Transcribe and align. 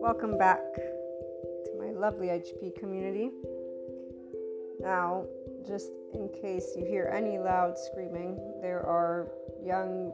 Welcome 0.00 0.38
back 0.38 0.60
to 0.74 1.76
my 1.78 1.90
lovely 1.90 2.28
HP 2.28 2.74
community. 2.78 3.30
Now, 4.80 5.26
just 5.66 5.90
in 6.14 6.30
case 6.30 6.72
you 6.74 6.86
hear 6.86 7.12
any 7.14 7.36
loud 7.38 7.78
screaming, 7.78 8.40
there 8.62 8.80
are 8.80 9.28
young 9.62 10.10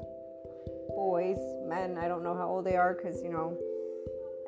boys, 0.97 1.39
men, 1.69 1.97
I 1.99 2.09
don't 2.09 2.25
know 2.25 2.35
how 2.35 2.49
old 2.49 2.65
they 2.67 2.75
are 2.75 2.95
because, 2.95 3.23
you 3.23 3.31
know, 3.31 3.57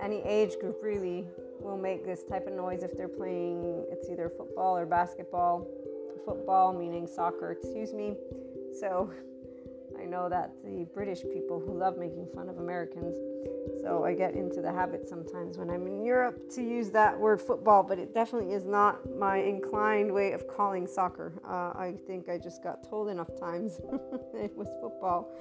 any 0.03 0.21
age 0.23 0.59
group 0.61 0.83
really 0.83 1.25
will 1.61 1.79
make 1.79 2.05
this 2.05 2.25
type 2.25 2.49
of 2.49 2.55
noise 2.55 2.83
if 2.83 2.97
they're 2.97 3.07
playing 3.07 3.85
it's 3.93 4.11
either 4.11 4.29
football 4.29 4.77
or 4.77 4.87
basketball. 4.87 5.69
Football 6.25 6.73
meaning 6.73 7.07
soccer, 7.07 7.53
excuse 7.53 7.93
me. 7.95 8.17
So 8.81 9.13
know 10.09 10.29
that 10.29 10.53
the 10.65 10.87
British 10.95 11.23
people 11.23 11.61
who 11.61 11.79
love 11.79 11.99
making 11.99 12.27
fun 12.35 12.49
of 12.49 12.59
Americans. 12.59 13.15
So 13.83 14.05
I 14.05 14.15
get 14.15 14.35
into 14.35 14.61
the 14.61 14.73
habit 14.73 15.09
sometimes 15.09 15.59
when 15.59 15.71
I'm 15.71 15.87
in 15.87 16.05
Europe 16.05 16.51
to 16.55 16.63
use 16.63 16.91
that 16.91 17.19
word 17.19 17.41
football, 17.41 17.83
but 17.83 17.99
it 17.99 18.15
definitely 18.15 18.53
is 18.53 18.67
not 18.67 18.99
my 19.17 19.39
inclined 19.39 20.13
way 20.13 20.33
of 20.33 20.49
calling 20.49 20.87
soccer. 20.87 21.33
Uh, 21.45 21.79
I 21.79 21.95
think 22.07 22.29
I 22.29 22.39
just 22.39 22.63
got 22.63 22.89
told 22.89 23.09
enough 23.09 23.29
times 23.39 23.81
it 24.35 24.57
was 24.57 24.69
football 24.81 25.33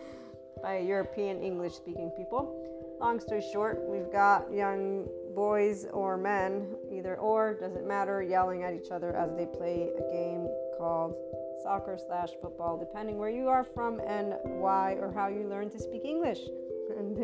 by 0.61 0.79
European 0.79 1.41
English 1.41 1.73
speaking 1.73 2.11
people. 2.17 2.97
Long 2.99 3.19
story 3.19 3.43
short, 3.53 3.79
we've 3.87 4.11
got 4.11 4.51
young 4.51 5.07
boys 5.35 5.85
or 5.93 6.17
men, 6.17 6.75
either 6.91 7.15
or, 7.17 7.53
doesn't 7.53 7.87
matter, 7.87 8.23
yelling 8.23 8.63
at 8.63 8.73
each 8.73 8.89
other 8.91 9.15
as 9.15 9.35
they 9.35 9.45
play 9.45 9.91
a 9.95 10.11
game 10.11 10.47
called 10.79 11.15
soccer 11.63 11.97
slash 11.97 12.29
football, 12.41 12.77
depending 12.77 13.17
where 13.17 13.29
you 13.29 13.47
are 13.47 13.63
from 13.63 13.99
and 13.99 14.35
why 14.43 14.93
or 14.93 15.11
how 15.11 15.27
you 15.27 15.47
learn 15.47 15.69
to 15.71 15.79
speak 15.79 16.05
English. 16.05 16.39
And 16.97 17.17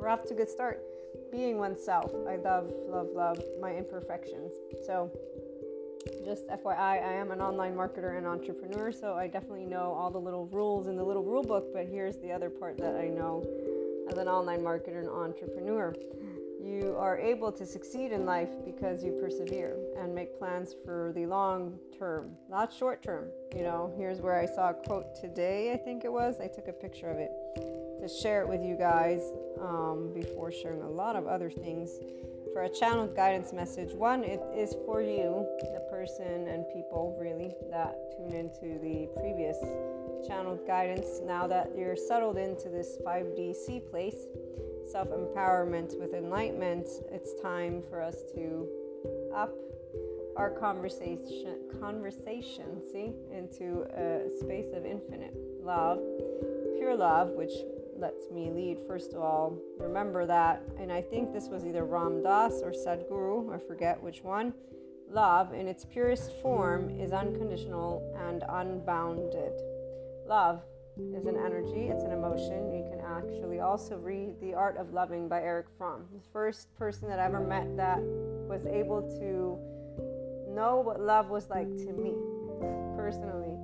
we're 0.00 0.08
off 0.08 0.24
to 0.24 0.34
a 0.34 0.36
good 0.36 0.50
start. 0.50 0.82
Being 1.30 1.58
oneself. 1.58 2.12
I 2.28 2.36
love, 2.36 2.72
love, 2.88 3.06
love 3.14 3.40
my 3.60 3.72
imperfections. 3.72 4.52
So, 4.84 5.12
just 6.24 6.48
FYI, 6.48 6.76
I 6.76 7.12
am 7.14 7.30
an 7.30 7.40
online 7.40 7.74
marketer 7.76 8.18
and 8.18 8.26
entrepreneur, 8.26 8.90
so 8.90 9.14
I 9.14 9.28
definitely 9.28 9.64
know 9.64 9.92
all 9.92 10.10
the 10.10 10.18
little 10.18 10.46
rules 10.46 10.88
in 10.88 10.96
the 10.96 11.04
little 11.04 11.22
rule 11.22 11.44
book. 11.44 11.72
But 11.72 11.86
here's 11.86 12.16
the 12.16 12.32
other 12.32 12.50
part 12.50 12.78
that 12.78 12.96
I 12.96 13.06
know 13.06 13.44
as 14.10 14.18
an 14.18 14.28
online 14.28 14.60
marketer 14.60 14.98
and 14.98 15.08
entrepreneur. 15.08 15.94
You 16.66 16.96
are 16.98 17.16
able 17.16 17.52
to 17.52 17.64
succeed 17.64 18.10
in 18.10 18.26
life 18.26 18.50
because 18.64 19.04
you 19.04 19.12
persevere 19.22 19.76
and 20.00 20.12
make 20.12 20.36
plans 20.36 20.74
for 20.84 21.12
the 21.14 21.24
long 21.24 21.78
term, 21.96 22.32
not 22.50 22.72
short 22.72 23.04
term. 23.04 23.28
You 23.54 23.62
know, 23.62 23.94
here's 23.96 24.20
where 24.20 24.36
I 24.36 24.46
saw 24.46 24.70
a 24.70 24.74
quote 24.74 25.14
today, 25.14 25.72
I 25.72 25.76
think 25.76 26.04
it 26.04 26.10
was. 26.10 26.40
I 26.40 26.48
took 26.48 26.66
a 26.66 26.72
picture 26.72 27.08
of 27.08 27.18
it 27.18 27.30
to 28.00 28.08
share 28.08 28.42
it 28.42 28.48
with 28.48 28.64
you 28.64 28.76
guys 28.76 29.22
um, 29.60 30.10
before 30.12 30.50
sharing 30.50 30.82
a 30.82 30.90
lot 30.90 31.14
of 31.14 31.28
other 31.28 31.50
things 31.50 31.90
for 32.56 32.62
a 32.62 32.70
channeled 32.70 33.14
guidance 33.14 33.52
message. 33.52 33.92
One, 33.92 34.24
it 34.24 34.40
is 34.56 34.74
for 34.86 35.02
you, 35.02 35.46
the 35.60 35.86
person 35.90 36.48
and 36.48 36.64
people 36.72 37.14
really 37.20 37.54
that 37.70 37.94
tune 38.16 38.32
into 38.32 38.78
the 38.80 39.10
previous 39.14 39.58
channeled 40.26 40.66
guidance. 40.66 41.20
Now 41.22 41.46
that 41.48 41.72
you're 41.76 41.96
settled 41.96 42.38
into 42.38 42.70
this 42.70 42.96
5DC 43.04 43.90
place, 43.90 44.16
self 44.90 45.08
empowerment 45.08 46.00
with 46.00 46.14
enlightenment, 46.14 46.88
it's 47.12 47.38
time 47.42 47.82
for 47.90 48.00
us 48.00 48.22
to 48.34 48.66
up 49.34 49.52
our 50.38 50.48
conversation 50.48 51.58
conversation 51.78 52.80
see 52.90 53.12
into 53.36 53.84
a 53.94 54.30
space 54.40 54.72
of 54.74 54.86
infinite 54.86 55.34
love 55.62 55.98
pure 56.78 56.96
love 56.96 57.30
which 57.30 57.52
lets 57.98 58.30
me 58.30 58.50
lead 58.50 58.78
first 58.86 59.12
of 59.12 59.20
all 59.20 59.56
remember 59.78 60.26
that 60.26 60.62
and 60.78 60.92
i 60.92 61.00
think 61.00 61.32
this 61.32 61.48
was 61.48 61.64
either 61.64 61.84
ram 61.84 62.22
dass 62.22 62.62
or 62.62 62.72
sadhguru 62.72 63.54
i 63.54 63.58
forget 63.58 64.02
which 64.02 64.22
one 64.22 64.52
love 65.10 65.54
in 65.54 65.68
its 65.68 65.84
purest 65.84 66.32
form 66.42 66.90
is 67.00 67.12
unconditional 67.12 68.02
and 68.28 68.42
unbounded. 68.48 69.52
Love 70.26 70.62
is 71.14 71.26
an 71.26 71.36
energy 71.36 71.88
it's 71.88 72.04
an 72.04 72.12
emotion. 72.12 72.72
You 72.72 72.84
can 72.90 73.00
actually 73.00 73.60
also 73.60 73.96
read 73.96 74.40
the 74.40 74.54
art 74.54 74.76
of 74.76 74.92
loving 74.92 75.28
by 75.28 75.42
Erich 75.42 75.66
Fromm. 75.76 76.06
The 76.12 76.22
first 76.32 76.74
person 76.76 77.08
that 77.08 77.18
i 77.18 77.26
ever 77.26 77.40
met 77.40 77.76
that 77.76 78.00
was 78.48 78.64
able 78.66 79.02
to 79.20 80.54
know 80.54 80.80
what 80.80 81.00
love 81.00 81.28
was 81.28 81.50
like 81.50 81.68
to 81.68 81.92
me 81.92 82.14
personally 82.96 83.55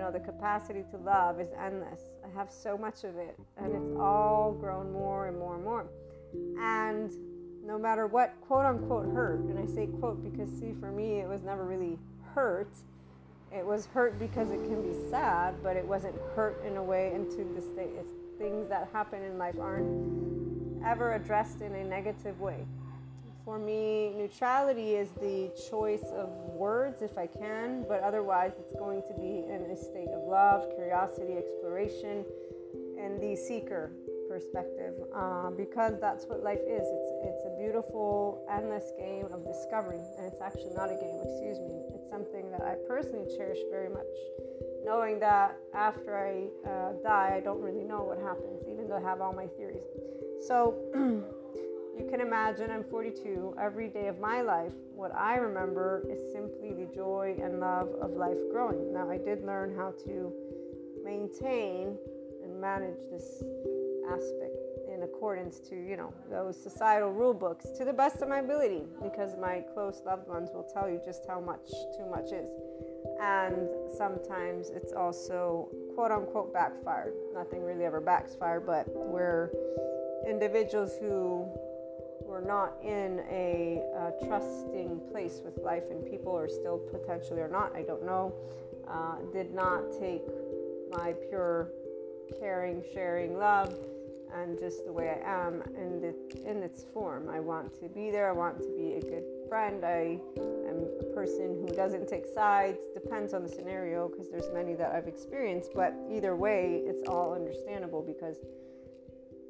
you 0.00 0.06
know 0.06 0.10
the 0.10 0.20
capacity 0.20 0.82
to 0.90 0.96
love 0.96 1.40
is 1.40 1.50
endless 1.62 2.00
I 2.24 2.38
have 2.38 2.50
so 2.50 2.78
much 2.78 3.04
of 3.04 3.16
it, 3.16 3.38
and 3.58 3.74
it's 3.74 4.00
all 4.00 4.52
grown 4.52 4.90
more 4.92 5.26
and 5.28 5.38
more 5.38 5.56
and 5.56 5.64
more. 5.64 5.86
And 6.58 7.12
no 7.66 7.78
matter 7.78 8.06
what 8.06 8.34
quote 8.46 8.64
unquote 8.64 9.12
hurt, 9.12 9.40
and 9.40 9.58
I 9.58 9.66
say 9.66 9.88
quote 9.98 10.22
because, 10.22 10.48
see, 10.58 10.72
for 10.80 10.90
me, 10.90 11.18
it 11.18 11.28
was 11.28 11.42
never 11.42 11.64
really 11.64 11.98
hurt. 12.34 12.72
It 13.52 13.66
was 13.66 13.86
hurt 13.86 14.18
because 14.18 14.50
it 14.50 14.62
can 14.64 14.80
be 14.80 15.10
sad, 15.10 15.56
but 15.62 15.76
it 15.76 15.86
wasn't 15.86 16.14
hurt 16.34 16.64
in 16.64 16.78
a 16.78 16.82
way 16.82 17.12
into 17.14 17.44
the 17.54 17.60
state. 17.60 17.90
It's 17.98 18.12
things 18.38 18.68
that 18.68 18.88
happen 18.94 19.22
in 19.22 19.36
life 19.36 19.56
aren't 19.60 20.82
ever 20.82 21.12
addressed 21.12 21.60
in 21.60 21.74
a 21.74 21.84
negative 21.84 22.40
way. 22.40 22.64
For 23.44 23.58
me, 23.58 24.12
neutrality 24.16 24.94
is 24.96 25.10
the 25.20 25.50
choice 25.70 26.04
of 26.12 26.28
words 26.54 27.02
if 27.02 27.16
I 27.16 27.26
can, 27.26 27.84
but 27.88 28.02
otherwise, 28.02 28.52
it's 28.58 28.74
going 28.78 29.02
to 29.08 29.14
be 29.14 29.44
in 29.48 29.70
a 29.70 29.76
state 29.76 30.08
of 30.08 30.28
love, 30.28 30.74
curiosity, 30.74 31.34
exploration, 31.38 32.24
and 33.00 33.20
the 33.20 33.34
seeker 33.34 33.92
perspective 34.28 34.94
uh, 35.14 35.50
because 35.50 35.98
that's 36.00 36.26
what 36.26 36.44
life 36.44 36.60
is. 36.60 36.84
It's, 36.84 37.10
it's 37.24 37.44
a 37.46 37.56
beautiful, 37.58 38.46
endless 38.50 38.92
game 38.98 39.26
of 39.32 39.44
discovery, 39.44 40.00
and 40.18 40.26
it's 40.26 40.40
actually 40.40 40.74
not 40.76 40.90
a 40.90 40.94
game, 41.00 41.18
excuse 41.24 41.58
me. 41.58 41.80
It's 41.94 42.08
something 42.10 42.50
that 42.52 42.62
I 42.62 42.74
personally 42.86 43.26
cherish 43.36 43.58
very 43.70 43.88
much. 43.88 44.06
Knowing 44.84 45.18
that 45.20 45.56
after 45.74 46.16
I 46.16 46.68
uh, 46.68 46.92
die, 47.02 47.34
I 47.36 47.40
don't 47.40 47.60
really 47.60 47.84
know 47.84 48.04
what 48.04 48.18
happens, 48.18 48.62
even 48.70 48.88
though 48.88 48.96
I 48.96 49.02
have 49.02 49.20
all 49.20 49.32
my 49.32 49.46
theories. 49.56 49.84
So, 50.46 50.76
You 52.00 52.08
can 52.08 52.22
imagine 52.22 52.70
I'm 52.70 52.82
42. 52.84 53.56
Every 53.60 53.88
day 53.88 54.08
of 54.08 54.18
my 54.18 54.40
life, 54.40 54.72
what 54.94 55.14
I 55.14 55.36
remember 55.36 56.02
is 56.10 56.18
simply 56.32 56.72
the 56.72 56.90
joy 56.94 57.36
and 57.42 57.60
love 57.60 57.90
of 58.00 58.12
life 58.12 58.38
growing. 58.50 58.90
Now, 58.90 59.10
I 59.10 59.18
did 59.18 59.44
learn 59.44 59.76
how 59.76 59.92
to 60.06 60.32
maintain 61.04 61.98
and 62.42 62.58
manage 62.58 62.96
this 63.12 63.42
aspect 64.08 64.56
in 64.90 65.02
accordance 65.02 65.60
to, 65.68 65.76
you 65.76 65.98
know, 65.98 66.14
those 66.30 66.60
societal 66.60 67.12
rule 67.12 67.34
books 67.34 67.66
to 67.76 67.84
the 67.84 67.92
best 67.92 68.22
of 68.22 68.30
my 68.30 68.38
ability 68.38 68.84
because 69.02 69.36
my 69.36 69.62
close 69.74 70.00
loved 70.06 70.26
ones 70.26 70.48
will 70.54 70.68
tell 70.72 70.88
you 70.88 71.02
just 71.04 71.26
how 71.28 71.38
much 71.38 71.68
too 71.98 72.06
much 72.10 72.32
is. 72.32 72.48
And 73.20 73.68
sometimes 73.98 74.70
it's 74.70 74.94
also 74.94 75.68
quote 75.94 76.12
unquote 76.12 76.54
backfired. 76.54 77.12
Nothing 77.34 77.62
really 77.62 77.84
ever 77.84 78.00
backfired, 78.00 78.64
but 78.64 78.86
we're 78.88 79.50
individuals 80.26 80.96
who 81.00 81.48
we're 82.40 82.46
not 82.46 82.76
in 82.82 83.22
a 83.30 83.82
uh, 83.96 84.26
trusting 84.26 85.00
place 85.10 85.40
with 85.44 85.58
life 85.58 85.84
and 85.90 86.04
people, 86.04 86.32
or 86.32 86.48
still 86.48 86.78
potentially 86.78 87.40
or 87.40 87.48
not, 87.48 87.74
I 87.74 87.82
don't 87.82 88.04
know, 88.04 88.34
uh, 88.88 89.16
did 89.32 89.52
not 89.52 89.82
take 89.98 90.22
my 90.92 91.14
pure 91.28 91.70
caring, 92.38 92.82
sharing 92.92 93.36
love 93.36 93.74
and 94.34 94.58
just 94.60 94.84
the 94.86 94.92
way 94.92 95.20
I 95.24 95.46
am 95.46 95.62
in, 95.76 96.00
the, 96.00 96.48
in 96.48 96.62
its 96.62 96.84
form. 96.94 97.28
I 97.28 97.40
want 97.40 97.74
to 97.80 97.88
be 97.88 98.10
there, 98.12 98.28
I 98.28 98.32
want 98.32 98.58
to 98.58 98.76
be 98.76 98.94
a 98.94 99.00
good 99.00 99.24
friend. 99.48 99.84
I 99.84 100.20
am 100.38 100.86
a 101.00 101.14
person 101.14 101.58
who 101.60 101.74
doesn't 101.74 102.08
take 102.08 102.26
sides, 102.32 102.78
depends 102.94 103.34
on 103.34 103.42
the 103.42 103.48
scenario 103.48 104.08
because 104.08 104.30
there's 104.30 104.48
many 104.54 104.74
that 104.74 104.92
I've 104.94 105.08
experienced, 105.08 105.72
but 105.74 105.94
either 106.08 106.36
way, 106.36 106.82
it's 106.86 107.08
all 107.08 107.34
understandable 107.34 108.02
because 108.02 108.36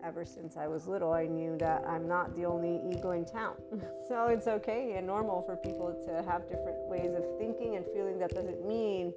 ever 0.04 0.24
since 0.24 0.56
I 0.56 0.66
was 0.66 0.86
little, 0.86 1.12
I 1.12 1.26
knew 1.26 1.56
that 1.58 1.84
I'm 1.86 2.08
not 2.08 2.34
the 2.36 2.44
only 2.44 2.80
ego 2.90 3.12
in 3.12 3.24
town. 3.24 3.54
so 4.08 4.26
it's 4.26 4.46
okay 4.46 4.94
and 4.96 5.06
normal 5.06 5.42
for 5.42 5.56
people 5.56 5.94
to 6.06 6.22
have 6.22 6.48
different 6.48 6.78
ways 6.88 7.14
of 7.14 7.24
thinking 7.38 7.76
and 7.76 7.84
feeling. 7.94 8.18
That 8.18 8.30
doesn't 8.30 8.66
mean 8.66 9.12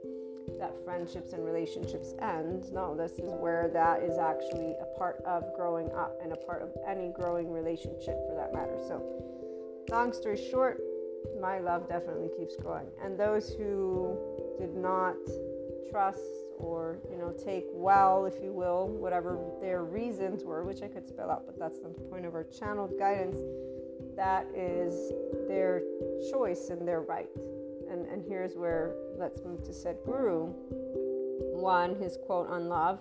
that 0.60 0.74
friendships 0.84 1.34
and 1.34 1.46
relationships 1.46 2.14
end. 2.22 2.72
No, 2.72 2.96
this 2.96 3.14
is 3.14 3.32
where 3.34 3.70
that 3.74 4.04
is 4.04 4.18
actually 4.18 4.76
a 4.82 4.98
part 4.98 5.22
of 5.26 5.44
growing 5.56 5.92
up 5.94 6.20
and 6.22 6.34
a 6.34 6.36
part 6.36 6.62
of 6.62 6.70
any 6.88 7.10
growing 7.10 7.52
relationship 7.52 8.18
for 8.28 8.36
that 8.36 8.54
matter. 8.54 8.78
So, 8.88 9.02
long 9.90 10.14
story 10.14 10.40
short, 10.52 10.82
my 11.42 11.60
love 11.60 11.88
definitely 11.88 12.30
keeps 12.38 12.56
growing. 12.56 12.88
And 13.04 13.18
those 13.18 13.50
who 13.50 14.18
did 14.60 14.76
not 14.76 15.16
trust 15.90 16.20
or 16.64 17.00
you 17.12 17.18
know 17.18 17.34
take 17.44 17.66
well 17.74 18.26
if 18.26 18.42
you 18.42 18.52
will 18.52 18.88
whatever 18.88 19.38
their 19.62 19.84
reasons 19.84 20.44
were 20.44 20.64
which 20.64 20.82
i 20.82 20.88
could 20.88 21.08
spell 21.08 21.30
out 21.30 21.44
but 21.46 21.60
that's 21.60 21.80
the 21.80 21.90
point 22.10 22.26
of 22.26 22.34
our 22.34 22.44
channeled 22.46 22.94
guidance 22.98 23.38
that 24.16 24.46
is 24.56 25.12
their 25.48 25.82
choice 26.32 26.70
and 26.70 26.88
their 26.88 27.02
right 27.02 27.30
and 27.90 28.06
and 28.08 28.24
here's 28.28 28.56
where 28.56 28.96
let's 29.18 29.42
move 29.44 29.64
to 29.64 29.72
Sadhguru 29.72 30.54
one 31.52 31.96
his 31.96 32.18
quote 32.26 32.50
on 32.50 32.68
love 32.70 33.00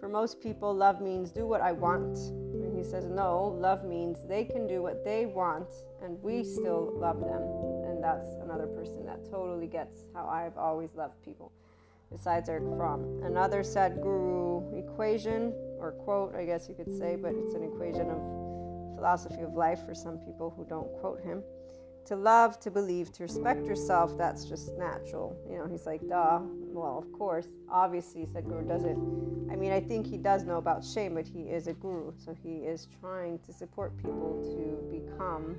For 0.00 0.08
most 0.08 0.40
people, 0.40 0.74
love 0.74 1.00
means 1.00 1.30
do 1.30 1.46
what 1.46 1.62
I 1.62 1.72
want. 1.72 2.18
And 2.18 2.76
he 2.76 2.84
says, 2.84 3.06
no, 3.06 3.56
love 3.58 3.84
means 3.84 4.18
they 4.28 4.44
can 4.44 4.66
do 4.66 4.82
what 4.82 5.04
they 5.04 5.24
want 5.24 5.70
and 6.02 6.22
we 6.22 6.44
still 6.44 6.92
love 6.94 7.20
them. 7.20 7.42
And 7.88 8.04
that's 8.04 8.28
another 8.42 8.66
person 8.66 9.06
that 9.06 9.24
totally 9.30 9.66
gets 9.66 10.04
how 10.14 10.26
I've 10.28 10.58
always 10.58 10.90
loved 10.94 11.22
people, 11.24 11.52
besides 12.14 12.48
Erich 12.48 12.62
Fromm. 12.76 13.22
Another 13.24 13.62
Sadhguru 13.62 14.78
equation, 14.78 15.52
or 15.80 15.92
quote, 16.04 16.34
I 16.34 16.44
guess 16.44 16.68
you 16.68 16.74
could 16.74 16.96
say, 16.96 17.16
but 17.16 17.32
it's 17.34 17.54
an 17.54 17.64
equation 17.64 18.08
of 18.10 18.96
philosophy 18.96 19.42
of 19.42 19.54
life 19.54 19.80
for 19.84 19.94
some 19.94 20.18
people 20.18 20.54
who 20.56 20.64
don't 20.64 20.90
quote 21.00 21.20
him 21.22 21.42
to 22.06 22.16
love, 22.16 22.60
to 22.60 22.70
believe, 22.70 23.12
to 23.12 23.22
respect 23.22 23.66
yourself, 23.66 24.16
that's 24.18 24.44
just 24.44 24.76
natural. 24.76 25.36
You 25.50 25.58
know, 25.58 25.66
he's 25.66 25.86
like, 25.86 26.06
duh. 26.06 26.40
Well, 26.42 26.98
of 26.98 27.10
course, 27.12 27.48
obviously, 27.70 28.26
Sadhguru 28.26 28.68
doesn't. 28.68 29.50
I 29.50 29.56
mean, 29.56 29.72
I 29.72 29.80
think 29.80 30.06
he 30.06 30.18
does 30.18 30.44
know 30.44 30.58
about 30.58 30.84
shame, 30.84 31.14
but 31.14 31.26
he 31.26 31.42
is 31.42 31.66
a 31.66 31.72
guru, 31.72 32.12
so 32.16 32.34
he 32.42 32.56
is 32.56 32.88
trying 33.00 33.38
to 33.40 33.52
support 33.52 33.96
people 33.96 34.42
to 34.56 34.98
become 34.98 35.56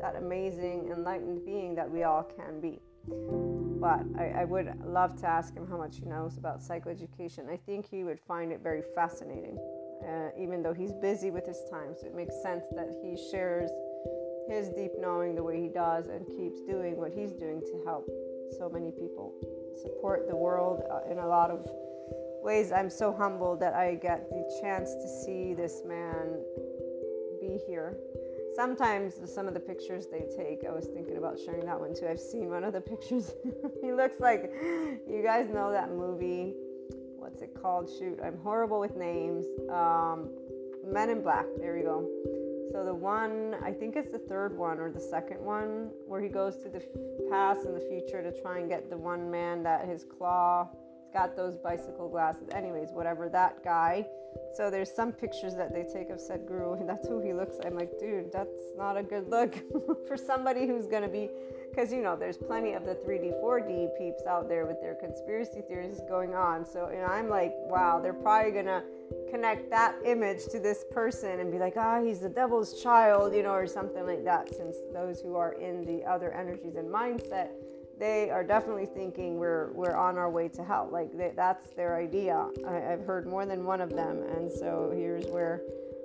that 0.00 0.16
amazing, 0.16 0.90
enlightened 0.92 1.44
being 1.44 1.74
that 1.74 1.90
we 1.90 2.04
all 2.04 2.22
can 2.22 2.60
be. 2.60 2.78
But 3.08 4.04
I, 4.18 4.42
I 4.42 4.44
would 4.44 4.72
love 4.84 5.18
to 5.20 5.26
ask 5.26 5.54
him 5.54 5.66
how 5.66 5.78
much 5.78 5.98
he 5.98 6.04
knows 6.04 6.36
about 6.36 6.60
psychoeducation. 6.60 7.48
I 7.48 7.56
think 7.56 7.86
he 7.90 8.04
would 8.04 8.20
find 8.20 8.52
it 8.52 8.60
very 8.62 8.82
fascinating, 8.94 9.56
uh, 10.06 10.28
even 10.38 10.62
though 10.62 10.74
he's 10.74 10.92
busy 10.92 11.30
with 11.30 11.46
his 11.46 11.62
time. 11.70 11.94
So 11.98 12.06
it 12.06 12.14
makes 12.14 12.34
sense 12.42 12.66
that 12.76 12.90
he 13.02 13.16
shares 13.30 13.70
his 14.48 14.68
deep 14.70 14.92
knowing 14.98 15.34
the 15.34 15.42
way 15.42 15.60
he 15.62 15.68
does 15.68 16.08
and 16.08 16.26
keeps 16.26 16.60
doing 16.62 16.96
what 16.96 17.12
he's 17.12 17.32
doing 17.32 17.60
to 17.60 17.82
help 17.86 18.06
so 18.58 18.68
many 18.68 18.90
people 18.90 19.32
support 19.80 20.28
the 20.28 20.36
world 20.36 20.82
uh, 20.90 21.10
in 21.10 21.18
a 21.18 21.26
lot 21.26 21.50
of 21.50 21.66
ways. 22.42 22.72
I'm 22.72 22.90
so 22.90 23.12
humbled 23.12 23.60
that 23.60 23.74
I 23.74 23.94
get 23.94 24.28
the 24.28 24.58
chance 24.60 24.92
to 24.94 25.08
see 25.24 25.54
this 25.54 25.82
man 25.86 26.42
be 27.40 27.58
here. 27.66 27.96
Sometimes 28.54 29.20
some 29.32 29.46
of 29.46 29.54
the 29.54 29.60
pictures 29.60 30.06
they 30.06 30.24
take, 30.36 30.64
I 30.68 30.72
was 30.72 30.86
thinking 30.86 31.16
about 31.16 31.38
sharing 31.38 31.64
that 31.66 31.78
one 31.78 31.94
too. 31.94 32.08
I've 32.08 32.20
seen 32.20 32.50
one 32.50 32.64
of 32.64 32.72
the 32.72 32.80
pictures. 32.92 33.32
he 33.82 33.92
looks 33.92 34.20
like 34.20 34.52
you 35.08 35.22
guys 35.24 35.48
know 35.48 35.70
that 35.70 35.90
movie. 35.90 36.54
What's 37.16 37.42
it 37.42 37.54
called? 37.54 37.90
Shoot, 37.98 38.18
I'm 38.24 38.38
horrible 38.38 38.80
with 38.80 38.96
names. 38.96 39.46
Um, 39.70 40.30
Men 40.84 41.10
in 41.10 41.22
Black. 41.22 41.44
There 41.58 41.76
we 41.76 41.82
go 41.82 42.08
so 42.70 42.84
the 42.84 42.94
one, 42.94 43.56
I 43.64 43.72
think 43.72 43.96
it's 43.96 44.12
the 44.12 44.18
third 44.18 44.56
one 44.56 44.78
or 44.78 44.90
the 44.92 45.00
second 45.00 45.40
one, 45.40 45.90
where 46.06 46.20
he 46.20 46.28
goes 46.28 46.56
to 46.58 46.68
the 46.68 46.80
past 47.28 47.64
and 47.64 47.74
the 47.74 47.80
future 47.80 48.22
to 48.22 48.40
try 48.40 48.58
and 48.58 48.68
get 48.68 48.88
the 48.88 48.96
one 48.96 49.30
man 49.30 49.64
that 49.64 49.88
his 49.88 50.04
claw, 50.04 50.68
got 51.12 51.36
those 51.36 51.56
bicycle 51.56 52.08
glasses. 52.08 52.48
Anyways, 52.54 52.90
whatever 52.92 53.28
that 53.28 53.62
guy. 53.62 54.06
So 54.54 54.70
there's 54.70 54.90
some 54.90 55.12
pictures 55.12 55.54
that 55.56 55.72
they 55.72 55.84
take 55.84 56.10
of 56.10 56.18
Sadhguru, 56.18 56.78
and 56.80 56.88
that's 56.88 57.06
who 57.06 57.20
he 57.20 57.32
looks. 57.32 57.56
I'm 57.64 57.74
like, 57.74 57.98
dude, 57.98 58.32
that's 58.32 58.74
not 58.76 58.96
a 58.96 59.02
good 59.02 59.28
look 59.28 59.56
for 60.08 60.16
somebody 60.16 60.66
who's 60.66 60.86
gonna 60.86 61.08
be, 61.08 61.28
because 61.68 61.92
you 61.92 62.02
know, 62.02 62.16
there's 62.16 62.36
plenty 62.36 62.72
of 62.72 62.84
the 62.84 62.94
3D, 62.94 63.40
4D 63.42 63.96
peeps 63.98 64.24
out 64.26 64.48
there 64.48 64.66
with 64.66 64.80
their 64.80 64.94
conspiracy 64.94 65.62
theories 65.68 66.00
going 66.08 66.34
on. 66.34 66.64
So 66.64 66.88
know, 66.88 67.06
I'm 67.06 67.28
like, 67.28 67.52
wow, 67.56 68.00
they're 68.00 68.12
probably 68.12 68.52
gonna 68.52 68.82
connect 69.30 69.70
that 69.70 69.94
image 70.04 70.46
to 70.46 70.58
this 70.58 70.84
person 70.90 71.40
and 71.40 71.50
be 71.50 71.58
like, 71.58 71.74
ah, 71.76 71.98
oh, 71.98 72.04
he's 72.04 72.20
the 72.20 72.28
devil's 72.28 72.82
child, 72.82 73.34
you 73.34 73.42
know, 73.42 73.52
or 73.52 73.66
something 73.66 74.04
like 74.06 74.24
that. 74.24 74.48
Since 74.48 74.76
those 74.92 75.20
who 75.20 75.36
are 75.36 75.52
in 75.52 75.84
the 75.84 76.04
other 76.04 76.32
energies 76.32 76.76
and 76.76 76.88
mindset, 76.88 77.50
they 78.00 78.30
are 78.30 78.42
definitely 78.42 78.86
thinking 78.86 79.38
we're 79.38 79.70
we're 79.72 79.94
on 79.94 80.16
our 80.18 80.30
way 80.30 80.48
to 80.48 80.64
hell. 80.64 80.88
Like 80.90 81.16
they, 81.16 81.32
that's 81.36 81.70
their 81.74 81.96
idea. 81.96 82.48
I, 82.66 82.92
I've 82.92 83.04
heard 83.04 83.26
more 83.26 83.46
than 83.46 83.64
one 83.64 83.80
of 83.80 83.90
them, 83.90 84.24
and 84.34 84.50
so 84.50 84.90
here's 84.92 85.26
where 85.26 85.60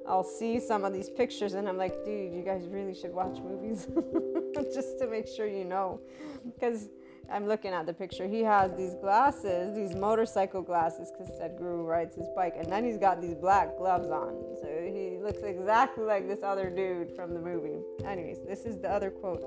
I'll 0.07 0.23
see 0.23 0.59
some 0.59 0.83
of 0.83 0.93
these 0.93 1.09
pictures 1.09 1.53
and 1.53 1.67
I'm 1.67 1.77
like, 1.77 2.05
dude, 2.05 2.31
you 2.33 2.43
guys 2.43 2.67
really 2.67 2.93
should 2.93 3.13
watch 3.13 3.39
movies 3.39 3.87
just 4.73 4.99
to 4.99 5.07
make 5.07 5.27
sure 5.27 5.47
you 5.47 5.65
know, 5.65 5.99
because 6.43 6.89
I'm 7.31 7.47
looking 7.47 7.71
at 7.71 7.85
the 7.85 7.93
picture. 7.93 8.27
He 8.27 8.41
has 8.41 8.75
these 8.75 8.93
glasses, 8.95 9.75
these 9.75 9.95
motorcycle 9.95 10.61
glasses, 10.61 11.11
because 11.11 11.33
Sadhguru 11.33 11.85
rides 11.85 12.15
his 12.15 12.27
bike, 12.35 12.53
and 12.57 12.71
then 12.71 12.85
he's 12.85 12.97
got 12.97 13.19
these 13.21 13.33
black 13.33 13.77
gloves 13.77 14.09
on. 14.09 14.35
So 14.61 14.67
he 14.67 15.14
looks 15.25 15.41
exactly 15.41 16.03
like 16.03 16.27
this 16.27 16.43
other 16.43 16.69
dude 16.69 17.11
from 17.15 17.33
the 17.33 17.39
movie. 17.39 17.79
Anyways, 18.05 18.37
this 18.47 18.63
is 18.63 18.77
the 18.77 18.89
other 18.89 19.09
quote 19.09 19.43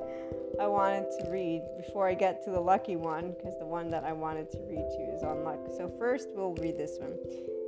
I 0.60 0.66
wanted 0.66 1.06
to 1.20 1.30
read 1.30 1.62
before 1.76 2.08
I 2.08 2.14
get 2.14 2.44
to 2.44 2.50
the 2.50 2.60
lucky 2.60 2.96
one, 2.96 3.32
because 3.38 3.56
the 3.60 3.66
one 3.66 3.88
that 3.90 4.02
I 4.02 4.12
wanted 4.12 4.50
to 4.50 4.58
read 4.58 4.84
to 4.90 4.98
you 4.98 5.12
is 5.14 5.22
on 5.22 5.44
luck. 5.44 5.60
So 5.76 5.88
first, 5.96 6.28
we'll 6.34 6.54
read 6.54 6.76
this 6.76 6.98
one. 6.98 7.14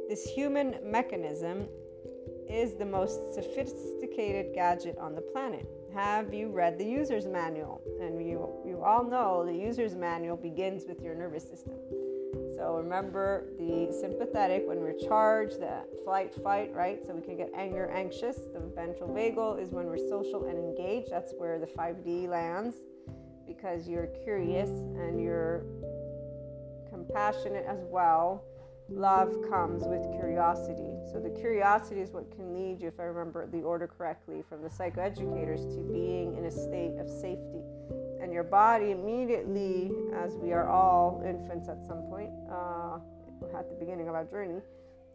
This 0.09 0.25
human 0.25 0.75
mechanism 0.85 1.69
is 2.49 2.75
the 2.75 2.85
most 2.85 3.33
sophisticated 3.33 4.55
gadget 4.55 4.99
on 4.99 5.15
the 5.15 5.23
planet 5.23 5.69
have 5.95 6.33
you 6.33 6.49
read 6.51 6.79
the 6.79 6.85
user's 6.85 7.27
manual? 7.27 7.81
And 8.01 8.25
you, 8.25 8.49
you 8.65 8.83
all 8.85 9.05
know 9.05 9.45
the 9.45 9.53
user's 9.53 9.95
manual 9.95 10.37
begins 10.37 10.85
with 10.87 11.03
your 11.03 11.15
nervous 11.15 11.49
system. 11.49 11.75
So 12.61 12.77
remember 12.77 13.47
the 13.59 13.91
sympathetic 13.91 14.69
when 14.69 14.81
we're 14.81 14.93
charged, 14.93 15.61
the 15.61 15.83
flight, 16.05 16.35
fight, 16.45 16.75
right? 16.75 17.01
So 17.07 17.15
we 17.15 17.23
can 17.23 17.35
get 17.35 17.51
anger, 17.55 17.89
anxious. 17.89 18.37
The 18.37 18.61
ventral 18.75 19.09
vagal 19.09 19.63
is 19.63 19.71
when 19.71 19.87
we're 19.87 19.97
social 19.97 20.45
and 20.45 20.59
engaged. 20.59 21.11
That's 21.11 21.33
where 21.39 21.59
the 21.59 21.67
5D 21.67 22.29
lands 22.29 22.77
because 23.47 23.89
you're 23.89 24.09
curious 24.25 24.69
and 24.69 25.23
you're 25.23 25.65
compassionate 26.91 27.65
as 27.67 27.81
well 27.85 28.45
love 28.91 29.35
comes 29.49 29.85
with 29.87 30.03
curiosity. 30.19 30.99
So 31.13 31.19
the 31.19 31.31
curiosity 31.31 32.01
is 32.01 32.11
what 32.11 32.31
can 32.31 32.53
lead 32.53 32.83
you, 32.83 32.89
if 32.89 33.01
I 33.01 33.05
remember 33.05 33.47
the 33.47 33.63
order 33.63 33.87
correctly 33.87 34.43
from 34.47 34.63
the 34.63 34.69
psychoeducators, 34.69 35.63
to 35.77 35.81
being 35.93 36.37
in 36.37 36.45
a 36.45 36.51
state 36.51 36.99
of 36.99 37.09
safety. 37.09 37.63
And 38.23 38.33
your 38.33 38.45
body 38.45 38.91
immediately, 38.91 39.91
as 40.15 40.37
we 40.37 40.53
are 40.53 40.69
all 40.69 41.23
infants 41.27 41.69
at 41.69 41.83
some 41.87 42.03
point, 42.11 42.31
uh, 42.51 42.99
at 43.57 43.69
the 43.69 43.77
beginning 43.79 44.09
of 44.09 44.15
our 44.15 44.25
journey, 44.25 44.61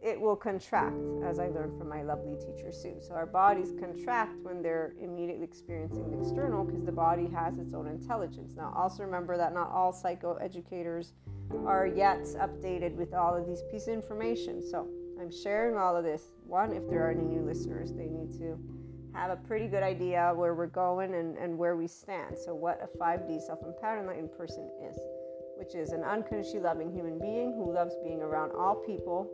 it 0.02 0.20
will 0.20 0.36
contract, 0.36 0.96
as 1.24 1.38
I 1.38 1.48
learned 1.48 1.78
from 1.78 1.88
my 1.88 2.02
lovely 2.02 2.36
teacher 2.36 2.70
Sue. 2.70 2.96
So 3.00 3.14
our 3.14 3.26
bodies 3.26 3.72
contract 3.80 4.36
when 4.42 4.62
they're 4.62 4.94
immediately 5.00 5.44
experiencing 5.44 6.10
the 6.10 6.20
external 6.20 6.64
because 6.64 6.84
the 6.84 6.92
body 6.92 7.28
has 7.34 7.58
its 7.58 7.72
own 7.74 7.86
intelligence. 7.86 8.52
Now, 8.56 8.72
also 8.76 9.02
remember 9.02 9.36
that 9.36 9.54
not 9.54 9.70
all 9.70 9.92
psychoeducators 9.92 11.12
are 11.64 11.86
yet 11.86 12.24
updated 12.40 12.94
with 12.94 13.14
all 13.14 13.34
of 13.34 13.46
these 13.46 13.62
pieces 13.70 13.88
of 13.88 13.94
information. 13.94 14.62
So 14.62 14.88
I'm 15.20 15.30
sharing 15.30 15.76
all 15.76 15.96
of 15.96 16.04
this. 16.04 16.22
One, 16.46 16.72
if 16.72 16.88
there 16.88 17.06
are 17.06 17.10
any 17.10 17.24
new 17.24 17.40
listeners, 17.40 17.92
they 17.92 18.06
need 18.06 18.32
to 18.38 18.58
have 19.16 19.30
a 19.30 19.36
pretty 19.36 19.66
good 19.66 19.82
idea 19.82 20.32
where 20.34 20.54
we're 20.54 20.66
going 20.66 21.14
and, 21.14 21.36
and 21.38 21.56
where 21.56 21.76
we 21.76 21.86
stand. 21.86 22.36
So, 22.38 22.54
what 22.54 22.80
a 22.82 22.98
5D 22.98 23.40
self 23.46 23.60
empowered 23.64 24.00
enlightened 24.00 24.36
person 24.36 24.68
is, 24.88 24.96
which 25.56 25.74
is 25.74 25.90
an 25.90 26.02
unconditionally 26.04 26.60
loving 26.60 26.92
human 26.92 27.18
being 27.18 27.52
who 27.52 27.72
loves 27.72 27.94
being 28.04 28.20
around 28.20 28.52
all 28.52 28.74
people 28.86 29.30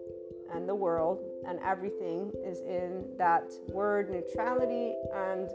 and 0.55 0.69
the 0.69 0.75
world, 0.75 1.19
and 1.49 1.59
everything 1.61 2.31
is 2.45 2.61
in 2.61 3.05
that 3.19 3.51
word 3.69 4.11
neutrality 4.11 4.95
and 5.15 5.49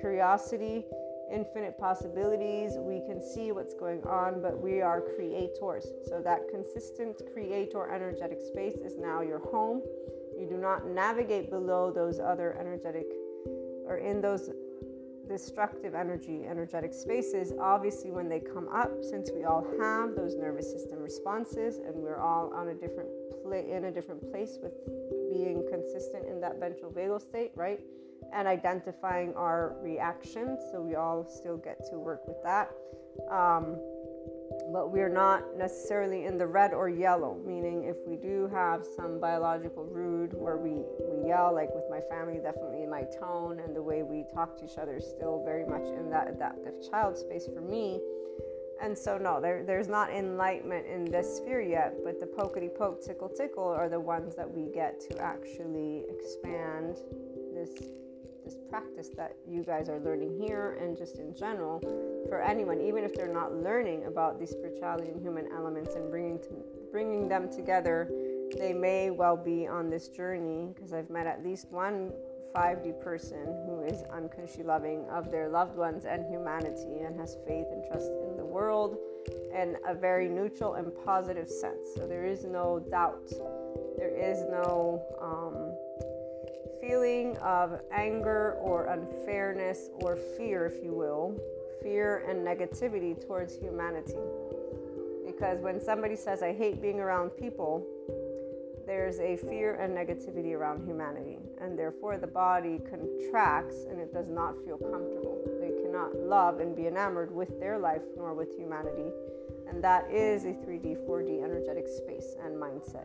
curiosity 0.00 0.84
infinite 1.32 1.78
possibilities. 1.78 2.72
We 2.78 3.00
can 3.06 3.20
see 3.20 3.52
what's 3.52 3.74
going 3.74 4.02
on, 4.04 4.40
but 4.40 4.58
we 4.58 4.80
are 4.80 5.00
creators. 5.00 5.86
So 6.08 6.20
that 6.22 6.48
consistent 6.50 7.20
creator 7.32 7.90
energetic 7.90 8.38
space 8.40 8.76
is 8.84 8.96
now 8.98 9.20
your 9.20 9.38
home. 9.38 9.82
You 10.38 10.46
do 10.48 10.56
not 10.56 10.86
navigate 10.86 11.50
below 11.50 11.90
those 11.90 12.18
other 12.18 12.56
energetic 12.58 13.06
or 13.88 13.98
in 13.98 14.20
those 14.20 14.50
destructive 15.28 15.94
energy 15.94 16.44
energetic 16.46 16.94
spaces 16.94 17.52
obviously 17.60 18.10
when 18.10 18.28
they 18.28 18.40
come 18.40 18.66
up 18.72 18.90
since 19.02 19.30
we 19.34 19.44
all 19.44 19.66
have 19.78 20.14
those 20.14 20.36
nervous 20.36 20.70
system 20.70 20.98
responses 21.00 21.78
and 21.78 21.94
we're 21.94 22.20
all 22.20 22.50
on 22.54 22.68
a 22.68 22.74
different 22.74 23.10
play 23.44 23.70
in 23.70 23.84
a 23.84 23.90
different 23.90 24.22
place 24.30 24.58
with 24.62 24.72
being 25.30 25.66
consistent 25.70 26.26
in 26.26 26.40
that 26.40 26.58
ventral 26.58 26.90
vagal 26.90 27.20
state 27.20 27.50
right 27.54 27.80
and 28.32 28.46
identifying 28.46 29.34
our 29.34 29.76
reactions. 29.80 30.60
So 30.72 30.80
we 30.80 30.94
all 30.94 31.26
still 31.28 31.56
get 31.56 31.78
to 31.90 31.98
work 31.98 32.26
with 32.26 32.42
that. 32.42 32.70
Um, 33.30 33.76
but 34.72 34.90
we're 34.90 35.08
not 35.08 35.56
necessarily 35.56 36.24
in 36.24 36.38
the 36.38 36.46
red 36.46 36.72
or 36.72 36.88
yellow, 36.88 37.40
meaning 37.44 37.84
if 37.84 37.96
we 38.06 38.16
do 38.16 38.48
have 38.52 38.84
some 38.96 39.18
biological 39.18 39.84
rude 39.84 40.32
where 40.34 40.56
we, 40.56 40.82
we 41.08 41.28
yell, 41.28 41.54
like 41.54 41.68
with 41.74 41.84
my 41.90 42.00
family, 42.08 42.38
definitely 42.42 42.86
my 42.86 43.04
tone 43.18 43.60
and 43.60 43.74
the 43.74 43.82
way 43.82 44.02
we 44.02 44.24
talk 44.34 44.58
to 44.58 44.64
each 44.64 44.78
other 44.78 44.96
is 44.96 45.06
still 45.06 45.42
very 45.44 45.64
much 45.64 45.86
in 45.86 46.10
that 46.10 46.28
adaptive 46.28 46.74
child 46.90 47.16
space 47.16 47.46
for 47.52 47.60
me. 47.60 48.00
And 48.80 48.96
so, 48.96 49.18
no, 49.18 49.40
there, 49.40 49.64
there's 49.64 49.88
not 49.88 50.10
enlightenment 50.10 50.86
in 50.86 51.04
this 51.04 51.38
sphere 51.38 51.60
yet, 51.60 51.96
but 52.04 52.20
the 52.20 52.26
pokety 52.26 52.72
poke, 52.72 53.04
tickle 53.04 53.28
tickle 53.28 53.66
are 53.66 53.88
the 53.88 53.98
ones 53.98 54.36
that 54.36 54.48
we 54.48 54.72
get 54.72 55.00
to 55.10 55.18
actually 55.18 56.04
expand 56.08 56.96
this 57.54 57.88
this 58.44 58.56
practice 58.70 59.08
that 59.16 59.36
you 59.46 59.62
guys 59.62 59.88
are 59.88 60.00
learning 60.00 60.38
here 60.40 60.78
and 60.80 60.96
just 60.96 61.18
in 61.18 61.34
general 61.34 61.80
for 62.28 62.42
anyone, 62.42 62.80
even 62.80 63.04
if 63.04 63.14
they're 63.14 63.32
not 63.32 63.54
learning 63.54 64.04
about 64.06 64.38
the 64.38 64.46
spirituality 64.46 65.08
and 65.08 65.20
human 65.20 65.48
elements 65.52 65.94
and 65.94 66.10
bringing 66.10 66.38
to, 66.38 66.64
bringing 66.90 67.28
them 67.28 67.50
together 67.50 68.08
they 68.56 68.72
may 68.72 69.10
well 69.10 69.36
be 69.36 69.66
on 69.66 69.90
this 69.90 70.08
journey 70.08 70.72
because 70.74 70.92
I've 70.92 71.10
met 71.10 71.26
at 71.26 71.44
least 71.44 71.70
one 71.70 72.12
5D 72.54 73.00
person 73.00 73.44
who 73.66 73.82
is 73.82 74.02
unconditionally 74.12 74.66
loving 74.66 75.06
of 75.10 75.30
their 75.30 75.48
loved 75.48 75.76
ones 75.76 76.06
and 76.06 76.24
humanity 76.26 77.00
and 77.04 77.18
has 77.18 77.36
faith 77.46 77.66
and 77.70 77.84
trust 77.90 78.10
in 78.26 78.36
the 78.36 78.44
world 78.44 78.96
in 79.54 79.76
a 79.86 79.94
very 79.94 80.28
neutral 80.28 80.74
and 80.74 80.92
positive 81.04 81.48
sense. 81.48 81.88
So 81.94 82.06
there 82.06 82.24
is 82.24 82.44
no 82.44 82.84
doubt, 82.90 83.30
there 83.98 84.16
is 84.16 84.40
no 84.50 85.04
um, 85.20 85.67
feeling 86.88 87.36
of 87.38 87.80
anger 87.92 88.56
or 88.62 88.86
unfairness 88.86 89.90
or 90.00 90.16
fear, 90.16 90.64
if 90.64 90.82
you 90.82 90.92
will, 90.92 91.38
fear 91.82 92.24
and 92.26 92.46
negativity 92.46 93.14
towards 93.26 93.56
humanity. 93.56 94.16
Because 95.26 95.60
when 95.60 95.80
somebody 95.80 96.16
says, 96.16 96.42
I 96.42 96.54
hate 96.54 96.80
being 96.80 96.98
around 96.98 97.30
people, 97.30 97.86
there's 98.86 99.20
a 99.20 99.36
fear 99.36 99.74
and 99.74 99.94
negativity 99.94 100.54
around 100.54 100.86
humanity, 100.86 101.36
and 101.60 101.78
therefore 101.78 102.16
the 102.16 102.26
body 102.26 102.80
contracts 102.88 103.84
and 103.90 104.00
it 104.00 104.14
does 104.14 104.30
not 104.30 104.54
feel 104.64 104.78
comfortable. 104.78 105.38
They 105.60 105.82
cannot 105.82 106.16
love 106.16 106.60
and 106.60 106.74
be 106.74 106.86
enamored 106.86 107.30
with 107.30 107.60
their 107.60 107.78
life 107.78 108.02
nor 108.16 108.32
with 108.32 108.56
humanity, 108.56 109.12
and 109.68 109.84
that 109.84 110.10
is 110.10 110.46
a 110.46 110.54
3D, 110.64 111.06
4D 111.06 111.44
energetic 111.44 111.86
space 111.86 112.34
and 112.42 112.56
mindset. 112.56 113.04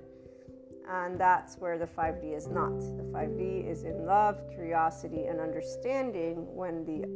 And 0.90 1.20
that's 1.20 1.56
where 1.58 1.78
the 1.78 1.88
5D 1.88 2.36
is 2.36 2.48
not. 2.48 2.78
The 2.80 3.04
5D 3.14 3.70
is 3.70 3.84
in 3.84 4.06
love, 4.06 4.38
curiosity, 4.54 5.26
and 5.26 5.40
understanding 5.40 6.46
when 6.54 6.84
the 6.84 7.08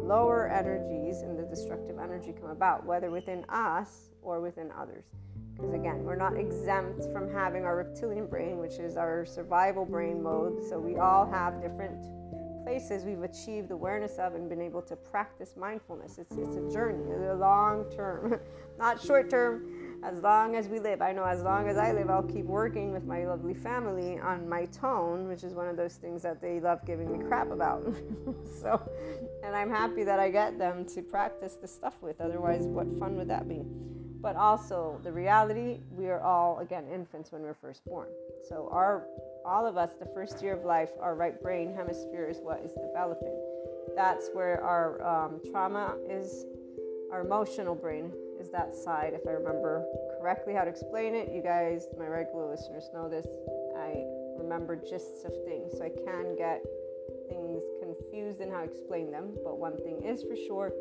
lower 0.00 0.48
energies 0.48 1.22
and 1.22 1.38
the 1.38 1.42
destructive 1.42 1.98
energy 1.98 2.32
come 2.32 2.50
about, 2.50 2.86
whether 2.86 3.10
within 3.10 3.44
us 3.48 4.10
or 4.22 4.40
within 4.40 4.70
others. 4.78 5.04
Because 5.54 5.74
again, 5.74 6.04
we're 6.04 6.16
not 6.16 6.36
exempt 6.36 7.04
from 7.12 7.28
having 7.32 7.64
our 7.64 7.76
reptilian 7.76 8.26
brain, 8.26 8.58
which 8.58 8.78
is 8.78 8.96
our 8.96 9.26
survival 9.26 9.84
brain 9.84 10.22
mode. 10.22 10.62
So 10.68 10.78
we 10.78 10.96
all 10.96 11.28
have 11.28 11.60
different 11.60 12.06
places 12.62 13.04
we've 13.04 13.22
achieved 13.22 13.70
awareness 13.70 14.18
of 14.18 14.34
and 14.34 14.48
been 14.48 14.60
able 14.60 14.82
to 14.82 14.94
practice 14.94 15.54
mindfulness. 15.56 16.18
It's, 16.18 16.36
it's 16.36 16.56
a 16.56 16.70
journey, 16.70 17.02
it's 17.10 17.30
a 17.30 17.34
long 17.34 17.90
term, 17.90 18.38
not 18.78 19.02
short 19.02 19.30
term. 19.30 19.87
As 20.02 20.20
long 20.20 20.54
as 20.54 20.68
we 20.68 20.78
live, 20.78 21.02
I 21.02 21.12
know 21.12 21.24
as 21.24 21.42
long 21.42 21.68
as 21.68 21.76
I 21.76 21.92
live, 21.92 22.08
I'll 22.08 22.22
keep 22.22 22.44
working 22.44 22.92
with 22.92 23.04
my 23.04 23.26
lovely 23.26 23.54
family 23.54 24.18
on 24.18 24.48
my 24.48 24.66
tone, 24.66 25.26
which 25.28 25.42
is 25.42 25.54
one 25.54 25.66
of 25.66 25.76
those 25.76 25.94
things 25.94 26.22
that 26.22 26.40
they 26.40 26.60
love 26.60 26.84
giving 26.86 27.10
me 27.12 27.24
crap 27.26 27.50
about. 27.50 27.84
so, 28.62 28.80
and 29.44 29.56
I'm 29.56 29.70
happy 29.70 30.04
that 30.04 30.20
I 30.20 30.30
get 30.30 30.58
them 30.58 30.84
to 30.94 31.02
practice 31.02 31.54
the 31.54 31.68
stuff 31.68 31.94
with. 32.00 32.20
Otherwise, 32.20 32.62
what 32.62 32.86
fun 32.98 33.16
would 33.16 33.28
that 33.28 33.48
be? 33.48 33.64
but 34.20 34.34
also 34.36 34.98
the 35.04 35.12
reality 35.12 35.78
we 35.90 36.08
are 36.08 36.20
all 36.20 36.58
again 36.58 36.84
infants 36.92 37.30
when 37.30 37.42
we're 37.42 37.54
first 37.54 37.84
born 37.84 38.08
so 38.48 38.68
our 38.72 39.06
all 39.44 39.66
of 39.66 39.76
us 39.76 39.90
the 40.00 40.06
first 40.06 40.42
year 40.42 40.54
of 40.54 40.64
life 40.64 40.90
our 41.00 41.14
right 41.14 41.40
brain 41.40 41.72
hemisphere 41.74 42.26
is 42.28 42.38
what 42.38 42.60
is 42.64 42.72
developing 42.72 43.34
that's 43.94 44.28
where 44.32 44.62
our 44.62 45.00
um, 45.06 45.40
trauma 45.50 45.96
is 46.08 46.44
our 47.12 47.20
emotional 47.20 47.74
brain 47.74 48.12
is 48.40 48.50
that 48.50 48.74
side 48.74 49.12
if 49.14 49.26
i 49.26 49.30
remember 49.30 49.84
correctly 50.18 50.54
how 50.54 50.64
to 50.64 50.70
explain 50.70 51.14
it 51.14 51.30
you 51.32 51.42
guys 51.42 51.86
my 51.98 52.06
regular 52.06 52.48
listeners 52.50 52.88
know 52.94 53.08
this 53.08 53.26
i 53.76 54.02
remember 54.38 54.76
gists 54.76 55.24
of 55.24 55.32
things 55.44 55.72
so 55.76 55.84
i 55.84 55.90
can 55.90 56.36
get 56.36 56.62
things 57.28 57.62
confused 57.80 58.40
in 58.40 58.50
how 58.50 58.58
to 58.58 58.64
explain 58.64 59.10
them 59.10 59.32
but 59.44 59.58
one 59.58 59.76
thing 59.78 60.02
is 60.04 60.22
for 60.22 60.36
sure 60.36 60.72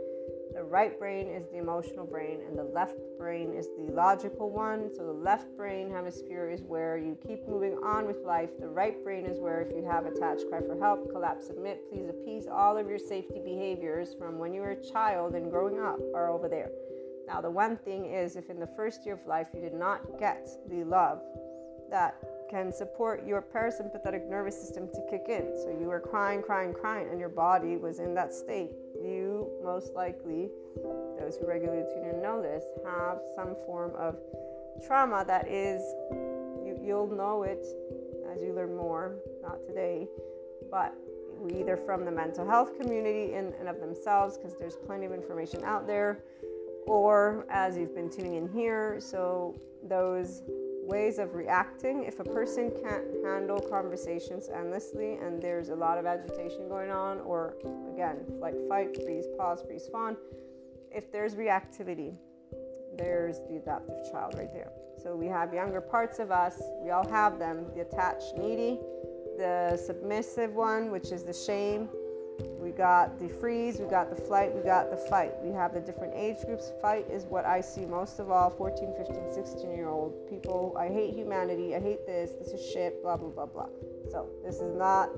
the 0.57 0.63
right 0.63 0.97
brain 0.97 1.27
is 1.27 1.45
the 1.49 1.59
emotional 1.59 2.03
brain, 2.03 2.39
and 2.47 2.57
the 2.57 2.63
left 2.63 2.97
brain 3.19 3.53
is 3.53 3.67
the 3.77 3.93
logical 3.93 4.49
one. 4.49 4.89
So, 4.91 5.05
the 5.05 5.13
left 5.13 5.55
brain 5.55 5.91
hemisphere 5.91 6.49
is 6.49 6.63
where 6.63 6.97
you 6.97 7.15
keep 7.27 7.47
moving 7.47 7.77
on 7.83 8.07
with 8.07 8.25
life. 8.25 8.49
The 8.59 8.67
right 8.67 9.03
brain 9.03 9.27
is 9.27 9.37
where, 9.39 9.61
if 9.61 9.69
you 9.75 9.85
have 9.87 10.07
attached, 10.07 10.49
cry 10.49 10.61
for 10.61 10.75
help, 10.79 11.11
collapse, 11.11 11.45
submit, 11.45 11.87
please 11.91 12.09
appease, 12.09 12.47
all 12.51 12.75
of 12.75 12.89
your 12.89 12.97
safety 12.97 13.39
behaviors 13.39 14.15
from 14.17 14.39
when 14.39 14.51
you 14.51 14.61
were 14.61 14.71
a 14.71 14.83
child 14.83 15.35
and 15.35 15.51
growing 15.51 15.79
up 15.79 15.99
are 16.15 16.31
over 16.31 16.49
there. 16.49 16.71
Now, 17.27 17.41
the 17.41 17.51
one 17.51 17.75
thing 17.75 18.05
is, 18.05 18.37
if 18.37 18.49
in 18.49 18.59
the 18.59 18.67
first 18.67 19.05
year 19.05 19.15
of 19.15 19.27
life 19.27 19.47
you 19.53 19.59
did 19.59 19.73
not 19.73 20.17
get 20.17 20.47
the 20.69 20.83
love 20.85 21.21
that 21.91 22.15
can 22.49 22.71
support 22.71 23.25
your 23.27 23.41
parasympathetic 23.41 24.29
nervous 24.29 24.59
system 24.59 24.87
to 24.93 25.01
kick 25.09 25.25
in. 25.27 25.51
So 25.53 25.77
you 25.79 25.87
were 25.87 25.99
crying, 25.99 26.41
crying, 26.41 26.73
crying, 26.73 27.07
and 27.11 27.19
your 27.19 27.29
body 27.29 27.75
was 27.75 27.99
in 27.99 28.13
that 28.15 28.33
state. 28.33 28.71
You 29.03 29.49
most 29.63 29.93
likely, 29.93 30.49
those 31.19 31.37
who 31.37 31.45
regularly 31.45 31.83
tune 31.93 32.05
in 32.09 32.21
know 32.21 32.41
this, 32.41 32.63
have 32.85 33.19
some 33.35 33.55
form 33.65 33.91
of 33.97 34.17
trauma 34.85 35.25
that 35.27 35.47
is, 35.47 35.81
you, 36.65 36.79
you'll 36.81 37.07
know 37.07 37.43
it 37.43 37.65
as 38.33 38.41
you 38.41 38.53
learn 38.53 38.75
more, 38.75 39.17
not 39.41 39.65
today, 39.65 40.07
but 40.71 40.93
either 41.53 41.77
from 41.77 42.05
the 42.05 42.11
mental 42.11 42.47
health 42.47 42.77
community 42.79 43.33
in 43.33 43.53
and 43.59 43.67
of 43.67 43.79
themselves, 43.79 44.37
because 44.37 44.55
there's 44.57 44.75
plenty 44.75 45.05
of 45.05 45.11
information 45.11 45.63
out 45.63 45.85
there, 45.85 46.23
or 46.87 47.45
as 47.49 47.77
you've 47.77 47.93
been 47.93 48.09
tuning 48.09 48.35
in 48.35 48.47
here, 48.47 48.99
so 48.99 49.59
those 49.83 50.41
ways 50.87 51.19
of 51.19 51.35
reacting. 51.35 52.05
If 52.05 52.19
a 52.19 52.23
person 52.23 52.71
can't 52.81 53.03
handle 53.23 53.59
conversations 53.59 54.47
endlessly 54.47 55.15
and 55.15 55.41
there's 55.41 55.69
a 55.69 55.75
lot 55.75 55.97
of 55.97 56.05
agitation 56.05 56.69
going 56.69 56.89
on, 56.89 57.19
or 57.19 57.55
again, 57.93 58.19
like 58.39 58.55
fight, 58.69 58.95
freeze, 59.03 59.25
pause, 59.37 59.61
freeze, 59.67 59.87
fawn, 59.91 60.15
if 60.89 61.11
there's 61.11 61.35
reactivity, 61.35 62.15
there's 62.97 63.39
the 63.49 63.57
adaptive 63.57 64.09
child 64.09 64.35
right 64.37 64.51
there. 64.53 64.71
So 65.03 65.15
we 65.15 65.27
have 65.27 65.53
younger 65.53 65.81
parts 65.81 66.19
of 66.19 66.31
us, 66.31 66.59
we 66.81 66.89
all 66.89 67.07
have 67.09 67.37
them 67.37 67.65
the 67.75 67.81
attached, 67.81 68.37
needy, 68.37 68.79
the 69.37 69.79
submissive 69.85 70.53
one, 70.53 70.89
which 70.89 71.11
is 71.11 71.23
the 71.23 71.33
shame, 71.33 71.89
we 72.59 72.71
got 72.71 73.19
the 73.19 73.29
freeze, 73.29 73.79
we 73.79 73.87
got 73.87 74.09
the 74.09 74.21
flight, 74.21 74.53
we 74.53 74.61
got 74.61 74.89
the 74.89 74.97
fight. 74.97 75.31
We 75.41 75.53
have 75.53 75.73
the 75.73 75.79
different 75.79 76.13
age 76.15 76.37
groups. 76.45 76.71
Fight 76.81 77.09
is 77.09 77.23
what 77.25 77.45
I 77.45 77.61
see 77.61 77.85
most 77.85 78.19
of 78.19 78.29
all 78.29 78.49
14, 78.49 78.93
15, 78.97 79.33
16 79.33 79.71
year 79.71 79.89
old 79.89 80.27
people. 80.29 80.75
I 80.77 80.87
hate 80.87 81.13
humanity. 81.13 81.75
I 81.75 81.79
hate 81.79 82.05
this. 82.05 82.31
This 82.31 82.49
is 82.49 82.71
shit, 82.71 83.01
blah, 83.01 83.17
blah, 83.17 83.29
blah, 83.29 83.45
blah. 83.45 83.69
So, 84.11 84.27
this 84.43 84.55
is 84.55 84.75
not, 84.75 85.09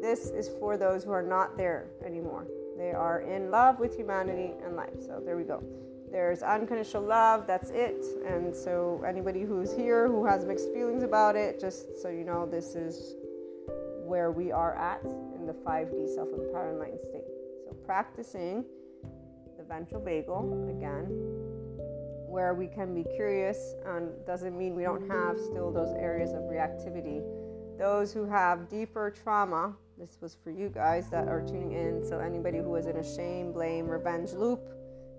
this 0.00 0.30
is 0.30 0.48
for 0.60 0.76
those 0.76 1.04
who 1.04 1.12
are 1.12 1.22
not 1.22 1.56
there 1.56 1.86
anymore. 2.04 2.46
They 2.76 2.92
are 2.92 3.20
in 3.22 3.50
love 3.50 3.80
with 3.80 3.96
humanity 3.96 4.52
and 4.64 4.76
life. 4.76 5.00
So, 5.00 5.20
there 5.24 5.36
we 5.36 5.44
go. 5.44 5.62
There's 6.10 6.42
unconditional 6.42 7.02
love, 7.02 7.46
that's 7.46 7.70
it. 7.70 8.04
And 8.26 8.54
so, 8.54 9.02
anybody 9.06 9.42
who's 9.42 9.72
here 9.72 10.08
who 10.08 10.24
has 10.26 10.44
mixed 10.44 10.72
feelings 10.72 11.02
about 11.02 11.36
it, 11.36 11.60
just 11.60 12.00
so 12.00 12.08
you 12.08 12.24
know, 12.24 12.46
this 12.46 12.74
is 12.74 13.14
where 14.04 14.30
we 14.30 14.50
are 14.50 14.74
at 14.76 15.02
in 15.38 15.46
the 15.46 15.52
5D 15.52 16.14
self 16.14 16.28
empowered 16.32 16.74
enlightened 16.74 17.00
state. 17.00 17.24
So, 17.64 17.74
practicing 17.86 18.64
the 19.56 19.64
ventral 19.64 20.00
vagal 20.00 20.70
again, 20.76 21.06
where 22.28 22.54
we 22.54 22.66
can 22.66 22.94
be 22.94 23.04
curious, 23.14 23.74
and 23.86 24.10
doesn't 24.26 24.56
mean 24.56 24.74
we 24.74 24.82
don't 24.82 25.08
have 25.08 25.38
still 25.38 25.72
those 25.72 25.94
areas 25.96 26.32
of 26.32 26.42
reactivity. 26.42 27.22
Those 27.78 28.12
who 28.12 28.26
have 28.26 28.68
deeper 28.68 29.10
trauma, 29.10 29.74
this 29.96 30.18
was 30.20 30.36
for 30.42 30.50
you 30.50 30.68
guys 30.68 31.08
that 31.10 31.28
are 31.28 31.40
tuning 31.40 31.72
in. 31.72 32.04
So, 32.06 32.18
anybody 32.18 32.58
who 32.58 32.74
is 32.76 32.86
in 32.86 32.96
a 32.96 33.16
shame, 33.16 33.52
blame, 33.52 33.86
revenge 33.86 34.32
loop, 34.32 34.60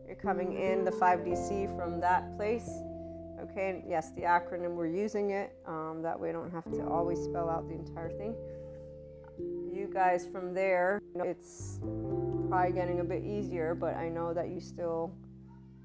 you're 0.07 0.15
coming 0.15 0.57
in 0.57 0.83
the 0.83 0.91
5DC 0.91 1.75
from 1.77 1.99
that 2.01 2.35
place. 2.35 2.69
Okay, 3.41 3.83
yes, 3.87 4.11
the 4.11 4.23
acronym, 4.23 4.75
we're 4.75 4.87
using 4.87 5.29
it. 5.31 5.55
Um, 5.65 6.01
that 6.01 6.19
way 6.19 6.29
I 6.29 6.31
don't 6.33 6.51
have 6.51 6.65
to 6.73 6.85
always 6.87 7.23
spell 7.23 7.49
out 7.49 7.69
the 7.69 7.75
entire 7.75 8.09
thing 8.09 8.35
guys 9.93 10.27
from 10.31 10.53
there. 10.53 11.01
It's 11.15 11.79
probably 12.49 12.71
getting 12.73 12.99
a 12.99 13.03
bit 13.03 13.23
easier, 13.23 13.75
but 13.75 13.95
I 13.95 14.09
know 14.09 14.33
that 14.33 14.49
you 14.49 14.59
still 14.59 15.13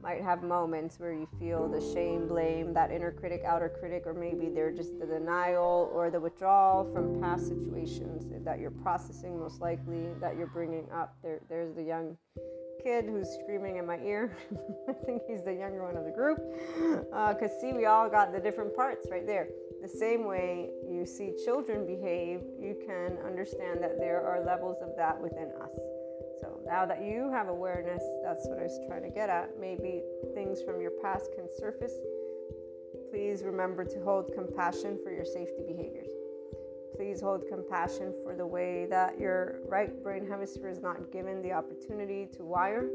might 0.02 0.22
have 0.22 0.42
moments 0.42 1.00
where 1.00 1.14
you 1.14 1.26
feel 1.38 1.66
the 1.66 1.80
shame, 1.80 2.28
blame, 2.28 2.74
that 2.74 2.90
inner 2.90 3.10
critic, 3.10 3.42
outer 3.46 3.70
critic, 3.70 4.02
or 4.04 4.12
maybe 4.12 4.50
they're 4.50 4.70
just 4.70 4.98
the 4.98 5.06
denial 5.06 5.90
or 5.94 6.10
the 6.10 6.20
withdrawal 6.20 6.84
from 6.92 7.18
past 7.22 7.48
situations 7.48 8.26
that 8.44 8.60
you're 8.60 8.70
processing, 8.70 9.40
most 9.40 9.62
likely 9.62 10.08
that 10.20 10.36
you're 10.36 10.46
bringing 10.46 10.86
up. 10.92 11.16
There, 11.22 11.40
there's 11.48 11.74
the 11.74 11.82
young 11.82 12.18
kid 12.84 13.06
who's 13.06 13.28
screaming 13.42 13.78
in 13.78 13.86
my 13.86 13.98
ear. 14.00 14.36
I 14.88 14.92
think 14.92 15.22
he's 15.26 15.42
the 15.42 15.54
younger 15.54 15.82
one 15.82 15.96
of 15.96 16.04
the 16.04 16.10
group. 16.10 16.38
Because, 16.76 17.50
uh, 17.50 17.60
see, 17.60 17.72
we 17.72 17.86
all 17.86 18.10
got 18.10 18.32
the 18.32 18.38
different 18.38 18.76
parts 18.76 19.08
right 19.10 19.26
there. 19.26 19.48
The 19.82 19.88
same 19.88 20.26
way 20.26 20.70
you 20.86 21.06
see 21.06 21.32
children 21.44 21.86
behave, 21.86 22.42
you 22.60 22.76
can 22.86 23.18
understand 23.24 23.82
that 23.82 23.98
there 23.98 24.22
are 24.22 24.44
levels 24.44 24.76
of 24.82 24.90
that 24.96 25.20
within 25.20 25.50
us. 25.62 25.72
So 26.40 26.60
now 26.66 26.84
that 26.84 27.02
you 27.02 27.30
have 27.30 27.48
awareness, 27.48 28.02
that's 28.22 28.46
what 28.46 28.58
I 28.58 28.64
was 28.64 28.78
trying 28.86 29.02
to 29.02 29.10
get 29.10 29.30
at. 29.30 29.58
Maybe 29.58 30.02
things 30.34 30.60
from 30.62 30.80
your 30.80 30.92
past 31.02 31.30
can 31.34 31.48
surface. 31.58 31.94
Please 33.10 33.42
remember 33.44 33.84
to 33.84 34.00
hold 34.02 34.32
compassion 34.34 34.98
for 35.02 35.10
your 35.10 35.24
safety 35.24 35.62
behaviors. 35.66 36.10
Please 36.96 37.20
hold 37.20 37.42
compassion 37.48 38.14
for 38.22 38.36
the 38.36 38.46
way 38.46 38.86
that 38.86 39.18
your 39.18 39.60
right 39.66 40.02
brain 40.02 40.26
hemisphere 40.26 40.68
is 40.70 40.80
not 40.80 41.10
given 41.10 41.42
the 41.42 41.52
opportunity 41.52 42.28
to 42.36 42.44
wire. 42.44 42.88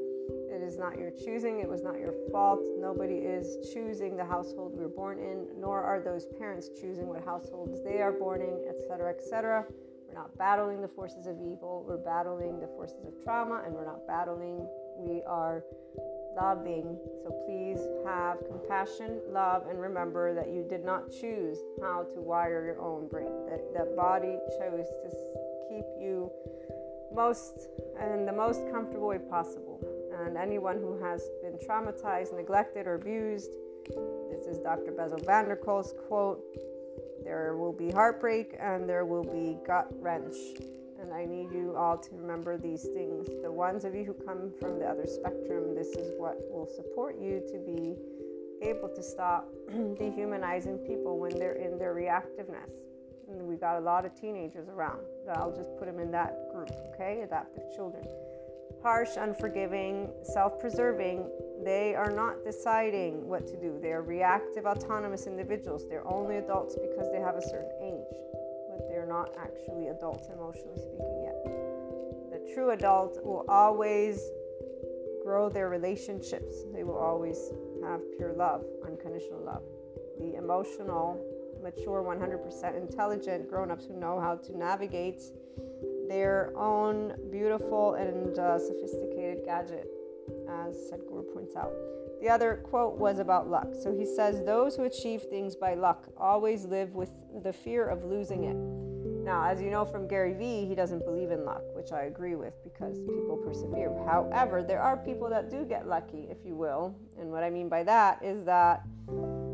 It 0.49 0.61
is 0.61 0.77
not 0.77 0.97
your 0.97 1.11
choosing, 1.11 1.59
it 1.59 1.67
was 1.67 1.83
not 1.83 1.99
your 1.99 2.13
fault. 2.31 2.61
Nobody 2.79 3.15
is 3.15 3.57
choosing 3.73 4.15
the 4.15 4.23
household 4.23 4.73
we're 4.75 4.87
born 4.87 5.19
in, 5.19 5.47
nor 5.59 5.81
are 5.81 5.99
those 5.99 6.27
parents 6.37 6.69
choosing 6.79 7.07
what 7.07 7.23
households 7.25 7.83
they 7.83 8.01
are 8.01 8.11
born 8.11 8.41
in, 8.41 8.63
etc., 8.69 9.09
etc. 9.09 9.65
We're 10.07 10.13
not 10.13 10.37
battling 10.37 10.81
the 10.81 10.87
forces 10.87 11.27
of 11.27 11.35
evil, 11.41 11.83
we're 11.87 11.97
battling 11.97 12.59
the 12.59 12.67
forces 12.67 13.05
of 13.05 13.21
trauma, 13.23 13.63
and 13.65 13.73
we're 13.73 13.85
not 13.85 14.07
battling, 14.07 14.67
we 14.97 15.21
are 15.23 15.63
loving. 16.41 16.98
So 17.24 17.31
please 17.46 17.79
have 18.05 18.38
compassion, 18.48 19.19
love, 19.29 19.67
and 19.69 19.79
remember 19.79 20.34
that 20.34 20.50
you 20.50 20.65
did 20.67 20.86
not 20.86 21.12
choose 21.12 21.58
how 21.81 22.03
to 22.13 22.22
wire 22.22 22.63
your 22.65 22.81
own 22.81 23.08
brain. 23.08 23.31
That, 23.50 23.74
that 23.74 23.96
body 23.96 24.38
chose 24.58 24.86
to 25.03 25.10
keep 25.69 25.86
you 26.00 26.31
most 27.13 27.67
and 28.00 28.27
the 28.27 28.34
most 28.34 28.62
comfortable 28.72 29.08
way 29.08 29.19
possible. 29.19 29.79
And 30.25 30.38
anyone 30.38 30.77
who 30.77 31.01
has 31.03 31.22
been 31.41 31.58
traumatized, 31.67 32.36
neglected, 32.36 32.88
or 32.88 32.96
abused, 32.96 33.51
this 34.31 34.46
is 34.46 34.60
Dr. 34.60 34.91
Bessel 34.91 35.19
van 35.25 35.46
der 35.46 35.55
Kolk's 35.55 35.93
quote 36.08 36.41
there 37.24 37.58
will 37.58 37.74
be 37.74 37.91
heartbreak 37.91 38.55
and 38.60 38.88
there 38.88 39.05
will 39.05 39.24
be 39.24 39.58
gut 39.65 39.88
wrench 40.00 40.36
and 41.01 41.13
I 41.13 41.25
need 41.25 41.51
you 41.51 41.75
all 41.75 41.97
to 41.97 42.09
remember 42.15 42.57
these 42.57 42.83
things. 42.83 43.27
The 43.41 43.51
ones 43.51 43.85
of 43.85 43.95
you 43.95 44.03
who 44.03 44.13
come 44.13 44.51
from 44.59 44.79
the 44.79 44.85
other 44.85 45.05
spectrum, 45.05 45.75
this 45.75 45.89
is 45.89 46.11
what 46.17 46.37
will 46.49 46.67
support 46.67 47.19
you 47.19 47.41
to 47.51 47.57
be 47.59 47.95
able 48.65 48.89
to 48.89 49.01
stop 49.01 49.47
dehumanizing 49.97 50.79
people 50.79 51.17
when 51.17 51.37
they're 51.37 51.53
in 51.53 51.77
their 51.77 51.95
reactiveness. 51.95 52.69
And 53.29 53.41
we 53.43 53.55
got 53.55 53.77
a 53.77 53.79
lot 53.79 54.05
of 54.05 54.19
teenagers 54.19 54.67
around. 54.67 54.99
I'll 55.33 55.55
just 55.55 55.69
put 55.77 55.85
them 55.85 55.99
in 55.99 56.11
that 56.11 56.51
group, 56.51 56.71
okay? 56.93 57.21
Adaptive 57.21 57.63
children. 57.75 58.05
Harsh, 58.81 59.17
unforgiving, 59.17 60.09
self 60.23 60.59
preserving, 60.59 61.29
they 61.63 61.95
are 61.95 62.11
not 62.11 62.43
deciding 62.43 63.27
what 63.27 63.45
to 63.47 63.57
do. 63.57 63.77
They 63.81 63.91
are 63.91 64.01
reactive, 64.01 64.65
autonomous 64.65 65.27
individuals. 65.27 65.83
They're 65.89 66.07
only 66.07 66.37
adults 66.37 66.75
because 66.75 67.11
they 67.11 67.19
have 67.19 67.35
a 67.35 67.41
certain 67.41 67.71
age 67.81 68.29
not 69.09 69.31
actually 69.37 69.87
adults, 69.87 70.29
emotionally 70.29 70.77
speaking, 70.77 71.23
yet. 71.25 71.43
The 72.31 72.53
true 72.53 72.71
adult 72.71 73.19
will 73.25 73.43
always 73.49 74.21
grow 75.23 75.49
their 75.49 75.69
relationships, 75.69 76.63
they 76.73 76.83
will 76.83 76.97
always 76.97 77.51
have 77.83 78.01
pure 78.17 78.33
love, 78.33 78.63
unconditional 78.85 79.43
love. 79.43 79.63
The 80.19 80.35
emotional, 80.35 81.19
mature, 81.61 82.03
100% 82.03 82.77
intelligent 82.77 83.49
grown 83.49 83.71
ups 83.71 83.85
who 83.85 83.95
know 83.95 84.19
how 84.19 84.35
to 84.35 84.57
navigate 84.57 85.21
their 86.07 86.51
own 86.55 87.13
beautiful 87.31 87.95
and 87.95 88.37
uh, 88.37 88.57
sophisticated 88.57 89.43
gadget, 89.45 89.87
as 90.49 90.75
Sadhguru 90.91 91.33
points 91.33 91.55
out. 91.55 91.73
The 92.21 92.29
other 92.29 92.61
quote 92.63 92.97
was 92.97 93.19
about 93.19 93.49
luck. 93.49 93.69
So 93.81 93.95
he 93.95 94.05
says, 94.05 94.43
Those 94.43 94.75
who 94.75 94.83
achieve 94.83 95.23
things 95.23 95.55
by 95.55 95.75
luck 95.75 96.07
always 96.17 96.65
live 96.65 96.95
with 96.95 97.11
the 97.43 97.53
fear 97.53 97.85
of 97.87 98.03
losing 98.03 98.43
it. 98.43 98.88
Now, 99.29 99.43
as 99.43 99.62
you 99.62 99.69
know 99.69 99.86
from 99.86 100.07
Gary 100.07 100.33
Vee, 100.33 100.65
he 100.65 100.74
doesn't 100.74 101.05
believe 101.05 101.29
in 101.29 101.45
luck, 101.45 101.62
which 101.75 101.91
I 101.91 102.05
agree 102.05 102.33
with 102.33 102.55
because 102.63 102.98
people 102.98 103.38
persevere. 103.45 103.95
However, 104.07 104.63
there 104.63 104.81
are 104.81 104.98
people 104.98 105.29
that 105.29 105.51
do 105.51 105.65
get 105.65 105.88
lucky, 105.88 106.25
if 106.31 106.38
you 106.43 106.55
will. 106.55 106.95
And 107.19 107.29
what 107.29 107.43
I 107.43 107.51
mean 107.51 107.69
by 107.69 107.83
that 107.83 108.24
is 108.24 108.43
that 108.45 108.81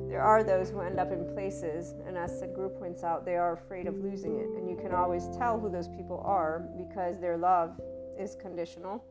there 0.08 0.22
are 0.22 0.46
those 0.46 0.70
who 0.70 0.80
end 0.80 0.98
up 0.98 1.12
in 1.12 1.28
places, 1.34 1.94
and 2.08 2.18
as 2.18 2.42
Sadhguru 2.42 2.80
points 2.80 3.04
out, 3.04 3.26
they 3.26 3.36
are 3.36 3.52
afraid 3.52 3.86
of 3.86 3.98
losing 3.98 4.40
it. 4.40 4.48
And 4.58 4.70
you 4.70 4.78
can 4.78 4.94
always 4.94 5.28
tell 5.38 5.60
who 5.60 5.70
those 5.70 5.90
people 5.90 6.24
are 6.26 6.70
because 6.78 7.20
their 7.20 7.36
love 7.36 7.78
is 8.18 8.38
conditional 8.42 9.04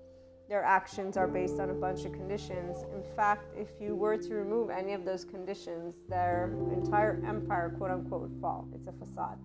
their 0.47 0.62
actions 0.62 1.16
are 1.16 1.26
based 1.26 1.59
on 1.59 1.71
a 1.71 1.73
bunch 1.75 2.04
of 2.04 2.12
conditions. 2.12 2.85
In 2.94 3.02
fact, 3.16 3.54
if 3.56 3.68
you 3.80 3.97
were 3.97 4.18
to 4.18 4.35
remove 4.35 4.68
any 4.68 4.92
of 4.92 5.02
those 5.02 5.25
conditions, 5.25 5.94
their 6.06 6.54
entire 6.71 7.23
empire, 7.26 7.75
quote 7.78 7.90
unquote, 7.90 8.21
would 8.21 8.40
fall. 8.42 8.68
It's 8.75 8.87
a 8.87 8.92
facade. 8.92 9.38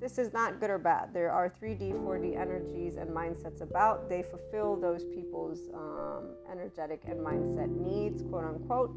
This 0.00 0.18
is 0.18 0.32
not 0.32 0.60
good 0.60 0.70
or 0.70 0.78
bad. 0.78 1.14
There 1.14 1.30
are 1.30 1.48
3D, 1.48 1.94
4D 1.94 2.38
energies 2.38 2.96
and 2.96 3.10
mindsets 3.10 3.62
about. 3.62 4.08
They 4.08 4.22
fulfill 4.22 4.76
those 4.76 5.04
people's 5.04 5.70
um, 5.72 6.30
energetic 6.50 7.02
and 7.06 7.20
mindset 7.20 7.70
needs, 7.70 8.22
quote 8.22 8.44
unquote. 8.44 8.94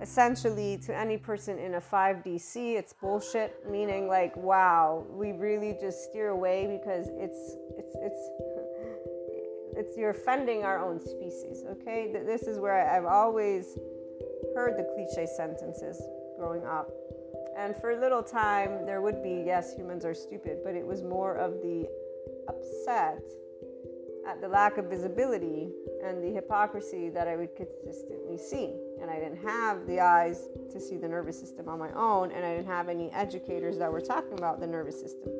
Essentially, 0.00 0.78
to 0.86 0.96
any 0.96 1.16
person 1.16 1.58
in 1.58 1.74
a 1.74 1.80
5DC, 1.80 2.78
it's 2.78 2.92
bullshit. 2.92 3.68
Meaning, 3.68 4.06
like, 4.06 4.36
wow, 4.36 5.04
we 5.10 5.32
really 5.32 5.76
just 5.80 6.04
steer 6.04 6.28
away 6.28 6.78
because 6.80 7.08
it's 7.16 7.56
it's 7.76 7.96
it's 8.00 8.30
it's 9.78 9.96
you're 9.96 10.10
offending 10.10 10.64
our 10.64 10.84
own 10.84 11.00
species 11.00 11.62
okay 11.70 12.10
this 12.26 12.42
is 12.42 12.58
where 12.58 12.90
i've 12.90 13.04
always 13.04 13.78
heard 14.54 14.76
the 14.76 14.84
cliche 14.94 15.26
sentences 15.36 16.02
growing 16.36 16.64
up 16.64 16.90
and 17.58 17.76
for 17.76 17.90
a 17.90 18.00
little 18.00 18.22
time 18.22 18.86
there 18.86 19.02
would 19.02 19.22
be 19.22 19.42
yes 19.44 19.74
humans 19.74 20.04
are 20.04 20.14
stupid 20.14 20.58
but 20.64 20.74
it 20.74 20.86
was 20.86 21.02
more 21.02 21.34
of 21.34 21.52
the 21.60 21.86
upset 22.48 23.20
at 24.26 24.40
the 24.40 24.48
lack 24.48 24.78
of 24.78 24.86
visibility 24.86 25.70
and 26.04 26.22
the 26.22 26.30
hypocrisy 26.30 27.08
that 27.08 27.26
i 27.26 27.34
would 27.36 27.54
consistently 27.56 28.38
see. 28.38 28.74
And 29.00 29.10
i 29.10 29.18
didn't 29.18 29.38
have 29.38 29.86
the 29.86 30.00
eyes 30.00 30.48
to 30.70 30.80
see 30.80 30.96
the 30.96 31.08
nervous 31.08 31.38
system 31.38 31.68
on 31.68 31.78
my 31.78 31.92
own 31.92 32.30
and 32.30 32.44
i 32.44 32.54
didn't 32.54 32.66
have 32.66 32.88
any 32.88 33.10
educators 33.12 33.78
that 33.78 33.90
were 33.90 34.00
talking 34.00 34.38
about 34.38 34.60
the 34.60 34.66
nervous 34.66 35.00
system. 35.00 35.30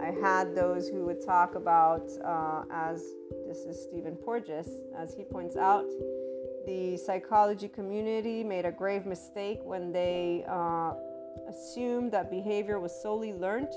I 0.00 0.12
had 0.12 0.54
those 0.54 0.88
who 0.88 1.04
would 1.04 1.22
talk 1.24 1.56
about, 1.56 2.08
uh, 2.24 2.62
as 2.72 3.04
this 3.46 3.58
is 3.58 3.82
Stephen 3.82 4.16
Porges, 4.16 4.66
as 4.96 5.14
he 5.14 5.24
points 5.24 5.56
out, 5.56 5.84
the 6.66 6.96
psychology 6.96 7.68
community 7.68 8.42
made 8.42 8.64
a 8.64 8.72
grave 8.72 9.04
mistake 9.04 9.58
when 9.62 9.92
they 9.92 10.44
uh, 10.48 10.94
assumed 11.48 12.12
that 12.12 12.30
behavior 12.30 12.78
was 12.80 12.92
solely 13.02 13.32
learned 13.32 13.72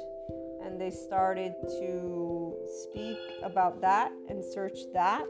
and 0.64 0.80
they 0.80 0.92
started 0.92 1.54
to 1.68 2.56
speak 2.84 3.18
about 3.44 3.82
that 3.82 4.12
and 4.30 4.44
search 4.44 4.80
that. 4.94 5.28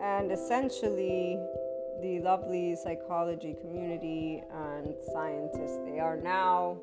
And 0.00 0.30
essentially, 0.30 1.38
the 2.00 2.20
lovely 2.20 2.76
psychology 2.76 3.56
community 3.60 4.42
and 4.52 4.94
scientists, 5.12 5.78
they 5.84 6.00
are 6.00 6.16
now 6.16 6.80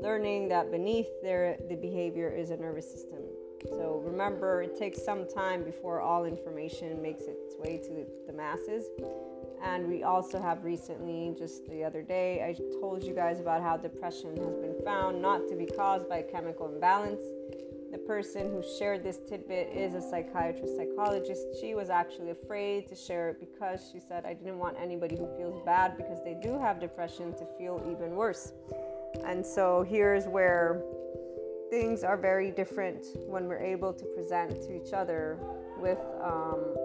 learning 0.00 0.48
that 0.48 0.70
beneath 0.70 1.08
their 1.22 1.56
the 1.68 1.76
behavior 1.76 2.30
is 2.30 2.50
a 2.50 2.56
nervous 2.56 2.90
system. 2.90 3.18
So 3.68 4.00
remember, 4.04 4.62
it 4.62 4.78
takes 4.78 5.02
some 5.04 5.28
time 5.28 5.64
before 5.64 6.00
all 6.00 6.24
information 6.24 7.02
makes 7.02 7.24
its 7.24 7.56
way 7.58 7.76
to 7.78 8.06
the 8.26 8.32
masses. 8.32 8.86
And 9.62 9.88
we 9.88 10.02
also 10.02 10.40
have 10.40 10.64
recently, 10.64 11.34
just 11.38 11.68
the 11.68 11.84
other 11.84 12.02
day, 12.02 12.42
I 12.42 12.54
told 12.80 13.04
you 13.04 13.14
guys 13.14 13.40
about 13.40 13.62
how 13.62 13.76
depression 13.76 14.36
has 14.36 14.56
been 14.56 14.76
found 14.84 15.20
not 15.20 15.48
to 15.48 15.56
be 15.56 15.66
caused 15.66 16.08
by 16.08 16.22
chemical 16.22 16.72
imbalance. 16.72 17.20
The 17.92 17.98
person 17.98 18.50
who 18.50 18.62
shared 18.78 19.02
this 19.02 19.18
tidbit 19.28 19.70
is 19.74 19.94
a 19.94 20.00
psychiatrist, 20.00 20.76
psychologist. 20.76 21.44
She 21.60 21.74
was 21.74 21.90
actually 21.90 22.30
afraid 22.30 22.88
to 22.88 22.94
share 22.94 23.30
it 23.30 23.40
because 23.40 23.90
she 23.92 23.98
said, 23.98 24.24
I 24.24 24.32
didn't 24.32 24.58
want 24.58 24.76
anybody 24.80 25.16
who 25.16 25.28
feels 25.36 25.60
bad 25.64 25.96
because 25.96 26.22
they 26.24 26.38
do 26.40 26.56
have 26.58 26.80
depression 26.80 27.32
to 27.34 27.44
feel 27.58 27.84
even 27.90 28.14
worse. 28.14 28.52
And 29.26 29.44
so 29.44 29.82
here's 29.82 30.26
where 30.26 30.82
things 31.68 32.04
are 32.04 32.16
very 32.16 32.50
different 32.50 33.04
when 33.26 33.46
we're 33.46 33.58
able 33.58 33.92
to 33.92 34.04
present 34.16 34.62
to 34.62 34.74
each 34.74 34.92
other 34.92 35.38
with 35.78 35.98
um, 36.22 36.76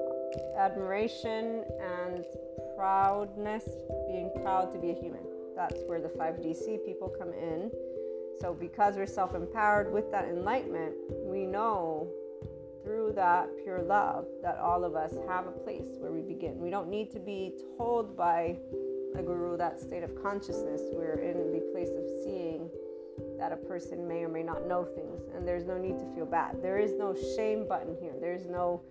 admiration 0.57 1.63
and 1.81 2.25
proudness, 2.75 3.63
being 4.07 4.31
proud 4.41 4.71
to 4.73 4.79
be 4.79 4.91
a 4.91 4.93
human. 4.93 5.21
That's 5.55 5.81
where 5.88 6.01
the 6.01 6.09
5DC 6.09 6.85
people 6.85 7.13
come 7.17 7.33
in. 7.33 7.71
So, 8.39 8.53
because 8.53 8.95
we're 8.95 9.05
self 9.05 9.33
empowered 9.33 9.91
with 9.91 10.11
that 10.11 10.25
enlightenment, 10.25 10.93
we 11.23 11.45
know 11.45 12.09
through 12.83 13.13
that 13.15 13.49
pure 13.63 13.81
love 13.81 14.25
that 14.43 14.57
all 14.57 14.83
of 14.83 14.95
us 14.95 15.13
have 15.27 15.47
a 15.47 15.51
place 15.51 15.88
where 15.99 16.11
we 16.11 16.21
begin. 16.21 16.59
We 16.59 16.69
don't 16.69 16.89
need 16.89 17.11
to 17.11 17.19
be 17.19 17.53
told 17.77 18.15
by 18.15 18.57
a 19.17 19.23
guru 19.23 19.57
that 19.57 19.79
state 19.79 20.03
of 20.03 20.21
consciousness. 20.21 20.81
We're 20.93 21.19
in 21.19 21.53
the 21.53 21.71
place 21.71 21.89
of 21.89 22.03
seeing 22.23 22.69
that 23.39 23.53
a 23.53 23.57
person 23.57 24.07
may 24.07 24.23
or 24.23 24.29
may 24.29 24.43
not 24.43 24.67
know 24.67 24.83
things, 24.83 25.21
and 25.33 25.47
there's 25.47 25.65
no 25.65 25.77
need 25.77 25.97
to 25.99 26.05
feel 26.13 26.25
bad. 26.25 26.61
There 26.61 26.77
is 26.77 26.93
no 26.93 27.15
shame 27.35 27.67
button 27.67 27.95
here. 27.99 28.13
There's 28.19 28.45
no 28.45 28.81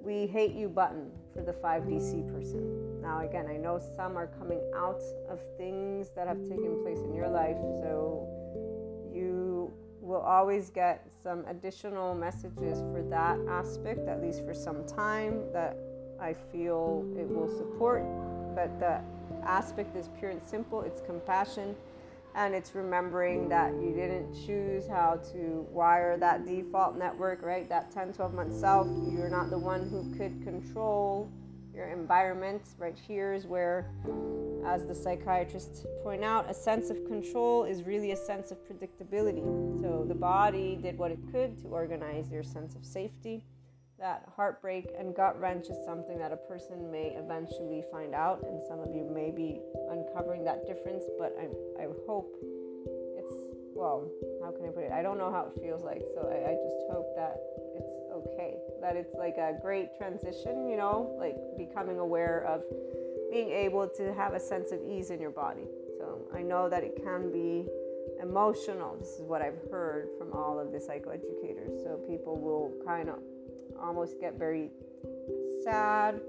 we 0.00 0.26
hate 0.26 0.52
you 0.52 0.68
button 0.68 1.10
for 1.32 1.42
the 1.42 1.52
5DC 1.52 2.30
person. 2.30 2.83
Now, 3.14 3.20
again, 3.20 3.46
I 3.48 3.56
know 3.56 3.80
some 3.94 4.16
are 4.18 4.26
coming 4.26 4.60
out 4.74 5.00
of 5.28 5.38
things 5.56 6.10
that 6.16 6.26
have 6.26 6.42
taken 6.42 6.82
place 6.82 6.98
in 6.98 7.14
your 7.14 7.28
life, 7.28 7.56
so 7.80 8.26
you 9.14 9.72
will 10.00 10.20
always 10.20 10.68
get 10.70 11.06
some 11.22 11.44
additional 11.46 12.16
messages 12.16 12.80
for 12.92 13.06
that 13.10 13.38
aspect, 13.48 14.08
at 14.08 14.20
least 14.20 14.44
for 14.44 14.52
some 14.52 14.84
time, 14.84 15.44
that 15.52 15.76
I 16.20 16.34
feel 16.50 17.04
it 17.16 17.28
will 17.28 17.48
support. 17.56 18.02
But 18.56 18.80
the 18.80 19.00
aspect 19.44 19.94
is 19.94 20.08
pure 20.18 20.32
and 20.32 20.42
simple. 20.42 20.80
It's 20.80 21.00
compassion 21.00 21.76
and 22.34 22.52
it's 22.52 22.74
remembering 22.74 23.48
that 23.48 23.72
you 23.74 23.92
didn't 23.94 24.34
choose 24.44 24.88
how 24.88 25.20
to 25.32 25.64
wire 25.70 26.16
that 26.16 26.44
default 26.44 26.96
network 26.96 27.42
right? 27.42 27.68
That 27.68 27.92
10 27.92 28.12
12 28.12 28.34
month 28.34 28.58
self. 28.58 28.88
You're 29.08 29.30
not 29.30 29.50
the 29.50 29.58
one 29.58 29.88
who 29.88 30.02
could 30.18 30.42
control 30.42 31.30
your 31.74 31.88
environment. 31.88 32.62
Right 32.78 32.98
here 32.98 33.32
is 33.32 33.46
where, 33.46 33.90
as 34.64 34.86
the 34.86 34.94
psychiatrists 34.94 35.86
point 36.02 36.22
out, 36.22 36.48
a 36.48 36.54
sense 36.54 36.90
of 36.90 37.04
control 37.06 37.64
is 37.64 37.82
really 37.82 38.12
a 38.12 38.16
sense 38.16 38.50
of 38.50 38.58
predictability. 38.68 39.44
So 39.80 40.04
the 40.06 40.14
body 40.14 40.78
did 40.80 40.96
what 40.96 41.10
it 41.10 41.18
could 41.32 41.60
to 41.62 41.68
organize 41.68 42.30
your 42.30 42.42
sense 42.42 42.74
of 42.74 42.84
safety. 42.84 43.44
That 43.98 44.28
heartbreak 44.36 44.92
and 44.98 45.14
gut 45.14 45.40
wrench 45.40 45.68
is 45.68 45.76
something 45.86 46.18
that 46.18 46.32
a 46.32 46.36
person 46.36 46.90
may 46.90 47.14
eventually 47.16 47.84
find 47.92 48.14
out, 48.14 48.42
and 48.42 48.60
some 48.68 48.80
of 48.80 48.94
you 48.94 49.04
may 49.04 49.30
be 49.30 49.60
uncovering 49.88 50.44
that 50.44 50.66
difference, 50.66 51.04
but 51.18 51.34
I, 51.38 51.44
I 51.84 51.86
hope 52.06 52.34
it's, 53.16 53.32
well, 53.74 54.10
how 54.42 54.50
can 54.50 54.66
I 54.66 54.70
put 54.70 54.82
it? 54.82 54.92
I 54.92 55.00
don't 55.00 55.16
know 55.16 55.30
how 55.30 55.46
it 55.46 55.62
feels 55.62 55.84
like, 55.84 56.02
so 56.14 56.26
I, 56.26 56.50
I 56.50 56.54
just 56.54 56.80
hope 56.90 57.14
that 57.14 57.38
it's 57.78 57.93
okay. 58.14 58.54
That 58.80 58.96
it's 58.96 59.14
like 59.14 59.36
a 59.36 59.58
great 59.60 59.96
transition, 59.96 60.68
you 60.68 60.76
know, 60.76 61.14
like 61.18 61.36
becoming 61.56 61.98
aware 61.98 62.44
of 62.46 62.62
being 63.30 63.50
able 63.50 63.88
to 63.88 64.14
have 64.14 64.34
a 64.34 64.40
sense 64.40 64.70
of 64.72 64.80
ease 64.88 65.10
in 65.10 65.20
your 65.20 65.30
body. 65.30 65.66
So 65.98 66.20
I 66.34 66.42
know 66.42 66.68
that 66.68 66.84
it 66.84 67.02
can 67.02 67.32
be 67.32 67.66
emotional. 68.22 68.96
This 68.98 69.08
is 69.08 69.22
what 69.22 69.42
I've 69.42 69.58
heard 69.70 70.08
from 70.18 70.32
all 70.32 70.58
of 70.58 70.72
the 70.72 70.78
psychoeducators. 70.78 71.82
So 71.82 72.00
people 72.08 72.36
will 72.36 72.72
kind 72.86 73.08
of 73.08 73.18
almost 73.80 74.20
get 74.20 74.38
very 74.38 74.70
sad. 75.64 76.20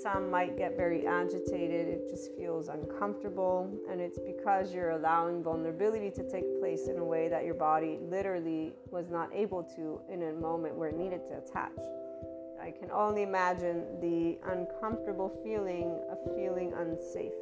Some 0.00 0.30
might 0.30 0.56
get 0.56 0.76
very 0.76 1.06
agitated. 1.06 1.88
It 1.88 2.08
just 2.08 2.34
feels 2.36 2.68
uncomfortable. 2.68 3.70
And 3.90 4.00
it's 4.00 4.18
because 4.18 4.72
you're 4.72 4.90
allowing 4.90 5.42
vulnerability 5.42 6.10
to 6.12 6.30
take 6.30 6.58
place 6.60 6.88
in 6.88 6.98
a 6.98 7.04
way 7.04 7.28
that 7.28 7.44
your 7.44 7.54
body 7.54 7.98
literally 8.00 8.74
was 8.90 9.10
not 9.10 9.28
able 9.34 9.62
to 9.76 10.00
in 10.10 10.22
a 10.22 10.32
moment 10.32 10.76
where 10.76 10.88
it 10.88 10.96
needed 10.96 11.20
to 11.28 11.38
attach. 11.38 11.72
I 12.62 12.70
can 12.70 12.90
only 12.92 13.22
imagine 13.22 13.84
the 14.00 14.38
uncomfortable 14.46 15.28
feeling 15.42 16.00
of 16.10 16.18
feeling 16.36 16.72
unsafe. 16.76 17.32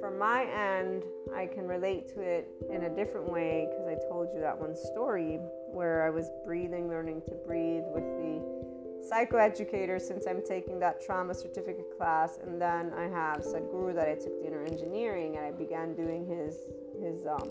From 0.00 0.18
my 0.18 0.44
end, 0.44 1.04
I 1.36 1.46
can 1.46 1.68
relate 1.68 2.08
to 2.14 2.20
it 2.20 2.48
in 2.70 2.84
a 2.84 2.96
different 2.96 3.30
way 3.30 3.68
because 3.68 3.86
I 3.86 4.08
told 4.08 4.28
you 4.34 4.40
that 4.40 4.58
one 4.58 4.74
story 4.74 5.38
where 5.72 6.02
I 6.02 6.10
was 6.10 6.30
breathing, 6.44 6.88
learning 6.88 7.20
to 7.28 7.34
breathe 7.46 7.84
with 7.92 8.04
the 8.16 8.69
psychoeducator 9.00 10.00
since 10.00 10.26
I'm 10.26 10.42
taking 10.42 10.78
that 10.80 11.04
trauma 11.04 11.34
certificate 11.34 11.96
class, 11.96 12.38
and 12.42 12.60
then 12.60 12.92
I 12.96 13.04
have 13.04 13.38
Sadhguru 13.38 13.94
that 13.94 14.08
I 14.08 14.14
took 14.14 14.40
the 14.40 14.46
inner 14.46 14.64
engineering, 14.64 15.36
and 15.36 15.46
I 15.46 15.50
began 15.52 15.94
doing 15.94 16.26
his 16.26 16.56
his 17.00 17.26
um, 17.26 17.50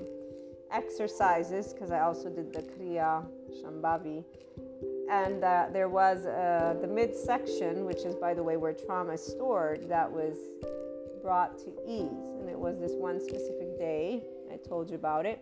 exercises 0.71 1.73
because 1.73 1.91
I 1.91 2.01
also 2.01 2.29
did 2.29 2.53
the 2.53 2.61
Kriya 2.61 3.25
Shambhavi, 3.61 4.23
and 5.09 5.43
uh, 5.43 5.67
there 5.73 5.89
was 5.89 6.25
uh, 6.25 6.75
the 6.81 6.87
midsection, 6.87 7.85
which 7.85 8.03
is 8.05 8.15
by 8.15 8.33
the 8.33 8.43
way 8.43 8.57
where 8.57 8.73
trauma 8.73 9.13
is 9.13 9.25
stored, 9.25 9.89
that 9.89 10.11
was 10.11 10.37
brought 11.21 11.57
to 11.59 11.71
ease, 11.87 12.39
and 12.39 12.49
it 12.49 12.57
was 12.57 12.79
this 12.79 12.93
one 12.93 13.19
specific 13.19 13.77
day. 13.77 14.23
I 14.51 14.57
told 14.57 14.89
you 14.89 14.95
about 14.95 15.25
it. 15.25 15.41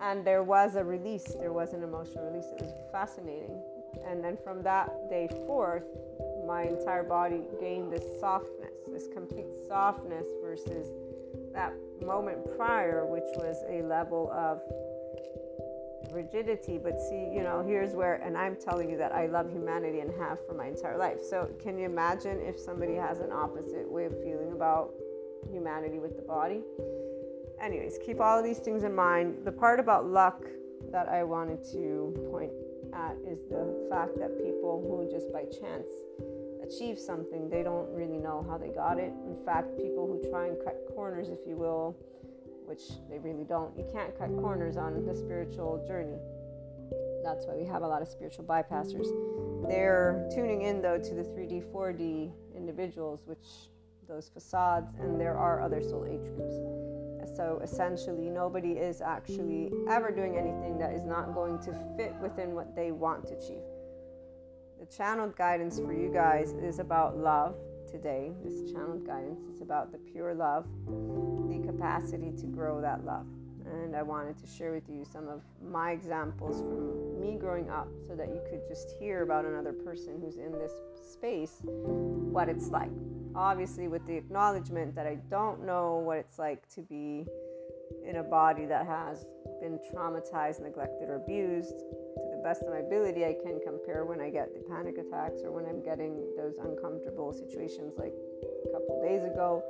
And 0.00 0.24
there 0.24 0.42
was 0.42 0.74
a 0.74 0.82
release, 0.82 1.36
there 1.38 1.52
was 1.52 1.74
an 1.74 1.84
emotional 1.84 2.24
release. 2.24 2.46
It 2.46 2.62
was 2.62 2.72
fascinating 2.90 3.62
and 4.06 4.22
then 4.22 4.36
from 4.42 4.62
that 4.62 5.08
day 5.08 5.28
forth, 5.46 5.84
my 6.46 6.64
entire 6.64 7.02
body 7.02 7.42
gained 7.60 7.92
this 7.92 8.04
softness, 8.20 8.74
this 8.88 9.08
complete 9.12 9.46
softness 9.66 10.26
versus 10.42 10.88
that 11.52 11.72
moment 12.04 12.38
prior, 12.56 13.06
which 13.06 13.24
was 13.36 13.56
a 13.68 13.82
level 13.82 14.30
of 14.32 14.60
rigidity. 16.12 16.78
But 16.78 17.00
see, 17.00 17.28
you 17.32 17.42
know, 17.42 17.62
here's 17.66 17.94
where, 17.94 18.16
and 18.16 18.36
I'm 18.36 18.56
telling 18.56 18.90
you 18.90 18.96
that 18.98 19.12
I 19.12 19.26
love 19.26 19.50
humanity 19.50 20.00
and 20.00 20.10
have 20.18 20.44
for 20.46 20.54
my 20.54 20.66
entire 20.66 20.98
life. 20.98 21.18
So, 21.22 21.48
can 21.62 21.78
you 21.78 21.86
imagine 21.86 22.40
if 22.40 22.58
somebody 22.58 22.94
has 22.94 23.20
an 23.20 23.32
opposite 23.32 23.90
way 23.90 24.04
of 24.04 24.12
feeling 24.22 24.52
about 24.52 24.92
humanity 25.50 25.98
with 25.98 26.16
the 26.16 26.22
body? 26.22 26.62
Anyways, 27.60 27.98
keep 28.04 28.20
all 28.20 28.38
of 28.38 28.44
these 28.44 28.58
things 28.58 28.82
in 28.82 28.94
mind. 28.94 29.44
The 29.44 29.52
part 29.52 29.78
about 29.78 30.06
luck 30.06 30.44
that 30.90 31.08
I 31.08 31.22
wanted 31.22 31.62
to 31.72 32.28
point 32.30 32.52
at 32.94 33.16
is 33.26 33.38
the 33.50 33.86
fact 33.90 34.18
that 34.18 34.36
people 34.42 34.82
who 34.86 35.10
just 35.10 35.32
by 35.32 35.44
chance 35.44 35.88
achieve 36.62 36.98
something, 36.98 37.48
they 37.48 37.62
don't 37.62 37.88
really 37.92 38.18
know 38.18 38.44
how 38.48 38.56
they 38.56 38.68
got 38.68 38.98
it. 38.98 39.12
In 39.26 39.36
fact, 39.44 39.76
people 39.76 40.06
who 40.06 40.30
try 40.30 40.46
and 40.46 40.56
cut 40.64 40.76
corners, 40.94 41.28
if 41.28 41.40
you 41.46 41.56
will, 41.56 41.96
which 42.66 42.82
they 43.10 43.18
really 43.18 43.44
don't, 43.44 43.76
you 43.76 43.84
can't 43.92 44.16
cut 44.18 44.28
corners 44.40 44.76
on 44.76 45.04
the 45.04 45.14
spiritual 45.14 45.84
journey. 45.86 46.18
That's 47.24 47.46
why 47.46 47.54
we 47.56 47.64
have 47.66 47.82
a 47.82 47.88
lot 47.88 48.02
of 48.02 48.08
spiritual 48.08 48.44
bypassers. 48.44 49.06
They're 49.68 50.28
tuning 50.34 50.62
in 50.62 50.82
though 50.82 50.98
to 50.98 51.14
the 51.14 51.22
3D, 51.22 51.64
4D 51.72 52.32
individuals, 52.56 53.22
which 53.26 53.46
those 54.08 54.28
facades, 54.28 54.92
and 55.00 55.20
there 55.20 55.36
are 55.36 55.62
other 55.62 55.82
soul 55.82 56.04
age 56.04 56.24
groups. 56.36 56.54
So 57.34 57.60
essentially, 57.62 58.28
nobody 58.28 58.72
is 58.72 59.00
actually 59.00 59.70
ever 59.88 60.10
doing 60.10 60.36
anything 60.36 60.78
that 60.78 60.92
is 60.92 61.04
not 61.04 61.34
going 61.34 61.58
to 61.60 61.72
fit 61.96 62.14
within 62.20 62.54
what 62.54 62.76
they 62.76 62.92
want 62.92 63.26
to 63.28 63.34
achieve. 63.34 63.62
The 64.78 64.86
channeled 64.86 65.36
guidance 65.36 65.78
for 65.78 65.92
you 65.92 66.10
guys 66.12 66.52
is 66.52 66.78
about 66.78 67.16
love 67.16 67.54
today. 67.90 68.32
This 68.44 68.72
channeled 68.72 69.06
guidance 69.06 69.40
is 69.54 69.62
about 69.62 69.92
the 69.92 69.98
pure 69.98 70.34
love, 70.34 70.66
the 70.86 71.62
capacity 71.64 72.32
to 72.38 72.46
grow 72.46 72.80
that 72.80 73.04
love. 73.04 73.26
And 73.72 73.96
I 73.96 74.02
wanted 74.02 74.38
to 74.38 74.46
share 74.46 74.72
with 74.72 74.88
you 74.88 75.04
some 75.04 75.28
of 75.28 75.42
my 75.64 75.92
examples 75.92 76.60
from 76.60 77.20
me 77.20 77.36
growing 77.36 77.70
up 77.70 77.88
so 78.06 78.14
that 78.14 78.28
you 78.28 78.40
could 78.48 78.60
just 78.68 78.94
hear 79.00 79.22
about 79.22 79.44
another 79.44 79.72
person 79.72 80.20
who's 80.22 80.36
in 80.36 80.52
this 80.52 80.72
space, 80.94 81.58
what 81.62 82.48
it's 82.48 82.68
like 82.68 82.90
obviously 83.34 83.88
with 83.88 84.06
the 84.06 84.16
acknowledgement 84.16 84.94
that 84.94 85.06
I 85.06 85.16
don't 85.30 85.64
know 85.64 86.02
what 86.04 86.18
it's 86.18 86.38
like 86.38 86.68
to 86.74 86.82
be 86.82 87.26
in 88.06 88.16
a 88.16 88.22
body 88.22 88.66
that 88.66 88.86
has 88.86 89.26
been 89.60 89.78
traumatized, 89.92 90.60
neglected, 90.62 91.08
or 91.08 91.16
abused. 91.16 91.78
To 91.78 92.36
the 92.36 92.42
best 92.42 92.62
of 92.62 92.70
my 92.70 92.78
ability, 92.78 93.24
I 93.24 93.36
can 93.42 93.60
compare 93.64 94.04
when 94.04 94.20
I 94.20 94.30
get 94.30 94.52
the 94.54 94.60
panic 94.68 94.96
attacks 94.98 95.42
or 95.44 95.52
when 95.52 95.66
I'm 95.66 95.82
getting 95.82 96.18
those 96.36 96.58
uncomfortable 96.58 97.32
situations 97.32 97.94
like 97.96 98.12
a 98.12 98.72
couple 98.72 99.02
days 99.02 99.22
ago, 99.22 99.62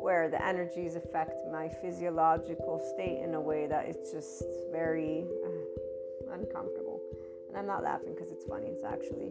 where 0.00 0.28
the 0.28 0.44
energies 0.44 0.96
affect 0.96 1.40
my 1.50 1.68
physiological 1.68 2.80
state 2.94 3.22
in 3.22 3.34
a 3.34 3.40
way 3.40 3.66
that 3.66 3.86
it's 3.86 4.12
just 4.12 4.44
very 4.72 5.24
uh, 5.44 6.32
uncomfortable. 6.32 7.00
And 7.48 7.56
I'm 7.58 7.66
not 7.66 7.82
laughing 7.82 8.14
because 8.14 8.30
it's 8.30 8.44
funny, 8.44 8.66
it's 8.66 8.84
actually 8.84 9.30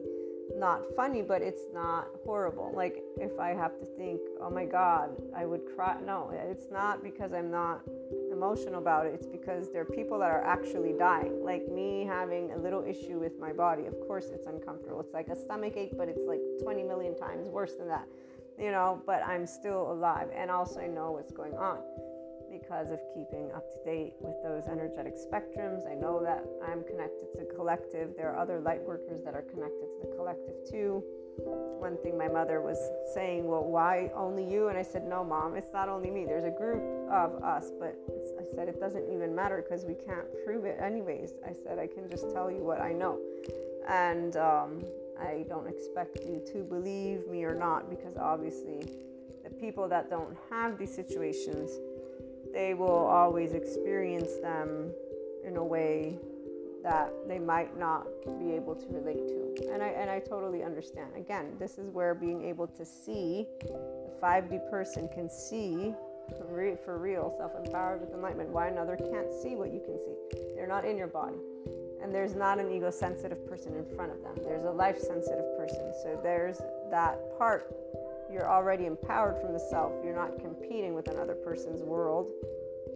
not 0.57 0.83
funny, 0.95 1.21
but 1.21 1.41
it's 1.41 1.63
not 1.73 2.07
horrible. 2.25 2.71
Like 2.75 3.03
if 3.17 3.39
I 3.39 3.49
have 3.49 3.79
to 3.79 3.85
think, 3.85 4.19
oh 4.41 4.49
my 4.49 4.65
God, 4.65 5.09
I 5.35 5.45
would 5.45 5.61
cry. 5.75 5.97
No, 6.05 6.31
it's 6.33 6.71
not 6.71 7.03
because 7.03 7.33
I'm 7.33 7.49
not 7.51 7.81
emotional 8.31 8.79
about 8.79 9.05
it. 9.05 9.13
It's 9.13 9.27
because 9.27 9.71
there 9.71 9.81
are 9.81 9.85
people 9.85 10.19
that 10.19 10.29
are 10.29 10.43
actually 10.43 10.93
dying. 10.93 11.43
Like 11.43 11.67
me 11.69 12.05
having 12.05 12.51
a 12.51 12.57
little 12.57 12.83
issue 12.83 13.19
with 13.19 13.39
my 13.39 13.53
body. 13.53 13.85
Of 13.85 13.95
course, 14.07 14.27
it's 14.33 14.47
uncomfortable. 14.47 14.99
It's 14.99 15.13
like 15.13 15.27
a 15.27 15.35
stomach 15.35 15.73
ache, 15.75 15.93
but 15.97 16.09
it's 16.09 16.25
like 16.27 16.41
20 16.61 16.83
million 16.83 17.15
times 17.15 17.47
worse 17.47 17.75
than 17.75 17.87
that, 17.87 18.07
you 18.63 18.71
know, 18.71 19.01
but 19.05 19.21
I'm 19.27 19.45
still 19.45 19.91
alive. 19.91 20.29
And 20.33 20.49
also, 20.49 20.79
I 20.79 20.87
know 20.87 21.11
what's 21.11 21.33
going 21.33 21.53
on 21.55 21.79
because 22.49 22.91
of 22.91 22.99
keeping 23.13 23.51
up 23.51 23.69
to 23.69 23.77
date 23.83 24.13
with 24.21 24.41
those 24.41 24.67
energetic 24.71 25.15
spectrums. 25.15 25.89
I 25.89 25.95
know 25.95 26.23
that 26.23 26.45
I'm 26.65 26.83
connected 26.83 27.27
to 27.35 27.55
collective. 27.55 28.11
There 28.15 28.31
are 28.31 28.39
other 28.39 28.61
light 28.61 28.81
workers 28.81 29.21
that 29.25 29.33
are 29.33 29.41
connected 29.41 29.89
to 29.91 30.07
the 30.07 30.15
collective 30.15 30.55
too. 30.69 31.03
One 31.79 31.97
thing 32.03 32.17
my 32.17 32.29
mother 32.29 32.61
was 32.61 32.77
saying, 33.13 33.47
Well, 33.47 33.65
why 33.65 34.11
only 34.15 34.49
you? 34.49 34.69
And 34.69 34.77
I 34.77 34.83
said, 34.83 35.03
No, 35.03 35.25
mom, 35.25 35.57
it's 35.57 35.73
not 35.73 35.89
only 35.89 36.09
me. 36.09 36.23
There's 36.25 36.45
a 36.45 36.55
group 36.55 36.83
of 37.11 37.43
us, 37.43 37.71
but 37.79 37.97
I 38.39 38.45
said, 38.55 38.69
It 38.69 38.79
doesn't 38.79 39.11
even 39.11 39.35
matter 39.35 39.61
because 39.61 39.83
we 39.83 39.95
can't 39.95 40.27
prove 40.45 40.63
it 40.63 40.77
anyways. 40.79 41.33
I 41.45 41.51
said, 41.51 41.79
I 41.79 41.87
can 41.87 42.07
just 42.09 42.31
tell 42.31 42.49
you 42.49 42.63
what 42.63 42.79
I 42.79 42.93
know. 42.93 43.19
And 43.89 44.37
um, 44.37 44.85
I 45.19 45.45
don't 45.47 45.67
expect 45.67 46.19
you 46.25 46.41
to 46.53 46.63
believe 46.63 47.27
me 47.27 47.43
or 47.43 47.55
not 47.55 47.89
because 47.89 48.17
obviously 48.17 48.87
the 49.43 49.49
people 49.49 49.87
that 49.89 50.09
don't 50.09 50.35
have 50.49 50.77
these 50.77 50.93
situations 50.93 51.71
they 52.53 52.75
will 52.75 53.07
always 53.07 53.53
experience 53.53 54.35
them 54.41 54.91
in 55.43 55.57
a 55.57 55.63
way 55.63 56.19
that 56.83 57.11
they 57.27 57.39
might 57.39 57.77
not 57.79 58.05
be 58.39 58.51
able 58.51 58.75
to 58.75 58.85
relate 58.89 59.27
to. 59.27 59.71
And 59.73 59.81
I 59.81 59.87
and 59.87 60.09
I 60.09 60.19
totally 60.19 60.63
understand. 60.63 61.15
Again, 61.17 61.55
this 61.57 61.77
is 61.77 61.89
where 61.89 62.13
being 62.13 62.43
able 62.43 62.67
to 62.67 62.85
see 62.85 63.47
the 63.61 64.11
5D 64.21 64.69
person 64.69 65.09
can 65.13 65.29
see 65.29 65.93
for 66.85 66.97
real, 66.97 67.33
self-empowered 67.37 67.99
with 67.99 68.11
enlightenment, 68.13 68.49
why 68.49 68.67
another 68.67 68.95
can't 68.95 69.31
see 69.41 69.55
what 69.55 69.73
you 69.73 69.81
can 69.81 69.99
see. 69.99 70.15
They're 70.55 70.67
not 70.67 70.85
in 70.85 70.97
your 70.97 71.07
body. 71.07 71.37
And 72.03 72.13
there's 72.13 72.35
not 72.35 72.59
an 72.59 72.69
ego 72.69 72.91
sensitive 72.91 73.47
person 73.47 73.75
in 73.75 73.85
front 73.95 74.11
of 74.11 74.21
them. 74.21 74.35
There's 74.43 74.65
a 74.65 74.71
life 74.71 74.99
sensitive 74.99 75.45
person. 75.57 75.93
So 76.03 76.19
there's 76.21 76.59
that 76.91 77.17
part 77.37 77.73
you're 78.31 78.49
already 78.49 78.87
empowered 78.87 79.39
from 79.39 79.53
the 79.53 79.59
self. 79.59 79.93
You're 80.03 80.15
not 80.15 80.39
competing 80.39 80.95
with 80.95 81.07
another 81.07 81.35
person's 81.35 81.81
world. 81.81 82.31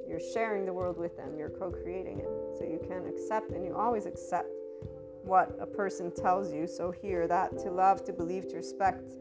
You're 0.10 0.20
sharing 0.20 0.66
the 0.66 0.74
world 0.74 0.98
with 0.98 1.16
them. 1.16 1.38
You're 1.38 1.50
co 1.50 1.70
creating 1.70 2.20
it. 2.20 2.30
So 2.58 2.64
you 2.64 2.80
can 2.88 3.08
accept, 3.08 3.52
and 3.52 3.64
you 3.64 3.76
always 3.76 4.06
accept 4.06 4.50
what 5.24 5.56
a 5.60 5.66
person 5.66 6.12
tells 6.12 6.52
you. 6.52 6.66
So, 6.66 6.92
hear 6.92 7.28
that 7.28 7.58
to 7.60 7.70
love, 7.70 8.04
to 8.06 8.14
believe, 8.14 8.48
to 8.50 8.56
respect, 8.56 9.12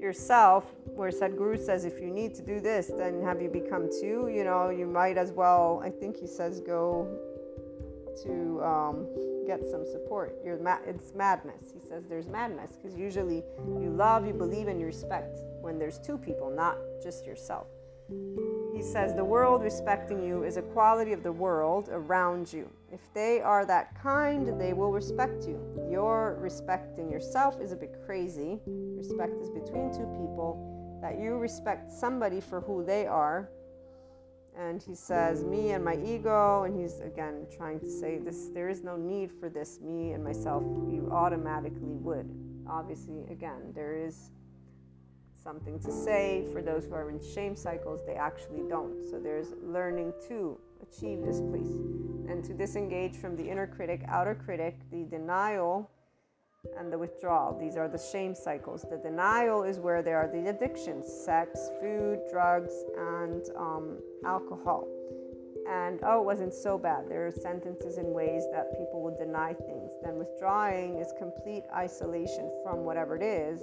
yourself, 0.00 0.74
where 0.84 1.10
Sadhguru 1.10 1.58
says, 1.58 1.84
if 1.84 2.00
you 2.00 2.08
need 2.08 2.34
to 2.36 2.42
do 2.42 2.60
this, 2.60 2.90
then 2.96 3.22
have 3.22 3.42
you 3.42 3.48
become 3.48 3.88
two? 4.00 4.30
You 4.32 4.44
know, 4.44 4.70
you 4.70 4.86
might 4.86 5.18
as 5.18 5.32
well, 5.32 5.80
I 5.84 5.90
think 5.90 6.16
he 6.16 6.26
says, 6.26 6.60
go 6.60 7.08
to 8.24 8.62
um, 8.62 9.06
get 9.46 9.64
some 9.64 9.84
support. 9.86 10.36
You're 10.44 10.58
ma- 10.58 10.78
it's 10.86 11.14
madness. 11.14 11.72
He 11.72 11.80
says 11.80 12.04
there's 12.08 12.26
madness 12.26 12.76
because 12.76 12.96
usually 12.96 13.42
you 13.80 13.90
love, 13.90 14.26
you 14.26 14.32
believe, 14.32 14.68
and 14.68 14.80
you 14.80 14.86
respect 14.86 15.38
when 15.60 15.78
there's 15.78 15.98
two 15.98 16.18
people, 16.18 16.50
not 16.50 16.78
just 17.02 17.26
yourself. 17.26 17.66
He 18.74 18.82
says 18.82 19.14
the 19.14 19.24
world 19.24 19.62
respecting 19.62 20.22
you 20.22 20.44
is 20.44 20.56
a 20.56 20.62
quality 20.62 21.12
of 21.12 21.22
the 21.22 21.32
world 21.32 21.88
around 21.90 22.52
you. 22.52 22.70
If 22.92 23.00
they 23.14 23.40
are 23.40 23.64
that 23.66 24.00
kind, 24.00 24.60
they 24.60 24.74
will 24.74 24.92
respect 24.92 25.46
you. 25.46 25.58
Your 25.90 26.36
respecting 26.40 27.10
yourself 27.10 27.60
is 27.60 27.72
a 27.72 27.76
bit 27.76 27.94
crazy. 28.04 28.60
Respect 28.66 29.40
is 29.40 29.50
between 29.50 29.90
two 29.90 30.06
people. 30.18 30.98
That 31.02 31.18
you 31.18 31.36
respect 31.36 31.90
somebody 31.90 32.40
for 32.40 32.60
who 32.60 32.84
they 32.84 33.06
are 33.06 33.50
and 34.58 34.82
he 34.82 34.94
says 34.94 35.44
me 35.44 35.72
and 35.72 35.84
my 35.84 35.96
ego 36.04 36.64
and 36.64 36.78
he's 36.78 37.00
again 37.00 37.46
trying 37.54 37.78
to 37.78 37.90
say 37.90 38.18
this 38.18 38.48
there 38.54 38.68
is 38.68 38.82
no 38.82 38.96
need 38.96 39.30
for 39.30 39.48
this. 39.48 39.80
Me 39.80 40.12
and 40.12 40.24
myself 40.24 40.62
you 40.88 41.08
automatically 41.12 41.94
would. 41.94 42.28
Obviously 42.68 43.24
again 43.30 43.72
there 43.74 43.96
is 43.96 44.30
something 45.34 45.78
to 45.80 45.92
say. 45.92 46.44
For 46.52 46.62
those 46.62 46.86
who 46.86 46.94
are 46.94 47.10
in 47.10 47.20
shame 47.34 47.54
cycles 47.54 48.00
they 48.06 48.14
actually 48.14 48.62
don't. 48.68 49.08
So 49.10 49.18
there's 49.18 49.48
learning 49.62 50.12
to 50.28 50.58
achieve 50.82 51.22
this 51.22 51.40
place. 51.40 51.74
And 52.28 52.42
to 52.44 52.54
disengage 52.54 53.16
from 53.16 53.36
the 53.36 53.48
inner 53.48 53.66
critic 53.66 54.02
outer 54.08 54.34
critic 54.34 54.76
the 54.90 55.04
denial 55.04 55.90
and 56.78 56.92
the 56.92 56.98
withdrawal. 56.98 57.58
These 57.58 57.76
are 57.76 57.88
the 57.88 57.98
shame 57.98 58.34
cycles. 58.34 58.84
The 58.88 58.96
denial 58.96 59.62
is 59.62 59.78
where 59.78 60.02
there 60.02 60.18
are 60.18 60.28
the 60.28 60.48
addictions 60.48 61.06
sex, 61.12 61.70
food, 61.80 62.20
drugs, 62.30 62.72
and 62.96 63.42
um, 63.56 63.98
alcohol. 64.24 64.86
And 65.68 66.00
oh, 66.04 66.20
it 66.20 66.24
wasn't 66.24 66.54
so 66.54 66.78
bad. 66.78 67.08
There 67.08 67.26
are 67.26 67.32
sentences 67.32 67.98
and 67.98 68.14
ways 68.14 68.44
that 68.52 68.78
people 68.78 69.02
will 69.02 69.16
deny 69.16 69.52
things. 69.52 69.90
Then 70.02 70.16
withdrawing 70.16 70.98
is 70.98 71.12
complete 71.18 71.64
isolation 71.74 72.50
from 72.62 72.84
whatever 72.84 73.16
it 73.16 73.22
is. 73.22 73.62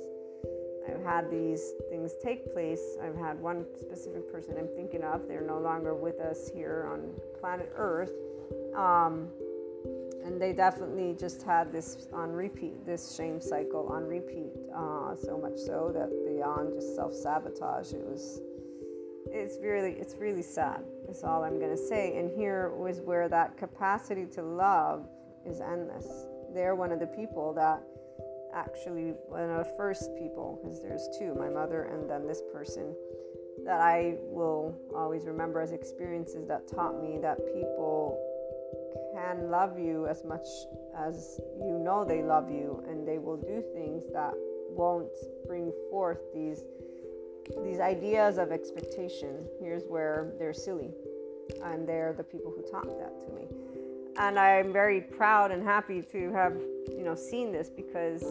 I've 0.88 1.02
had 1.04 1.32
these 1.32 1.74
things 1.90 2.12
take 2.22 2.52
place. 2.54 2.98
I've 3.02 3.16
had 3.16 3.40
one 3.40 3.66
specific 3.80 4.30
person 4.30 4.56
I'm 4.58 4.68
thinking 4.76 5.04
of. 5.04 5.28
They're 5.30 5.48
no 5.48 5.60
longer 5.60 5.96
with 5.96 6.20
us 6.20 6.50
here 6.54 6.90
on 6.92 7.10
planet 7.40 7.72
Earth. 7.76 8.12
Um, 8.76 9.30
and 10.26 10.42
they 10.42 10.54
definitely 10.54 11.16
just 11.20 11.44
had 11.44 11.72
this 11.72 12.08
on 12.14 12.32
repeat, 12.32 12.86
this 12.86 13.16
shame 13.16 13.42
cycle 13.42 13.88
on 13.88 14.04
repeat, 14.06 14.52
uh, 14.76 15.16
so 15.16 15.38
much 15.38 15.58
so 15.58 15.92
that 15.94 16.10
beyond 16.26 16.74
just 16.74 16.96
self 16.96 17.14
sabotage, 17.14 17.94
it 17.94 18.04
was. 18.04 18.42
It's 19.36 19.58
really, 19.62 19.94
it's 19.94 20.16
really 20.16 20.44
sad. 20.44 20.84
Is 21.10 21.24
all 21.24 21.44
I'm 21.44 21.60
gonna 21.60 21.78
say. 21.78 22.18
And 22.18 22.30
here 22.30 22.72
was 22.76 23.02
where 23.02 23.28
that 23.30 23.58
capacity 23.58 24.26
to 24.34 24.44
love 24.44 25.08
is 25.46 25.60
endless. 25.60 26.08
They're 26.54 26.76
one 26.76 26.92
of 26.92 27.00
the 27.00 27.08
people 27.08 27.54
that 27.54 27.82
actually 28.54 29.14
one 29.28 29.50
of 29.50 29.66
the 29.66 29.74
first 29.76 30.12
people, 30.20 30.60
because 30.62 30.82
there's 30.82 31.10
two, 31.18 31.34
my 31.36 31.50
mother 31.50 31.84
and 31.84 32.10
then 32.10 32.28
this 32.28 32.44
person, 32.54 32.96
that 33.66 33.80
I 33.80 34.18
will 34.22 34.76
always 34.96 35.26
remember 35.26 35.62
as 35.62 35.72
experiences 35.72 36.48
that 36.48 36.68
taught 36.68 37.02
me 37.02 37.18
that 37.22 37.38
people 37.54 38.20
can 39.24 39.50
love 39.50 39.80
you 39.80 40.08
as 40.08 40.24
much 40.26 40.48
as 40.98 41.40
you 41.60 41.80
know 41.80 42.04
they 42.04 42.22
love 42.22 42.50
you 42.50 42.84
and 42.88 43.08
they 43.08 43.18
will 43.18 43.38
do 43.38 43.64
things 43.74 44.04
that 44.14 44.34
won't 44.70 45.12
bring 45.48 45.72
forth 45.90 46.20
these 46.34 46.64
these 47.64 47.80
ideas 47.80 48.38
of 48.38 48.52
expectation. 48.52 49.46
Here's 49.60 49.84
where 49.84 50.34
they're 50.40 50.54
silly 50.54 50.92
and 51.64 51.88
they're 51.88 52.14
the 52.14 52.24
people 52.24 52.54
who 52.56 52.62
taught 52.72 52.88
that 53.00 53.20
to 53.26 53.34
me. 53.34 53.48
And 54.18 54.38
i'm 54.40 54.72
very 54.72 55.02
proud 55.02 55.52
and 55.52 55.64
happy 55.64 56.02
to 56.02 56.32
have 56.32 56.56
you 56.98 57.04
know 57.04 57.16
seen 57.16 57.52
this 57.52 57.70
because 57.70 58.24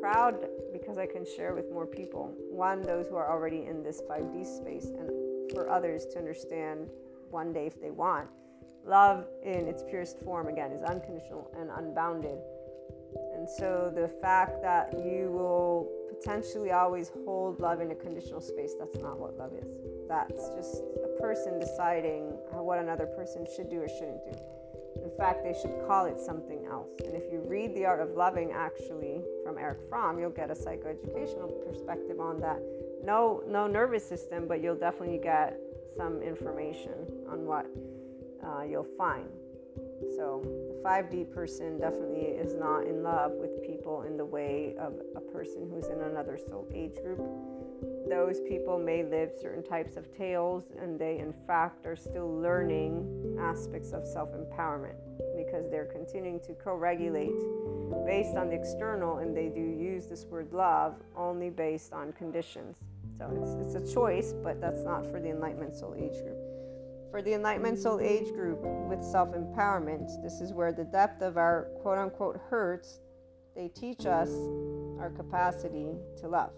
proud 0.00 0.34
because 0.72 0.98
i 0.98 1.06
can 1.06 1.24
share 1.24 1.54
with 1.54 1.70
more 1.70 1.86
people. 1.86 2.34
One 2.50 2.82
those 2.82 3.06
who 3.08 3.16
are 3.16 3.30
already 3.30 3.64
in 3.66 3.82
this 3.82 4.00
5d 4.08 4.46
space 4.46 4.86
and 4.86 5.10
for 5.52 5.68
others 5.68 6.06
to 6.12 6.18
understand 6.18 6.88
one 7.30 7.52
day 7.52 7.66
if 7.66 7.80
they 7.80 7.90
want 7.90 8.28
love 8.86 9.26
in 9.42 9.68
its 9.68 9.82
purest 9.82 10.18
form 10.20 10.48
again 10.48 10.72
is 10.72 10.82
unconditional 10.82 11.50
and 11.58 11.70
unbounded. 11.70 12.38
And 13.34 13.48
so 13.48 13.92
the 13.94 14.08
fact 14.20 14.62
that 14.62 14.92
you 14.94 15.30
will 15.32 15.90
potentially 16.08 16.70
always 16.70 17.10
hold 17.24 17.60
love 17.60 17.80
in 17.80 17.90
a 17.90 17.94
conditional 17.94 18.40
space, 18.40 18.72
that's 18.78 18.98
not 18.98 19.18
what 19.18 19.36
love 19.36 19.52
is. 19.54 19.76
That's 20.08 20.48
just 20.50 20.82
a 21.04 21.20
person 21.20 21.58
deciding 21.58 22.30
what 22.52 22.78
another 22.78 23.06
person 23.06 23.46
should 23.54 23.68
do 23.68 23.82
or 23.82 23.88
shouldn't 23.88 24.24
do. 24.24 24.38
In 25.02 25.10
fact, 25.16 25.42
they 25.42 25.54
should 25.60 25.74
call 25.86 26.06
it 26.06 26.20
something 26.20 26.66
else. 26.70 26.90
And 27.04 27.16
if 27.16 27.24
you 27.32 27.42
read 27.46 27.74
The 27.74 27.84
Art 27.86 28.00
of 28.00 28.10
Loving, 28.14 28.52
actually, 28.52 29.22
from 29.42 29.58
Erich 29.58 29.80
Fromm, 29.88 30.18
you'll 30.18 30.30
get 30.30 30.50
a 30.50 30.54
psychoeducational 30.54 31.66
perspective 31.66 32.20
on 32.20 32.40
that. 32.40 32.60
No, 33.02 33.42
no 33.48 33.66
nervous 33.66 34.06
system, 34.06 34.46
but 34.46 34.62
you'll 34.62 34.76
definitely 34.76 35.18
get 35.18 35.58
some 35.96 36.22
information 36.22 36.92
on 37.28 37.46
what 37.46 37.66
uh, 38.52 38.62
you'll 38.62 38.86
find. 38.98 39.28
So, 40.16 40.42
the 40.68 40.88
5D 40.88 41.32
person 41.32 41.78
definitely 41.78 42.22
is 42.22 42.54
not 42.54 42.86
in 42.86 43.02
love 43.02 43.32
with 43.32 43.62
people 43.64 44.02
in 44.02 44.16
the 44.16 44.24
way 44.24 44.74
of 44.78 44.94
a 45.16 45.20
person 45.20 45.70
who's 45.72 45.86
in 45.86 46.00
another 46.00 46.36
soul 46.36 46.68
age 46.74 46.96
group. 47.02 47.20
Those 48.08 48.40
people 48.48 48.78
may 48.78 49.04
live 49.04 49.30
certain 49.40 49.62
types 49.62 49.96
of 49.96 50.14
tales, 50.14 50.64
and 50.78 50.98
they, 50.98 51.18
in 51.18 51.32
fact, 51.46 51.86
are 51.86 51.96
still 51.96 52.28
learning 52.40 53.36
aspects 53.40 53.92
of 53.92 54.06
self 54.06 54.30
empowerment 54.34 54.96
because 55.36 55.70
they're 55.70 55.86
continuing 55.90 56.40
to 56.40 56.52
co 56.54 56.74
regulate 56.74 57.32
based 58.04 58.36
on 58.36 58.48
the 58.48 58.54
external, 58.54 59.18
and 59.18 59.36
they 59.36 59.48
do 59.48 59.60
use 59.60 60.06
this 60.06 60.24
word 60.26 60.52
love 60.52 60.96
only 61.16 61.48
based 61.48 61.92
on 61.92 62.12
conditions. 62.12 62.78
So, 63.16 63.30
it's, 63.40 63.76
it's 63.76 63.90
a 63.90 63.94
choice, 63.94 64.34
but 64.42 64.60
that's 64.60 64.82
not 64.82 65.06
for 65.06 65.20
the 65.20 65.30
Enlightenment 65.30 65.74
Soul 65.74 65.94
Age 65.96 66.20
group. 66.22 66.38
For 67.12 67.20
the 67.20 67.34
Enlightenment 67.34 67.78
Soul 67.78 68.00
Age 68.00 68.32
group 68.32 68.62
with 68.88 69.04
self 69.04 69.34
empowerment, 69.34 70.22
this 70.22 70.40
is 70.40 70.54
where 70.54 70.72
the 70.72 70.84
depth 70.84 71.20
of 71.20 71.36
our 71.36 71.68
quote 71.82 71.98
unquote 71.98 72.40
hurts, 72.48 73.00
they 73.54 73.68
teach 73.68 74.06
us 74.06 74.30
our 74.98 75.12
capacity 75.14 75.88
to 76.22 76.28
love. 76.28 76.52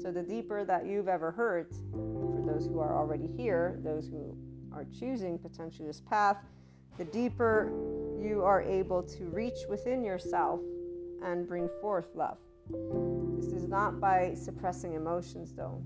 So, 0.00 0.12
the 0.12 0.22
deeper 0.22 0.64
that 0.64 0.86
you've 0.86 1.08
ever 1.08 1.32
hurt, 1.32 1.74
for 1.90 2.40
those 2.46 2.66
who 2.66 2.78
are 2.78 2.96
already 2.96 3.26
here, 3.36 3.80
those 3.82 4.06
who 4.06 4.36
are 4.72 4.86
choosing 4.96 5.40
potentially 5.40 5.88
this 5.88 6.00
path, 6.00 6.36
the 6.96 7.04
deeper 7.06 7.72
you 8.22 8.44
are 8.44 8.62
able 8.62 9.02
to 9.02 9.24
reach 9.24 9.58
within 9.68 10.04
yourself 10.04 10.60
and 11.24 11.48
bring 11.48 11.68
forth 11.80 12.06
love. 12.14 12.38
This 13.36 13.46
is 13.46 13.66
not 13.66 13.98
by 13.98 14.34
suppressing 14.34 14.94
emotions, 14.94 15.52
though. 15.52 15.82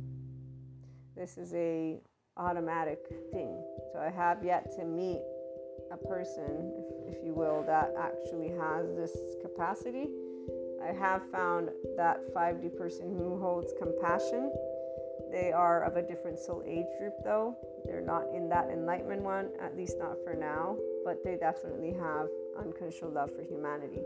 This 1.16 1.38
is 1.38 1.54
a 1.54 2.02
automatic 2.36 2.98
thing. 3.32 3.56
So 3.92 3.98
I 3.98 4.10
have 4.10 4.44
yet 4.44 4.74
to 4.76 4.84
meet 4.84 5.22
a 5.92 5.96
person, 5.96 6.72
if, 6.78 7.16
if 7.16 7.24
you 7.24 7.32
will, 7.32 7.62
that 7.66 7.94
actually 7.98 8.48
has 8.58 8.94
this 8.96 9.16
capacity. 9.42 10.08
I 10.82 10.92
have 10.92 11.22
found 11.30 11.70
that 11.96 12.34
5D 12.34 12.76
person 12.76 13.14
who 13.16 13.38
holds 13.38 13.72
compassion. 13.78 14.52
They 15.30 15.52
are 15.52 15.82
of 15.84 15.96
a 15.96 16.02
different 16.02 16.38
soul 16.38 16.62
age 16.66 16.86
group, 16.98 17.14
though. 17.24 17.56
They're 17.86 18.00
not 18.00 18.24
in 18.34 18.48
that 18.50 18.68
enlightenment 18.70 19.22
one, 19.22 19.50
at 19.60 19.76
least 19.76 19.96
not 19.98 20.16
for 20.24 20.34
now, 20.34 20.76
but 21.04 21.24
they 21.24 21.36
definitely 21.36 21.92
have 21.92 22.28
unconditional 22.58 23.10
love 23.10 23.30
for 23.34 23.42
humanity. 23.42 24.02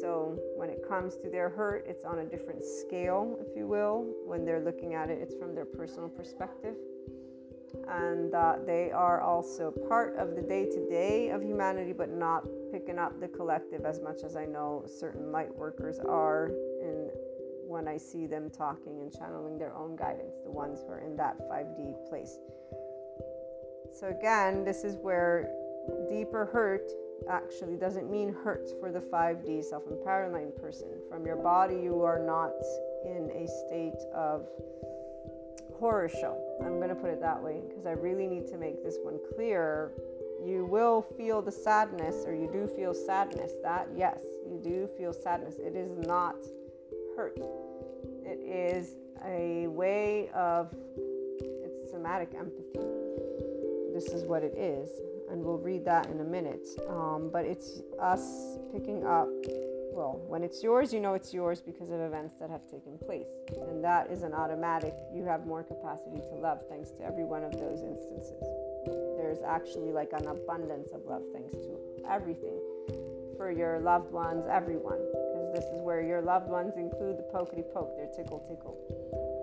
So 0.00 0.38
when 0.56 0.70
it 0.70 0.86
comes 0.88 1.16
to 1.16 1.28
their 1.28 1.48
hurt, 1.48 1.84
it's 1.86 2.04
on 2.04 2.20
a 2.20 2.24
different 2.24 2.64
scale, 2.64 3.38
if 3.40 3.56
you 3.56 3.66
will. 3.66 4.06
When 4.24 4.44
they're 4.44 4.64
looking 4.64 4.94
at 4.94 5.10
it, 5.10 5.18
it's 5.20 5.34
from 5.34 5.54
their 5.54 5.64
personal 5.64 6.08
perspective 6.08 6.74
and 7.88 8.32
they 8.66 8.90
are 8.90 9.20
also 9.20 9.70
part 9.88 10.16
of 10.16 10.34
the 10.36 10.42
day 10.42 10.66
to 10.66 10.88
day 10.88 11.30
of 11.30 11.42
humanity, 11.42 11.92
but 11.92 12.10
not 12.10 12.44
picking 12.72 12.98
up 12.98 13.20
the 13.20 13.28
collective 13.28 13.84
as 13.84 14.00
much 14.00 14.22
as 14.24 14.36
I 14.36 14.46
know 14.46 14.84
certain 14.86 15.30
light 15.32 15.54
workers 15.54 15.98
are. 15.98 16.46
And 16.82 17.10
when 17.66 17.88
I 17.88 17.96
see 17.96 18.26
them 18.26 18.50
talking 18.50 19.00
and 19.00 19.12
channeling 19.12 19.58
their 19.58 19.74
own 19.74 19.96
guidance, 19.96 20.36
the 20.44 20.50
ones 20.50 20.80
who 20.80 20.92
are 20.92 21.00
in 21.00 21.16
that 21.16 21.38
5D 21.48 22.08
place. 22.08 22.38
So, 23.92 24.08
again, 24.08 24.64
this 24.64 24.84
is 24.84 24.96
where 24.96 25.50
deeper 26.08 26.46
hurt 26.46 26.90
actually 27.30 27.76
doesn't 27.76 28.10
mean 28.10 28.34
hurt 28.44 28.68
for 28.80 28.90
the 28.90 29.00
5D 29.00 29.64
self 29.64 29.84
empowerment 29.84 30.56
person. 30.56 30.88
From 31.08 31.26
your 31.26 31.36
body, 31.36 31.76
you 31.76 32.02
are 32.02 32.18
not 32.18 32.52
in 33.04 33.30
a 33.34 33.46
state 33.46 34.00
of 34.14 34.46
horror 35.82 36.08
show. 36.08 36.38
I'm 36.60 36.76
going 36.76 36.90
to 36.90 36.94
put 36.94 37.10
it 37.10 37.20
that 37.22 37.42
way 37.42 37.60
because 37.66 37.86
I 37.86 37.90
really 37.90 38.28
need 38.28 38.46
to 38.46 38.56
make 38.56 38.84
this 38.84 38.98
one 39.02 39.18
clear. 39.34 39.90
You 40.46 40.64
will 40.64 41.02
feel 41.02 41.42
the 41.42 41.50
sadness, 41.50 42.22
or 42.24 42.32
you 42.32 42.48
do 42.52 42.68
feel 42.68 42.94
sadness. 42.94 43.50
That, 43.64 43.88
yes, 43.96 44.20
you 44.48 44.60
do 44.62 44.88
feel 44.96 45.12
sadness. 45.12 45.56
It 45.58 45.74
is 45.74 45.90
not 46.06 46.36
hurt. 47.16 47.36
It 48.24 48.38
is 48.46 48.94
a 49.26 49.66
way 49.66 50.30
of 50.32 50.72
it's 51.40 51.90
somatic 51.90 52.32
empathy. 52.38 52.78
This 53.92 54.06
is 54.06 54.22
what 54.22 54.44
it 54.44 54.54
is, 54.56 54.88
and 55.32 55.42
we'll 55.42 55.58
read 55.58 55.84
that 55.86 56.06
in 56.06 56.20
a 56.20 56.24
minute. 56.24 56.68
Um, 56.88 57.28
but 57.32 57.44
it's 57.44 57.82
us 58.00 58.56
picking 58.72 59.04
up. 59.04 59.28
Well, 59.92 60.24
when 60.26 60.42
it's 60.42 60.62
yours, 60.62 60.92
you 60.92 61.00
know 61.00 61.12
it's 61.12 61.34
yours 61.34 61.60
because 61.60 61.90
of 61.90 62.00
events 62.00 62.34
that 62.40 62.48
have 62.48 62.64
taken 62.66 62.96
place. 62.96 63.28
And 63.68 63.84
that 63.84 64.10
is 64.10 64.22
an 64.22 64.32
automatic. 64.32 64.94
You 65.14 65.24
have 65.24 65.46
more 65.46 65.62
capacity 65.62 66.16
to 66.16 66.34
love 66.34 66.60
thanks 66.68 66.90
to 66.92 67.04
every 67.04 67.24
one 67.24 67.44
of 67.44 67.52
those 67.52 67.82
instances. 67.82 68.40
There's 69.18 69.42
actually 69.46 69.92
like 69.92 70.12
an 70.12 70.26
abundance 70.28 70.92
of 70.92 71.04
love 71.04 71.22
thanks 71.32 71.52
to 71.52 71.78
everything 72.08 72.58
for 73.36 73.50
your 73.50 73.80
loved 73.80 74.10
ones, 74.12 74.46
everyone. 74.50 74.98
Because 75.12 75.52
this 75.54 75.64
is 75.76 75.82
where 75.82 76.00
your 76.00 76.22
loved 76.22 76.48
ones 76.48 76.74
include 76.76 77.18
the 77.18 77.28
pokety 77.34 77.62
poke, 77.72 77.94
they're 77.96 78.08
tickle 78.16 78.40
tickle. 78.48 78.78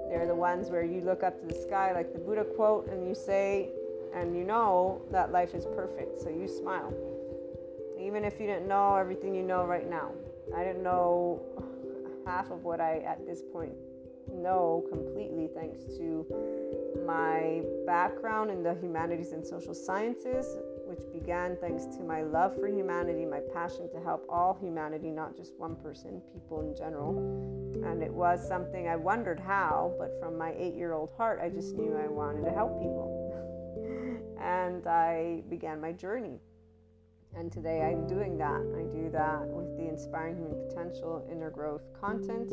They're 0.09 0.25
the 0.25 0.35
ones 0.35 0.69
where 0.69 0.83
you 0.83 1.01
look 1.01 1.21
up 1.21 1.39
to 1.41 1.45
the 1.45 1.61
sky, 1.61 1.93
like 1.93 2.11
the 2.11 2.19
Buddha 2.19 2.43
quote, 2.43 2.87
and 2.89 3.07
you 3.07 3.13
say, 3.13 3.69
and 4.15 4.35
you 4.35 4.43
know 4.43 5.01
that 5.11 5.31
life 5.31 5.53
is 5.53 5.65
perfect, 5.65 6.19
so 6.19 6.29
you 6.29 6.47
smile. 6.47 6.91
Even 7.99 8.25
if 8.25 8.39
you 8.39 8.47
didn't 8.47 8.67
know 8.67 8.95
everything 8.95 9.35
you 9.35 9.43
know 9.43 9.65
right 9.65 9.87
now. 9.87 10.11
I 10.55 10.63
didn't 10.63 10.83
know 10.83 11.41
half 12.25 12.51
of 12.51 12.63
what 12.63 12.79
I 12.79 12.99
at 12.99 13.25
this 13.25 13.41
point 13.53 13.73
know 14.33 14.85
completely 14.89 15.49
thanks 15.55 15.83
to 15.97 16.25
my 17.05 17.61
background 17.85 18.51
in 18.51 18.61
the 18.63 18.75
humanities 18.75 19.31
and 19.31 19.45
social 19.45 19.73
sciences, 19.73 20.57
which 20.85 21.01
began 21.11 21.57
thanks 21.59 21.85
to 21.85 22.03
my 22.03 22.21
love 22.21 22.55
for 22.55 22.67
humanity, 22.67 23.25
my 23.25 23.41
passion 23.53 23.89
to 23.91 23.99
help 23.99 24.25
all 24.29 24.57
humanity, 24.61 25.09
not 25.09 25.35
just 25.35 25.53
one 25.57 25.75
person, 25.75 26.21
people 26.33 26.61
in 26.61 26.75
general. 26.75 27.17
And 27.85 28.03
it 28.03 28.13
was 28.13 28.45
something 28.47 28.87
I 28.87 28.95
wondered 28.95 29.39
how, 29.39 29.93
but 29.97 30.19
from 30.19 30.37
my 30.37 30.53
eight 30.57 30.75
year 30.75 30.93
old 30.93 31.09
heart, 31.17 31.39
I 31.41 31.49
just 31.49 31.75
knew 31.75 31.95
I 31.95 32.07
wanted 32.07 32.45
to 32.45 32.51
help 32.51 32.79
people. 32.79 33.15
and 34.41 34.85
I 34.87 35.43
began 35.49 35.81
my 35.81 35.91
journey. 35.91 36.39
And 37.35 37.51
today 37.51 37.81
I'm 37.83 38.07
doing 38.07 38.37
that. 38.37 38.61
I 38.77 38.83
do 38.91 39.09
that 39.11 39.47
with 39.47 39.77
the 39.77 39.87
Inspiring 39.87 40.37
Human 40.37 40.67
Potential 40.67 41.27
Inner 41.31 41.49
Growth 41.49 41.83
content, 41.99 42.51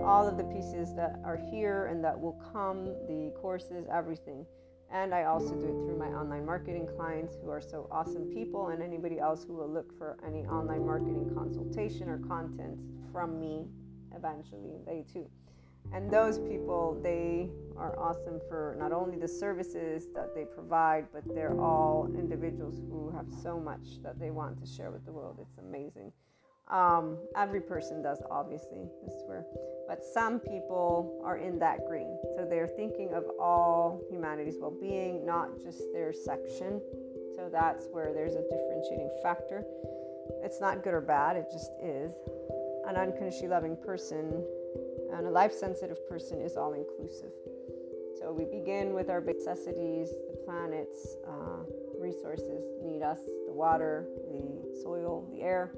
all 0.00 0.28
of 0.28 0.36
the 0.36 0.44
pieces 0.44 0.94
that 0.94 1.18
are 1.24 1.38
here 1.50 1.86
and 1.86 2.04
that 2.04 2.18
will 2.18 2.40
come, 2.52 2.84
the 2.84 3.32
courses, 3.40 3.86
everything. 3.92 4.44
And 4.90 5.14
I 5.14 5.24
also 5.24 5.54
do 5.54 5.66
it 5.66 5.86
through 5.86 5.98
my 5.98 6.08
online 6.08 6.44
marketing 6.44 6.86
clients 6.96 7.36
who 7.42 7.48
are 7.50 7.62
so 7.62 7.88
awesome 7.90 8.26
people, 8.26 8.68
and 8.68 8.82
anybody 8.82 9.18
else 9.18 9.44
who 9.44 9.54
will 9.54 9.70
look 9.70 9.96
for 9.96 10.18
any 10.26 10.44
online 10.46 10.84
marketing 10.84 11.30
consultation 11.34 12.10
or 12.10 12.18
content 12.18 12.78
from 13.10 13.40
me 13.40 13.66
eventually, 14.14 14.76
they 14.86 15.04
too. 15.10 15.26
And 15.92 16.10
those 16.10 16.38
people, 16.38 16.98
they 17.02 17.50
are 17.76 17.98
awesome 17.98 18.40
for 18.48 18.76
not 18.78 18.92
only 18.92 19.18
the 19.18 19.28
services 19.28 20.06
that 20.14 20.34
they 20.34 20.44
provide, 20.44 21.06
but 21.12 21.22
they're 21.34 21.58
all 21.60 22.08
individuals 22.16 22.80
who 22.88 23.10
have 23.10 23.26
so 23.42 23.58
much 23.58 24.02
that 24.02 24.18
they 24.18 24.30
want 24.30 24.58
to 24.60 24.66
share 24.66 24.90
with 24.90 25.04
the 25.04 25.12
world. 25.12 25.38
It's 25.40 25.58
amazing. 25.58 26.12
Um, 26.70 27.18
every 27.36 27.60
person 27.60 28.02
does, 28.02 28.22
obviously, 28.30 28.78
I 29.04 29.24
swear. 29.24 29.44
But 29.88 30.02
some 30.02 30.38
people 30.38 31.20
are 31.24 31.36
in 31.36 31.58
that 31.58 31.86
green. 31.86 32.16
So 32.36 32.46
they're 32.48 32.68
thinking 32.68 33.12
of 33.12 33.24
all 33.38 34.00
humanity's 34.08 34.56
well 34.58 34.74
being, 34.80 35.26
not 35.26 35.60
just 35.60 35.82
their 35.92 36.12
section. 36.12 36.80
So 37.36 37.48
that's 37.50 37.86
where 37.90 38.14
there's 38.14 38.34
a 38.34 38.42
differentiating 38.42 39.10
factor. 39.22 39.64
It's 40.42 40.60
not 40.60 40.82
good 40.82 40.94
or 40.94 41.00
bad, 41.00 41.36
it 41.36 41.46
just 41.52 41.72
is. 41.82 42.14
An 42.86 42.96
unconditionally 42.96 43.48
loving 43.48 43.76
person 43.76 44.44
and 45.12 45.26
a 45.26 45.30
life 45.30 45.52
sensitive 45.52 46.08
person 46.08 46.40
is 46.40 46.56
all 46.56 46.72
inclusive. 46.72 47.32
So 48.18 48.32
we 48.32 48.44
begin 48.44 48.94
with 48.94 49.10
our 49.10 49.20
necessities, 49.20 50.10
the 50.10 50.36
planet's 50.44 51.16
uh, 51.26 51.64
resources 51.98 52.62
need 52.82 53.02
us 53.02 53.18
the 53.46 53.52
water, 53.52 54.06
the 54.30 54.80
soil, 54.82 55.28
the 55.32 55.42
air 55.42 55.72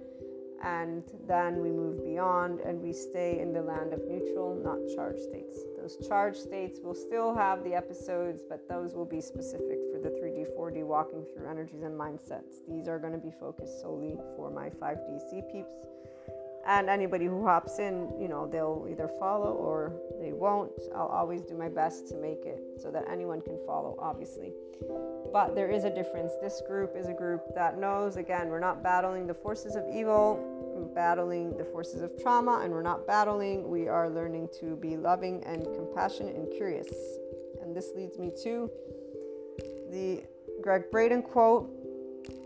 and 0.65 1.05
then 1.29 1.61
we 1.61 1.71
move 1.71 2.05
beyond 2.05 2.61
and 2.61 2.81
we 2.81 2.93
stay 2.93 3.39
in 3.39 3.53
the 3.53 3.61
land 3.61 3.93
of 3.93 4.01
neutral, 4.09 4.57
not 4.65 4.79
charged 4.95 5.21
states. 5.21 5.59
Those 5.79 5.97
charged 6.09 6.39
states 6.39 6.81
will 6.83 6.95
still 6.95 7.35
have 7.35 7.63
the 7.65 7.75
episodes, 7.75 8.43
but 8.49 8.67
those 8.67 8.95
will 8.95 9.05
be 9.05 9.21
specific 9.21 9.79
for 9.93 10.01
the 10.01 10.09
3D, 10.09 10.47
4D 10.57 10.83
walking 10.83 11.25
through 11.35 11.49
energies 11.49 11.83
and 11.83 11.99
mindsets. 11.99 12.65
These 12.67 12.89
are 12.89 12.99
going 12.99 13.13
to 13.13 13.19
be 13.19 13.33
focused 13.39 13.83
solely 13.83 14.17
for 14.37 14.51
my 14.51 14.71
5D 14.71 15.21
C 15.31 15.43
peeps. 15.53 15.75
And 16.67 16.89
anybody 16.89 17.27
who 17.27 17.45
hops 17.45 17.79
in, 17.79 18.11
you 18.19 18.29
know, 18.29 18.47
they'll 18.47 18.87
either 18.91 19.09
follow 19.19 19.53
or 19.53 19.93
they 20.21 20.33
won't. 20.33 20.73
I'll 20.95 21.07
always 21.07 21.43
do 21.43 21.55
my 21.55 21.69
best 21.69 22.09
to 22.09 22.17
make 22.17 22.47
it 22.47 22.63
so 22.81 22.91
that 22.91 23.05
anyone 23.11 23.43
can 23.43 23.59
follow, 23.67 23.97
obviously. 23.99 24.53
But 25.33 25.55
there 25.55 25.71
is 25.71 25.85
a 25.85 25.95
difference. 25.95 26.33
This 26.41 26.63
group 26.67 26.95
is 26.97 27.09
a 27.09 27.13
group 27.13 27.43
that 27.55 27.79
knows, 27.79 28.17
again, 28.17 28.49
we're 28.49 28.61
not 28.61 28.83
battling 28.83 29.27
the 29.27 29.35
forces 29.35 29.77
of 29.77 29.85
evil, 29.93 30.91
battling 30.95 31.57
the 31.57 31.65
forces 31.65 32.03
of 32.03 32.11
trauma, 32.23 32.61
and 32.63 32.73
we're 32.73 32.83
not 32.83 33.07
battling. 33.07 33.69
We 33.69 33.89
are 33.89 34.09
learning 34.09 34.49
to 34.61 34.77
be 34.77 34.97
loving 34.97 35.43
and 35.45 35.65
compassionate 35.75 36.35
and 36.35 36.51
curious. 36.51 36.89
And 37.63 37.75
this 37.75 37.91
leads 37.95 38.19
me 38.19 38.33
to 38.43 38.71
the 39.91 40.25
Gregg 40.63 40.91
Braden 40.91 41.23
quote 41.23 41.71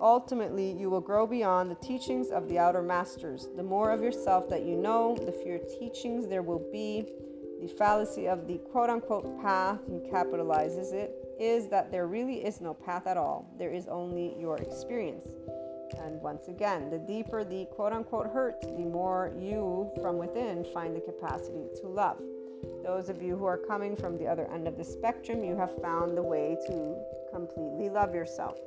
Ultimately, 0.01 0.73
you 0.73 0.91
will 0.91 1.01
grow 1.01 1.27
beyond 1.27 1.71
the 1.71 1.87
teachings 1.87 2.31
of 2.31 2.49
the 2.49 2.59
outer 2.59 2.83
masters. 2.83 3.49
The 3.57 3.63
more 3.63 3.91
of 3.91 4.03
yourself 4.03 4.49
that 4.51 4.63
you 4.65 4.77
know, 4.77 5.17
the 5.17 5.33
fewer 5.33 5.59
teachings 5.59 6.29
there 6.29 6.43
will 6.43 6.65
be. 6.73 7.07
The 7.61 7.69
fallacy 7.69 8.29
of 8.29 8.47
the 8.47 8.59
quote 8.59 8.89
unquote 8.89 9.43
path, 9.43 9.81
he 9.89 9.99
capitalizes 10.11 10.93
it, 10.93 11.13
is 11.41 11.69
that 11.69 11.91
there 11.91 12.07
really 12.07 12.45
is 12.45 12.61
no 12.61 12.73
path 12.73 13.07
at 13.07 13.17
all. 13.17 13.53
There 13.59 13.73
is 13.73 13.89
only 13.89 14.37
your 14.39 14.59
experience. 14.59 15.33
And 16.01 16.21
once 16.21 16.49
again, 16.49 16.91
the 16.91 16.99
deeper 16.99 17.43
the 17.43 17.67
quote 17.75 17.93
unquote 17.93 18.29
hurt, 18.29 18.61
the 18.61 18.85
more 18.85 19.33
you 19.37 19.91
from 20.01 20.19
within 20.19 20.65
find 20.73 20.95
the 20.95 21.01
capacity 21.01 21.67
to 21.81 21.89
love. 21.89 22.21
Those 22.85 23.09
of 23.09 23.23
you 23.23 23.37
who 23.37 23.45
are 23.45 23.59
coming 23.59 23.97
from 23.97 24.19
the 24.19 24.27
other 24.27 24.49
end 24.53 24.69
of 24.69 24.77
the 24.77 24.85
spectrum, 24.85 25.43
you 25.43 25.57
have 25.57 25.75
found 25.83 26.17
the 26.17 26.23
way 26.23 26.57
to 26.67 26.97
completely 27.33 27.89
love 27.89 28.15
yourself. 28.15 28.59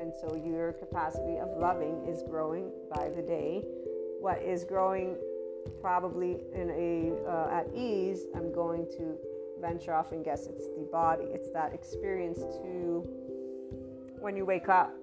And 0.00 0.12
so 0.14 0.34
your 0.34 0.72
capacity 0.72 1.36
of 1.36 1.48
loving 1.58 2.06
is 2.08 2.22
growing 2.22 2.70
by 2.94 3.10
the 3.10 3.20
day. 3.20 3.62
What 4.18 4.42
is 4.42 4.64
growing 4.64 5.16
probably 5.80 6.38
in 6.54 6.70
a 6.70 7.30
uh, 7.30 7.50
at 7.50 7.66
ease, 7.74 8.24
I'm 8.34 8.52
going 8.52 8.86
to 8.96 9.16
venture 9.60 9.92
off 9.92 10.12
and 10.12 10.24
guess 10.24 10.46
it's 10.46 10.66
the 10.68 10.88
body. 10.90 11.24
It's 11.24 11.50
that 11.50 11.74
experience 11.74 12.38
to 12.38 13.06
when 14.20 14.36
you 14.36 14.46
wake 14.46 14.68
up 14.70 14.94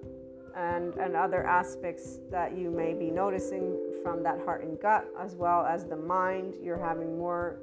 and, 0.56 0.94
and 0.94 1.14
other 1.14 1.46
aspects 1.46 2.18
that 2.30 2.56
you 2.56 2.70
may 2.70 2.92
be 2.92 3.10
noticing 3.10 3.78
from 4.02 4.24
that 4.24 4.40
heart 4.40 4.64
and 4.64 4.80
gut, 4.80 5.06
as 5.18 5.36
well 5.36 5.64
as 5.64 5.84
the 5.86 5.96
mind. 5.96 6.54
You're 6.60 6.82
having 6.82 7.16
more 7.16 7.60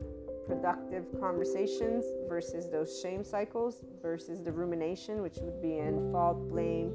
productive 0.48 1.06
conversations 1.20 2.06
versus 2.30 2.70
those 2.70 3.02
shame 3.02 3.24
cycles 3.24 3.84
versus 4.02 4.42
the 4.42 4.52
rumination, 4.52 5.22
which 5.22 5.38
would 5.42 5.62
be 5.62 5.80
in 5.80 6.12
fault, 6.12 6.50
blame, 6.50 6.94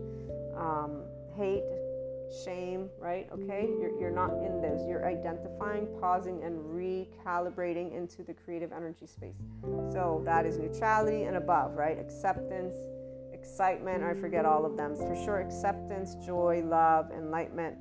um, 0.61 1.03
hate, 1.37 1.65
shame, 2.45 2.89
right? 2.99 3.29
Okay, 3.33 3.69
you're, 3.81 3.99
you're 3.99 4.11
not 4.11 4.31
in 4.31 4.61
those. 4.61 4.87
You're 4.89 5.07
identifying, 5.07 5.89
pausing, 6.01 6.43
and 6.45 6.59
recalibrating 6.59 7.97
into 7.97 8.23
the 8.23 8.35
creative 8.35 8.73
energy 8.73 9.07
space. 9.07 9.35
So 9.93 10.23
that 10.25 10.47
is 10.47 10.59
neutrality 10.59 11.25
and 11.25 11.37
above, 11.37 11.75
right? 11.75 11.99
Acceptance, 11.99 12.77
excitement, 13.33 14.05
I 14.05 14.15
forget 14.15 14.45
all 14.45 14.65
of 14.65 14.77
them. 14.77 14.95
For 14.95 15.17
sure, 15.25 15.41
acceptance, 15.41 16.15
joy, 16.25 16.63
love, 16.65 17.11
enlightenment. 17.11 17.77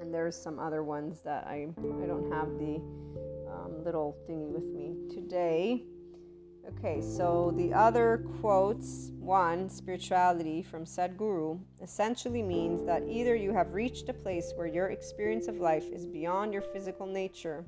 And 0.00 0.12
there's 0.12 0.36
some 0.36 0.58
other 0.58 0.82
ones 0.82 1.20
that 1.24 1.46
I, 1.46 1.68
I 1.78 2.06
don't 2.06 2.30
have 2.32 2.48
the 2.58 2.82
um, 3.50 3.84
little 3.84 4.16
thingy 4.28 4.48
with 4.50 4.64
me 4.64 4.96
today. 5.14 5.84
Okay, 6.68 7.00
so 7.00 7.52
the 7.56 7.72
other 7.72 8.24
quotes 8.40 9.10
one, 9.18 9.68
spirituality 9.68 10.62
from 10.62 10.84
Sadhguru, 10.84 11.60
essentially 11.80 12.42
means 12.42 12.84
that 12.84 13.02
either 13.08 13.34
you 13.34 13.52
have 13.52 13.72
reached 13.72 14.08
a 14.08 14.14
place 14.14 14.52
where 14.56 14.66
your 14.66 14.88
experience 14.88 15.48
of 15.48 15.56
life 15.56 15.90
is 15.92 16.06
beyond 16.06 16.52
your 16.52 16.62
physical 16.62 17.06
nature, 17.06 17.64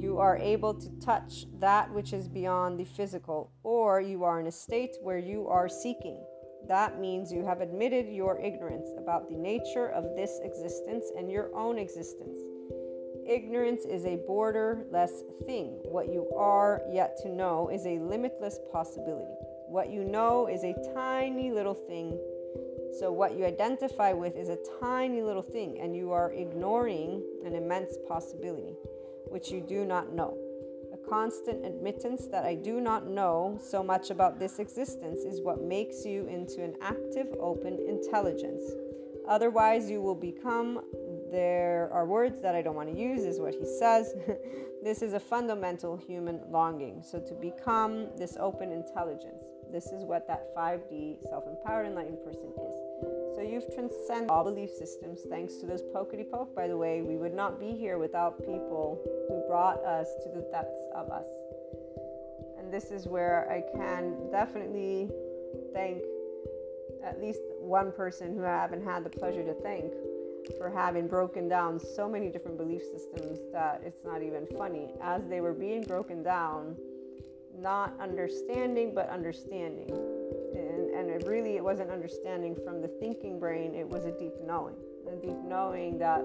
you 0.00 0.18
are 0.18 0.36
able 0.38 0.74
to 0.74 0.90
touch 1.00 1.46
that 1.60 1.92
which 1.92 2.12
is 2.12 2.28
beyond 2.28 2.78
the 2.78 2.84
physical, 2.84 3.52
or 3.62 4.00
you 4.00 4.24
are 4.24 4.40
in 4.40 4.46
a 4.46 4.52
state 4.52 4.96
where 5.02 5.18
you 5.18 5.48
are 5.48 5.68
seeking. 5.68 6.20
That 6.66 7.00
means 7.00 7.32
you 7.32 7.44
have 7.44 7.60
admitted 7.60 8.08
your 8.08 8.40
ignorance 8.40 8.88
about 8.98 9.28
the 9.28 9.36
nature 9.36 9.88
of 9.90 10.16
this 10.16 10.40
existence 10.42 11.06
and 11.16 11.30
your 11.30 11.54
own 11.54 11.78
existence. 11.78 12.38
Ignorance 13.28 13.84
is 13.84 14.06
a 14.06 14.16
borderless 14.16 15.10
thing. 15.44 15.80
What 15.84 16.10
you 16.10 16.30
are 16.34 16.80
yet 16.90 17.18
to 17.22 17.28
know 17.28 17.68
is 17.68 17.84
a 17.84 17.98
limitless 17.98 18.58
possibility. 18.72 19.34
What 19.68 19.90
you 19.90 20.02
know 20.02 20.46
is 20.46 20.64
a 20.64 20.74
tiny 20.94 21.50
little 21.50 21.74
thing. 21.74 22.18
So, 22.98 23.12
what 23.12 23.36
you 23.36 23.44
identify 23.44 24.14
with 24.14 24.34
is 24.34 24.48
a 24.48 24.56
tiny 24.80 25.20
little 25.20 25.42
thing, 25.42 25.78
and 25.78 25.94
you 25.94 26.10
are 26.10 26.32
ignoring 26.32 27.22
an 27.44 27.54
immense 27.54 27.98
possibility. 28.08 28.74
which 29.28 29.50
you 29.50 29.60
do 29.60 29.84
not 29.84 30.14
know. 30.14 30.34
A 30.94 30.96
constant 31.10 31.66
admittance 31.66 32.28
that 32.28 32.46
I 32.46 32.54
do 32.54 32.80
not 32.80 33.06
know 33.06 33.58
so 33.62 33.82
much 33.82 34.08
about 34.08 34.38
this 34.38 34.58
existence 34.58 35.20
is 35.20 35.42
what 35.42 35.60
makes 35.60 36.06
you 36.06 36.26
into 36.28 36.64
an 36.64 36.74
active, 36.80 37.26
open 37.38 37.78
intelligence. 37.86 38.62
Otherwise, 39.28 39.90
you 39.90 40.00
will 40.00 40.14
become. 40.14 40.80
There 41.30 41.90
are 41.92 42.06
words 42.06 42.40
that 42.40 42.54
I 42.54 42.62
don't 42.62 42.74
want 42.74 42.92
to 42.92 42.98
use, 42.98 43.22
is 43.24 43.40
what 43.40 43.54
he 43.54 43.64
says. 43.64 44.14
this 44.82 45.02
is 45.02 45.12
a 45.12 45.20
fundamental 45.20 45.96
human 45.96 46.40
longing. 46.50 47.02
So, 47.02 47.18
to 47.20 47.34
become 47.34 48.08
this 48.16 48.36
open 48.40 48.72
intelligence, 48.72 49.44
this 49.70 49.86
is 49.86 50.04
what 50.04 50.26
that 50.28 50.54
5D 50.56 51.28
self 51.28 51.44
empowered 51.46 51.86
enlightened 51.86 52.24
person 52.24 52.52
is. 52.66 52.74
So 53.36 53.42
you've 53.42 53.72
transcended 53.72 54.30
all 54.30 54.42
belief 54.42 54.70
systems 54.70 55.20
thanks 55.30 55.56
to 55.56 55.66
those 55.66 55.82
pokety 55.94 56.28
poke, 56.28 56.56
by 56.56 56.66
the 56.66 56.76
way. 56.76 57.02
We 57.02 57.16
would 57.16 57.34
not 57.34 57.60
be 57.60 57.72
here 57.72 57.98
without 57.98 58.38
people 58.38 59.00
who 59.28 59.46
brought 59.46 59.78
us 59.84 60.08
to 60.24 60.28
the 60.28 60.40
depths 60.50 60.82
of 60.96 61.08
us. 61.10 61.28
And 62.58 62.72
this 62.72 62.90
is 62.90 63.06
where 63.06 63.48
I 63.48 63.60
can 63.76 64.30
definitely 64.32 65.08
thank 65.72 66.02
at 67.04 67.20
least 67.20 67.40
one 67.60 67.92
person 67.92 68.34
who 68.34 68.44
I 68.44 68.48
haven't 68.48 68.84
had 68.84 69.04
the 69.04 69.10
pleasure 69.10 69.44
to 69.44 69.54
thank 69.54 69.92
for 70.56 70.70
having 70.70 71.06
broken 71.06 71.48
down 71.48 71.78
so 71.78 72.08
many 72.08 72.30
different 72.30 72.56
belief 72.56 72.82
systems 72.82 73.38
that 73.52 73.82
it's 73.84 74.04
not 74.04 74.22
even 74.22 74.46
funny. 74.56 74.88
As 75.02 75.26
they 75.28 75.40
were 75.40 75.52
being 75.52 75.82
broken 75.82 76.22
down, 76.22 76.76
not 77.56 77.94
understanding, 78.00 78.94
but 78.94 79.08
understanding. 79.08 79.90
And, 80.54 80.90
and 80.94 81.10
it 81.10 81.26
really, 81.26 81.56
it 81.56 81.64
wasn't 81.64 81.90
understanding 81.90 82.56
from 82.64 82.80
the 82.80 82.88
thinking 83.00 83.38
brain, 83.38 83.74
it 83.74 83.88
was 83.88 84.04
a 84.04 84.12
deep 84.12 84.34
knowing. 84.44 84.76
A 85.10 85.16
deep 85.16 85.38
knowing 85.44 85.98
that 85.98 86.22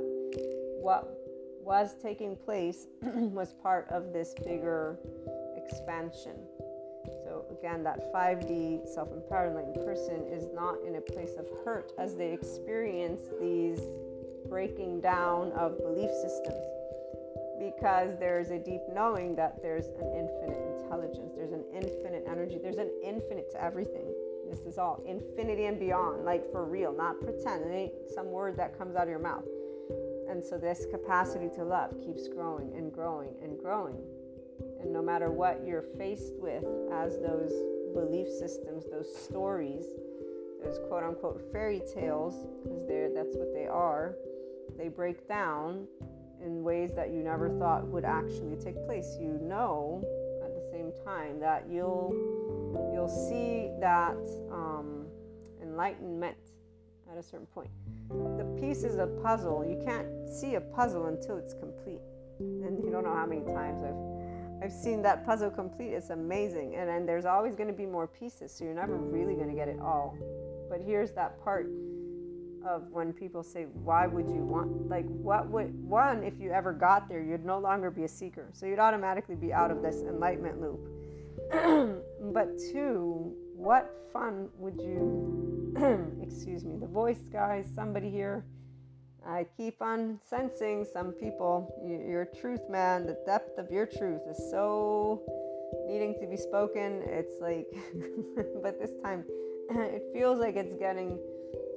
what 0.82 1.18
was 1.62 1.96
taking 2.02 2.36
place 2.36 2.88
was 3.02 3.54
part 3.54 3.88
of 3.90 4.14
this 4.14 4.34
bigger 4.44 5.00
expansion. 5.56 6.36
So, 7.24 7.46
again, 7.52 7.84
that 7.84 8.14
5D 8.14 8.88
self 8.94 9.12
empowered 9.12 9.74
person 9.86 10.26
is 10.28 10.46
not 10.54 10.76
in 10.86 10.96
a 10.96 11.02
place 11.02 11.32
of 11.38 11.48
hurt 11.66 11.92
as 11.98 12.16
they 12.16 12.32
experience 12.32 13.22
these 13.42 13.80
breaking 14.54 15.02
down 15.02 15.52
of 15.54 15.80
belief 15.80 16.12
systems 16.22 16.62
because 17.58 18.16
there's 18.20 18.52
a 18.52 18.60
deep 18.60 18.82
knowing 18.94 19.36
that 19.36 19.60
there's 19.64 19.88
an 19.88 20.14
infinite 20.16 20.62
intelligence, 20.78 21.34
there's 21.36 21.54
an 21.54 21.64
infinite 21.74 22.24
energy, 22.30 22.60
there's 22.62 22.78
an 22.78 22.92
infinite 23.04 23.50
to 23.50 23.60
everything. 23.60 24.06
This 24.48 24.60
is 24.60 24.78
all 24.78 25.02
infinity 25.08 25.66
and 25.66 25.80
beyond, 25.80 26.24
like 26.24 26.52
for 26.52 26.66
real, 26.66 26.94
not 26.96 27.20
pretend. 27.20 27.66
It 27.66 27.74
ain't 27.74 27.94
some 28.14 28.28
word 28.28 28.56
that 28.58 28.78
comes 28.78 28.96
out 28.96 29.04
of 29.04 29.10
your 29.10 29.18
mouth. 29.18 29.44
And 30.30 30.44
so 30.44 30.60
this 30.60 30.86
capacity 30.92 31.50
to 31.56 31.64
love 31.64 32.00
keeps 32.06 32.28
growing 32.28 32.72
and 32.78 32.94
growing 32.94 33.34
and 33.42 33.58
growing. 33.58 33.98
And 34.80 34.94
no 34.94 35.02
matter 35.02 35.32
what 35.32 35.64
you're 35.66 35.86
faced 35.98 36.34
with 36.38 36.64
as 36.94 37.18
those 37.18 37.54
belief 37.96 38.28
systems, 38.28 38.86
those 38.92 39.10
stories, 39.16 39.86
those 40.64 40.78
quote 40.88 41.04
unquote 41.04 41.42
fairy 41.52 41.82
tales, 41.92 42.46
because 42.62 43.16
that's 43.16 43.36
what 43.36 43.52
they 43.56 43.66
are, 43.66 44.14
they 44.78 44.88
break 44.88 45.28
down 45.28 45.88
in 46.44 46.64
ways 46.64 46.92
that 46.94 47.12
you 47.12 47.24
never 47.24 47.50
thought 47.58 47.86
would 47.88 48.06
actually 48.06 48.56
take 48.58 48.76
place. 48.86 49.18
You 49.20 49.40
know 49.42 50.04
at 50.44 50.54
the 50.54 50.70
same 50.72 50.92
time 51.06 51.40
that 51.40 51.66
you'll 51.70 52.14
you'll 52.94 53.08
see 53.30 53.72
that 53.80 54.18
um, 54.52 55.06
enlightenment 55.62 56.38
at 57.12 57.18
a 57.18 57.24
certain 57.24 57.48
point. 57.48 57.70
The 58.10 58.46
pieces 58.60 58.98
of 58.98 59.22
puzzle 59.24 59.66
you 59.66 59.82
can't 59.86 60.08
see 60.28 60.56
a 60.56 60.62
puzzle 60.62 61.06
until 61.06 61.38
it's 61.38 61.54
complete, 61.54 62.02
and 62.40 62.84
you 62.84 62.92
don't 62.92 63.04
know 63.04 63.16
how 63.16 63.26
many 63.26 63.42
times 63.42 63.84
I've 63.84 64.14
I've 64.64 64.72
seen 64.72 65.02
that 65.02 65.26
puzzle 65.26 65.50
complete. 65.50 65.90
It's 65.90 66.10
amazing, 66.10 66.76
and 66.76 66.88
then 66.88 67.06
there's 67.06 67.26
always 67.26 67.54
going 67.54 67.68
to 67.68 67.74
be 67.74 67.86
more 67.86 68.08
pieces, 68.08 68.54
so 68.54 68.64
you're 68.64 68.74
never 68.74 68.96
really 68.96 69.36
going 69.36 69.50
to 69.50 69.56
get 69.56 69.68
it 69.68 69.80
all. 69.82 70.18
But 70.70 70.80
here's 70.82 71.12
that 71.12 71.44
part 71.44 71.68
of 72.66 72.90
when 72.92 73.14
people 73.14 73.44
say, 73.44 73.66
Why 73.84 74.08
would 74.08 74.28
you 74.28 74.44
want, 74.44 74.90
like, 74.90 75.06
what 75.06 75.48
would, 75.50 75.74
one, 75.84 76.24
if 76.24 76.34
you 76.40 76.52
ever 76.52 76.74
got 76.74 77.08
there, 77.08 77.22
you'd 77.22 77.46
no 77.46 77.60
longer 77.60 77.92
be 77.92 78.04
a 78.04 78.08
seeker. 78.08 78.50
So 78.54 78.66
you'd 78.66 78.80
automatically 78.80 79.36
be 79.36 79.54
out 79.54 79.72
of 79.72 79.82
this 79.82 80.02
enlightenment 80.02 80.62
loop. 80.62 80.80
but 82.34 82.58
two, 82.72 83.34
what 83.56 83.94
fun 84.12 84.50
would 84.58 84.80
you, 84.80 85.74
excuse 86.22 86.64
me, 86.64 86.78
the 86.78 86.88
voice 86.88 87.24
guys, 87.32 87.68
somebody 87.74 88.10
here. 88.10 88.46
I 89.26 89.46
keep 89.56 89.82
on 89.82 90.20
sensing 90.28 90.86
some 90.92 91.14
people, 91.14 91.74
your 91.86 92.26
truth, 92.26 92.62
man, 92.70 93.06
the 93.06 93.18
depth 93.26 93.58
of 93.58 93.72
your 93.72 93.86
truth 93.86 94.22
is 94.30 94.38
so 94.52 95.22
needing 95.88 96.16
to 96.20 96.28
be 96.28 96.36
spoken. 96.36 97.02
It's 97.06 97.40
like, 97.40 97.68
but 98.62 98.80
this 98.80 98.92
time 99.02 99.24
it 99.70 100.04
feels 100.14 100.40
like 100.40 100.56
it's 100.56 100.76
getting 100.76 101.20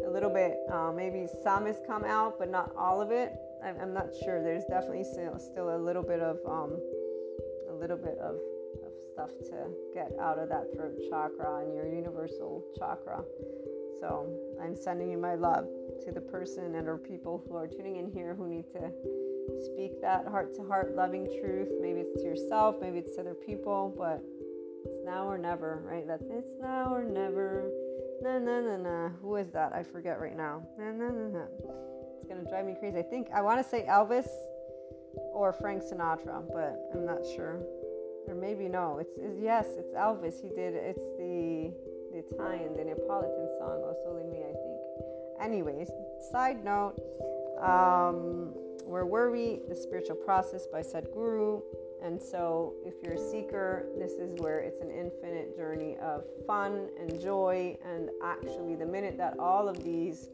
a 0.05 0.11
little 0.11 0.31
bit. 0.31 0.57
Uh, 0.71 0.93
maybe 0.93 1.27
some 1.43 1.67
has 1.67 1.77
come 1.87 2.05
out, 2.05 2.39
but 2.39 2.51
not 2.51 2.73
all 2.77 3.01
of 3.01 3.11
it. 3.11 3.33
I'm, 3.65 3.77
I'm 3.81 3.95
not 3.95 4.09
sure. 4.25 4.43
There's 4.43 4.65
definitely 4.65 5.05
still, 5.05 5.39
still 5.39 5.77
a 5.77 5.79
little 5.79 6.03
bit 6.03 6.21
of 6.21 6.39
um, 6.47 6.79
a 7.71 7.75
little 7.75 7.97
bit 7.97 8.19
of, 8.19 8.37
of 8.85 8.93
stuff 9.13 9.31
to 9.51 9.71
get 9.95 10.13
out 10.21 10.39
of 10.39 10.49
that 10.49 10.67
throat 10.75 10.95
chakra 11.09 11.65
and 11.65 11.75
your 11.75 11.87
universal 11.87 12.65
chakra. 12.79 13.25
So 14.01 14.29
I'm 14.63 14.77
sending 14.77 15.11
you 15.11 15.19
my 15.19 15.35
love 15.35 15.67
to 16.05 16.13
the 16.13 16.21
person 16.21 16.75
and 16.75 16.87
or 16.87 16.99
people 16.99 17.43
who 17.49 17.57
are 17.57 17.67
tuning 17.67 17.97
in 17.97 18.11
here 18.11 18.35
who 18.35 18.47
need 18.47 18.67
to 18.73 18.93
speak 19.63 20.01
that 20.03 20.27
heart 20.27 20.55
to 20.57 20.63
heart 20.63 20.95
loving 20.95 21.27
truth. 21.41 21.69
Maybe 21.81 22.01
it's 22.01 22.23
to 22.23 22.23
yourself, 22.23 22.77
maybe 22.81 22.99
it's 22.99 23.15
to 23.15 23.23
other 23.23 23.35
people, 23.35 23.95
but 23.97 24.23
it's 24.85 24.99
now 25.05 25.27
or 25.27 25.39
never, 25.39 25.83
right? 25.85 26.07
That's 26.07 26.25
it's 26.31 26.55
now 26.61 26.95
or 26.95 27.05
never. 27.05 27.71
Na 28.23 28.39
na 28.39 28.61
na 28.61 28.77
na. 28.77 29.09
Who 29.21 29.37
is 29.37 29.51
that? 29.51 29.73
I 29.73 29.83
forget 29.83 30.21
right 30.21 30.37
now. 30.37 30.63
Na 30.79 30.91
na 30.93 31.09
na 31.11 31.29
na. 31.29 31.45
It's 32.17 32.27
gonna 32.29 32.49
drive 32.49 32.67
me 32.67 32.75
crazy. 32.79 32.99
I 32.99 33.03
think 33.03 33.29
I 33.35 33.43
want 33.43 33.63
to 33.63 33.69
say 33.69 33.87
Elvis 33.89 34.29
or 35.33 35.53
Frank 35.53 35.83
Sinatra, 35.83 36.43
but 36.53 36.91
I'm 36.95 37.05
not 37.05 37.25
sure. 37.35 37.61
Or 38.29 38.35
maybe 38.35 38.69
no. 38.69 38.99
It's, 38.99 39.13
it's 39.19 39.39
yes, 39.41 39.67
it's 39.79 39.93
Elvis. 39.95 40.41
He 40.43 40.49
did. 40.49 40.75
It's 40.75 41.07
the 41.19 41.73
the 42.13 42.19
Italian, 42.19 42.77
the 42.77 42.85
Neapolitan 42.85 43.49
song 43.59 43.83
"O 43.85 43.95
Sole 44.03 44.29
Mio," 44.31 44.43
I 44.43 44.57
think. 44.65 45.53
Anyways, 45.53 45.91
side 46.33 46.65
note. 46.65 46.95
Um, 47.61 48.53
where 48.85 49.07
were 49.07 49.31
we? 49.31 49.61
The 49.69 49.75
Spiritual 49.75 50.17
Process 50.17 50.67
by 50.67 50.81
Sadhguru. 50.81 51.63
And 52.07 52.23
so, 52.23 52.75
if 52.85 52.95
you're 53.03 53.15
a 53.15 53.31
seeker, 53.31 53.87
this 53.99 54.13
is 54.13 54.39
where 54.39 54.61
it's 54.61 54.81
an 54.81 54.93
infinite 54.93 55.57
journey 55.57 55.97
of 56.01 56.23
fun 56.47 56.89
and 57.01 57.21
joy. 57.21 57.77
And 57.85 58.11
actually, 58.23 58.77
the 58.77 58.87
minute 58.87 59.19
that 59.19 59.37
all 59.41 59.69
of 59.69 59.83
these 59.83 60.29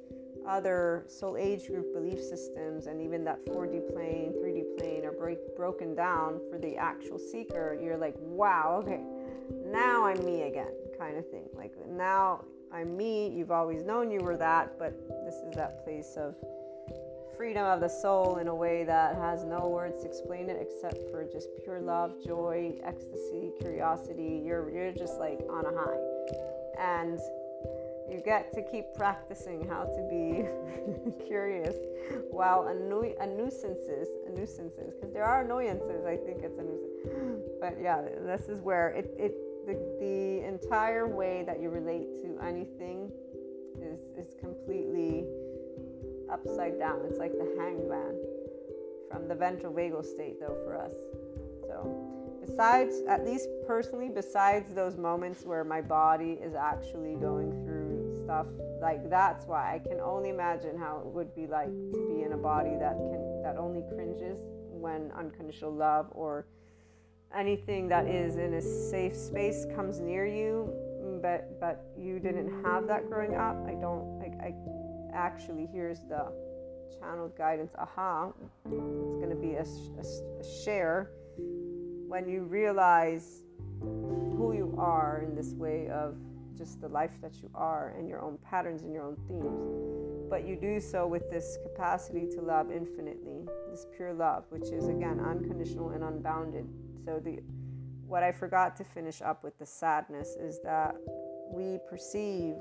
other 0.47 1.05
soul 1.07 1.39
age 1.39 1.69
group 1.69 1.95
belief 1.95 2.21
systems 2.21 2.89
and 2.89 3.01
even 3.01 3.25
that 3.25 3.47
4D 3.47 3.91
plane, 3.91 4.35
3D 4.37 4.77
plane 4.77 5.07
are 5.07 5.13
break, 5.13 5.39
broken 5.57 5.95
down 5.95 6.41
for 6.51 6.59
the 6.59 6.77
actual 6.77 7.19
seeker, 7.19 7.79
you're 7.83 7.97
like, 7.97 8.17
wow, 8.19 8.83
okay, 8.83 9.01
now 9.65 10.05
I'm 10.05 10.23
me 10.27 10.43
again, 10.43 10.73
kind 10.99 11.17
of 11.17 11.27
thing. 11.31 11.49
Like, 11.55 11.73
now 11.89 12.45
I'm 12.71 12.95
me. 12.95 13.31
You've 13.31 13.51
always 13.51 13.83
known 13.83 14.11
you 14.11 14.21
were 14.21 14.37
that, 14.37 14.79
but 14.79 14.93
this 15.25 15.37
is 15.37 15.55
that 15.55 15.85
place 15.85 16.17
of 16.19 16.35
freedom 17.43 17.67
of 17.67 17.81
the 17.81 17.89
soul 17.89 18.37
in 18.37 18.47
a 18.47 18.55
way 18.55 18.85
that 18.85 19.17
has 19.17 19.43
no 19.43 19.67
words 19.67 20.03
to 20.03 20.07
explain 20.07 20.49
it 20.49 20.59
except 20.61 21.11
for 21.11 21.25
just 21.25 21.49
pure 21.65 21.81
love, 21.81 22.13
joy, 22.25 22.73
ecstasy, 22.85 23.51
curiosity. 23.61 24.41
You're 24.45 24.71
you're 24.71 24.93
just 24.93 25.19
like 25.19 25.41
on 25.51 25.67
a 25.67 25.73
high. 25.77 25.99
And 26.79 27.19
you 28.09 28.23
get 28.25 28.53
to 28.53 28.63
keep 28.63 28.85
practicing 28.95 29.67
how 29.67 29.87
to 29.87 30.07
be 30.09 31.25
curious 31.27 31.75
while 32.31 32.69
annoy- 32.69 33.17
a 33.19 33.27
nuisances, 33.27 34.07
a 34.29 34.31
nuisances, 34.31 34.95
because 34.95 35.13
there 35.13 35.25
are 35.25 35.45
annoyances. 35.45 36.07
I 36.07 36.19
think 36.19 36.45
it's 36.45 36.61
a 36.61 36.63
nuisance. 36.63 37.49
But 37.61 37.77
yeah, 37.83 38.03
this 38.25 38.43
is 38.43 38.61
where 38.61 38.91
it, 38.91 39.13
it 39.19 39.35
the, 39.67 39.75
the 39.99 40.47
entire 40.47 41.09
way 41.09 41.43
that 41.49 41.61
you 41.61 41.71
relate 41.71 42.07
to 42.23 42.39
anything 42.41 43.11
is 43.83 43.99
is 44.17 44.37
completely 44.39 45.27
upside 46.33 46.79
down. 46.79 47.01
It's 47.09 47.19
like 47.19 47.33
the 47.33 47.55
hangman 47.59 48.17
from 49.11 49.29
the 49.29 49.35
ventral 49.35 49.73
vagal 49.73 50.05
state, 50.05 50.41
though, 50.41 50.57
for 50.65 50.77
us. 50.77 50.93
So, 51.63 52.45
besides, 52.47 53.03
at 53.09 53.25
least 53.25 53.49
personally, 53.67 54.09
besides 54.09 54.75
those 54.75 54.97
moments 54.97 55.45
where 55.45 55.65
my 55.65 55.81
body 55.81 56.39
is 56.43 56.55
actually 56.55 57.15
going 57.17 57.53
through 57.65 57.93
stuff 58.25 58.47
like 58.81 59.09
that's 59.09 59.47
why 59.47 59.75
I 59.75 59.79
can 59.79 60.01
only 60.01 60.31
imagine 60.31 60.79
how 60.79 60.99
it 60.99 61.07
would 61.07 61.35
be 61.35 61.47
like 61.47 61.69
to 61.69 62.15
be 62.15 62.23
in 62.23 62.33
a 62.33 62.37
body 62.37 62.77
that 62.79 62.97
can 62.97 63.43
that 63.43 63.57
only 63.57 63.83
cringes 63.95 64.39
when 64.69 65.11
unconditional 65.13 65.73
love 65.73 66.09
or 66.11 66.47
anything 67.35 67.89
that 67.89 68.07
is 68.07 68.37
in 68.37 68.55
a 68.55 68.63
safe 68.63 69.17
space 69.17 69.67
comes 69.75 70.01
near 70.01 70.27
you 70.27 70.71
but 71.23 71.59
but 71.61 71.87
you 71.97 72.19
didn't 72.19 72.63
have 72.65 72.87
that 72.87 73.09
growing 73.09 73.35
up 73.35 73.57
i 73.67 73.75
don't 73.75 74.21
I, 74.21 74.49
I 74.49 74.55
actually 75.13 75.69
here's 75.73 76.01
the 76.01 76.33
channeled 76.99 77.37
guidance 77.37 77.73
aha. 77.79 78.33
It's 78.67 78.75
going 78.75 79.31
to 79.31 79.37
be 79.37 79.55
a, 79.55 79.65
a, 79.65 80.41
a 80.41 80.63
share 80.65 81.11
when 81.37 82.29
you 82.29 82.43
realize 82.43 83.43
who 83.81 84.53
you 84.55 84.75
are 84.79 85.23
in 85.27 85.35
this 85.35 85.53
way 85.55 85.89
of 85.89 86.17
just 86.57 86.81
the 86.81 86.89
life 86.89 87.21
that 87.23 87.43
you 87.43 87.51
are 87.55 87.95
and 87.99 88.09
your 88.09 88.21
own 88.21 88.39
patterns 88.39 88.83
and 88.83 88.93
your 88.93 89.05
own 89.05 89.17
themes. 89.29 90.29
But 90.29 90.47
you 90.47 90.57
do 90.57 90.81
so 90.81 91.07
with 91.07 91.31
this 91.31 91.59
capacity 91.63 92.27
to 92.35 92.41
love 92.41 92.71
infinitely, 92.71 93.47
this 93.71 93.87
pure 93.97 94.13
love, 94.13 94.45
which 94.51 94.71
is 94.71 94.89
again 94.89 95.21
unconditional 95.21 95.91
and 95.91 96.05
unbounded. 96.05 96.67
So 97.05 97.21
the 97.23 97.41
what 98.07 98.23
I 98.23 98.31
forgot 98.31 98.77
to 98.77 98.85
finish 98.85 99.23
up 99.23 99.43
with 99.43 99.59
the 99.59 99.65
sadness 99.65 100.37
is 100.39 100.61
that 100.65 100.95
we 101.51 101.79
perceive 101.89 102.55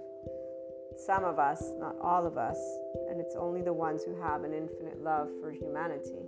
some 1.05 1.23
of 1.23 1.39
us, 1.39 1.63
not 1.79 1.95
all 2.01 2.25
of 2.25 2.37
us, 2.37 2.57
and 3.09 3.19
it's 3.19 3.35
only 3.35 3.61
the 3.61 3.73
ones 3.73 4.03
who 4.03 4.15
have 4.21 4.43
an 4.43 4.53
infinite 4.53 5.01
love 5.01 5.29
for 5.41 5.51
humanity 5.51 6.23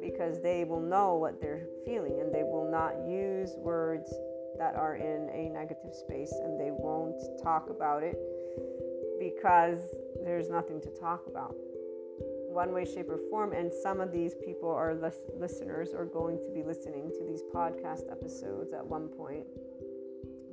because 0.00 0.42
they 0.42 0.64
will 0.64 0.80
know 0.80 1.14
what 1.14 1.40
they're 1.40 1.66
feeling 1.84 2.20
and 2.20 2.34
they 2.34 2.42
will 2.42 2.68
not 2.70 2.92
use 3.08 3.54
words 3.56 4.12
that 4.58 4.74
are 4.74 4.96
in 4.96 5.30
a 5.30 5.48
negative 5.48 5.94
space 5.94 6.32
and 6.42 6.60
they 6.60 6.70
won't 6.70 7.16
talk 7.42 7.70
about 7.70 8.02
it 8.02 8.18
because 9.18 9.78
there's 10.24 10.50
nothing 10.50 10.80
to 10.80 10.90
talk 10.90 11.22
about. 11.28 11.54
One 12.50 12.72
way, 12.72 12.84
shape, 12.84 13.08
or 13.08 13.18
form. 13.30 13.52
And 13.52 13.72
some 13.72 14.00
of 14.00 14.12
these 14.12 14.34
people 14.44 14.68
are 14.68 14.94
lis- 14.94 15.22
listeners 15.38 15.90
or 15.94 16.04
going 16.04 16.38
to 16.38 16.50
be 16.52 16.62
listening 16.62 17.10
to 17.18 17.24
these 17.26 17.42
podcast 17.54 18.10
episodes 18.10 18.72
at 18.72 18.84
one 18.84 19.08
point 19.08 19.46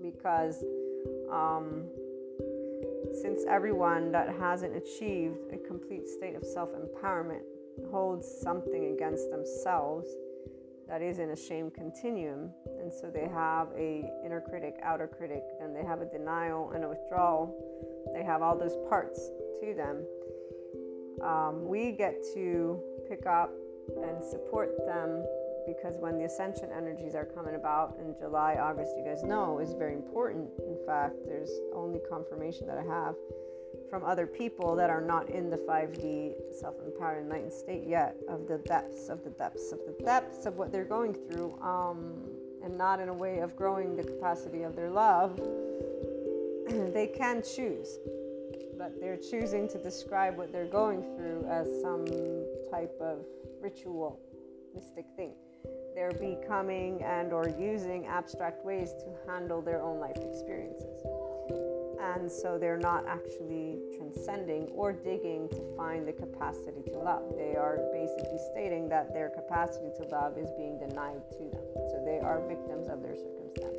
because 0.02 0.64
um, 1.30 1.86
since 3.22 3.44
everyone 3.48 4.12
that 4.12 4.36
hasn't 4.40 4.76
achieved 4.76 5.38
a 5.52 5.58
complete 5.58 6.08
state 6.08 6.36
of 6.36 6.44
self 6.44 6.70
empowerment 6.72 7.42
holds 7.92 8.28
something 8.42 8.94
against 8.94 9.30
themselves 9.32 10.08
that 10.88 11.02
is 11.02 11.20
in 11.20 11.30
a 11.30 11.36
shame 11.36 11.72
continuum 11.72 12.50
and 12.82 12.92
so 12.92 13.10
they 13.10 13.28
have 13.28 13.68
a 13.78 14.12
inner 14.26 14.42
critic 14.42 14.76
outer 14.84 15.08
critic 15.08 15.44
and 15.62 15.76
they 15.76 15.84
have 15.84 16.02
a 16.02 16.06
denial 16.06 16.72
and 16.74 16.84
a 16.84 16.90
withdrawal 16.90 17.56
they 18.14 18.24
have 18.24 18.42
all 18.42 18.58
those 18.58 18.76
parts 18.90 19.30
to 19.62 19.74
them 19.74 20.04
um, 21.24 21.68
we 21.68 21.92
get 21.92 22.16
to 22.34 22.82
pick 23.08 23.26
up 23.26 23.52
and 24.04 24.24
support 24.24 24.76
them 24.86 25.24
because 25.76 25.98
when 25.98 26.18
the 26.18 26.26
ascension 26.26 26.70
energies 26.76 27.16
are 27.16 27.26
coming 27.26 27.56
about 27.56 27.98
in 28.00 28.16
July, 28.20 28.58
August, 28.60 28.94
you 28.98 29.04
guys 29.06 29.24
know 29.24 29.60
is 29.60 29.74
very 29.74 29.94
important. 29.94 30.50
In 30.68 30.78
fact, 30.86 31.16
there's 31.26 31.52
only 31.74 32.00
confirmation 32.10 32.66
that 32.68 32.78
I 32.78 32.84
have 32.84 33.16
from 33.90 34.04
other 34.04 34.28
people 34.28 34.76
that 34.76 34.90
are 34.90 35.02
not 35.02 35.30
in 35.30 35.50
the 35.50 35.58
5D 35.58 36.34
self 36.60 36.76
empowered 36.86 37.24
enlightened 37.24 37.54
state 37.54 37.84
yet 37.88 38.16
of 38.28 38.48
the 38.48 38.58
depths 38.60 39.10
of 39.10 39.24
the 39.24 39.30
depths 39.32 39.72
of 39.72 39.80
the 39.86 40.04
depths 40.04 40.46
of 40.46 40.58
what 40.58 40.72
they're 40.72 40.84
going 40.84 41.14
through, 41.14 41.58
um, 41.62 42.14
and 42.64 42.78
not 42.78 43.00
in 43.00 43.10
a 43.10 43.14
way 43.14 43.40
of 43.40 43.56
growing 43.56 43.96
the 43.96 44.04
capacity 44.04 44.64
of 44.64 44.76
their 44.76 44.90
love. 44.90 45.38
they 46.94 47.12
can 47.16 47.42
choose, 47.42 48.00
but 48.78 49.00
they're 49.00 49.18
choosing 49.18 49.68
to 49.70 49.78
describe 49.78 50.38
what 50.38 50.52
they're 50.52 50.66
going 50.66 51.02
through 51.16 51.46
as 51.50 51.68
some 51.82 52.06
type 52.72 52.96
of 53.00 53.26
ritual, 53.62 54.20
mystic 54.74 55.06
thing. 55.16 55.34
They're 56.00 56.12
becoming 56.12 57.04
and 57.04 57.34
or 57.34 57.50
using 57.60 58.08
abstract 58.08 58.64
ways 58.64 58.94
to 59.04 59.30
handle 59.30 59.62
their 59.62 59.82
own 59.82 60.00
life 60.00 60.16
experiences 60.16 61.04
and 62.00 62.32
so 62.32 62.58
they're 62.58 62.78
not 62.78 63.06
actually 63.06 63.80
transcending 63.98 64.70
or 64.74 64.94
digging 64.94 65.50
to 65.50 65.62
find 65.76 66.08
the 66.08 66.14
capacity 66.14 66.82
to 66.88 66.98
love. 66.98 67.24
They 67.36 67.56
are 67.56 67.80
basically 67.92 68.40
stating 68.52 68.88
that 68.90 69.14
their 69.14 69.30
capacity 69.30 69.90
to 69.98 70.04
love 70.04 70.38
is 70.38 70.50
being 70.58 70.80
denied 70.80 71.22
to 71.32 71.40
them. 71.40 71.66
So 71.92 72.02
they 72.06 72.20
are 72.20 72.40
victims 72.48 72.88
of 72.88 73.04
their 73.04 73.16
circumstance. 73.16 73.79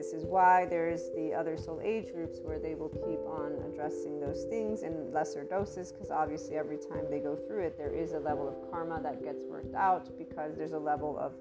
This 0.00 0.14
is 0.14 0.24
why 0.24 0.64
there's 0.64 1.10
the 1.14 1.34
other 1.34 1.58
soul 1.58 1.78
age 1.84 2.10
groups 2.14 2.38
where 2.42 2.58
they 2.58 2.74
will 2.74 2.88
keep 2.88 3.20
on 3.28 3.52
addressing 3.70 4.18
those 4.18 4.44
things 4.44 4.82
in 4.82 5.12
lesser 5.12 5.44
doses 5.44 5.92
because 5.92 6.10
obviously 6.10 6.56
every 6.56 6.78
time 6.78 7.04
they 7.10 7.18
go 7.18 7.36
through 7.36 7.64
it, 7.64 7.76
there 7.76 7.92
is 7.92 8.12
a 8.12 8.18
level 8.18 8.48
of 8.48 8.70
karma 8.70 8.98
that 9.02 9.22
gets 9.22 9.42
worked 9.44 9.74
out 9.74 10.08
because 10.16 10.56
there's 10.56 10.72
a 10.72 10.78
level 10.78 11.18
of 11.18 11.34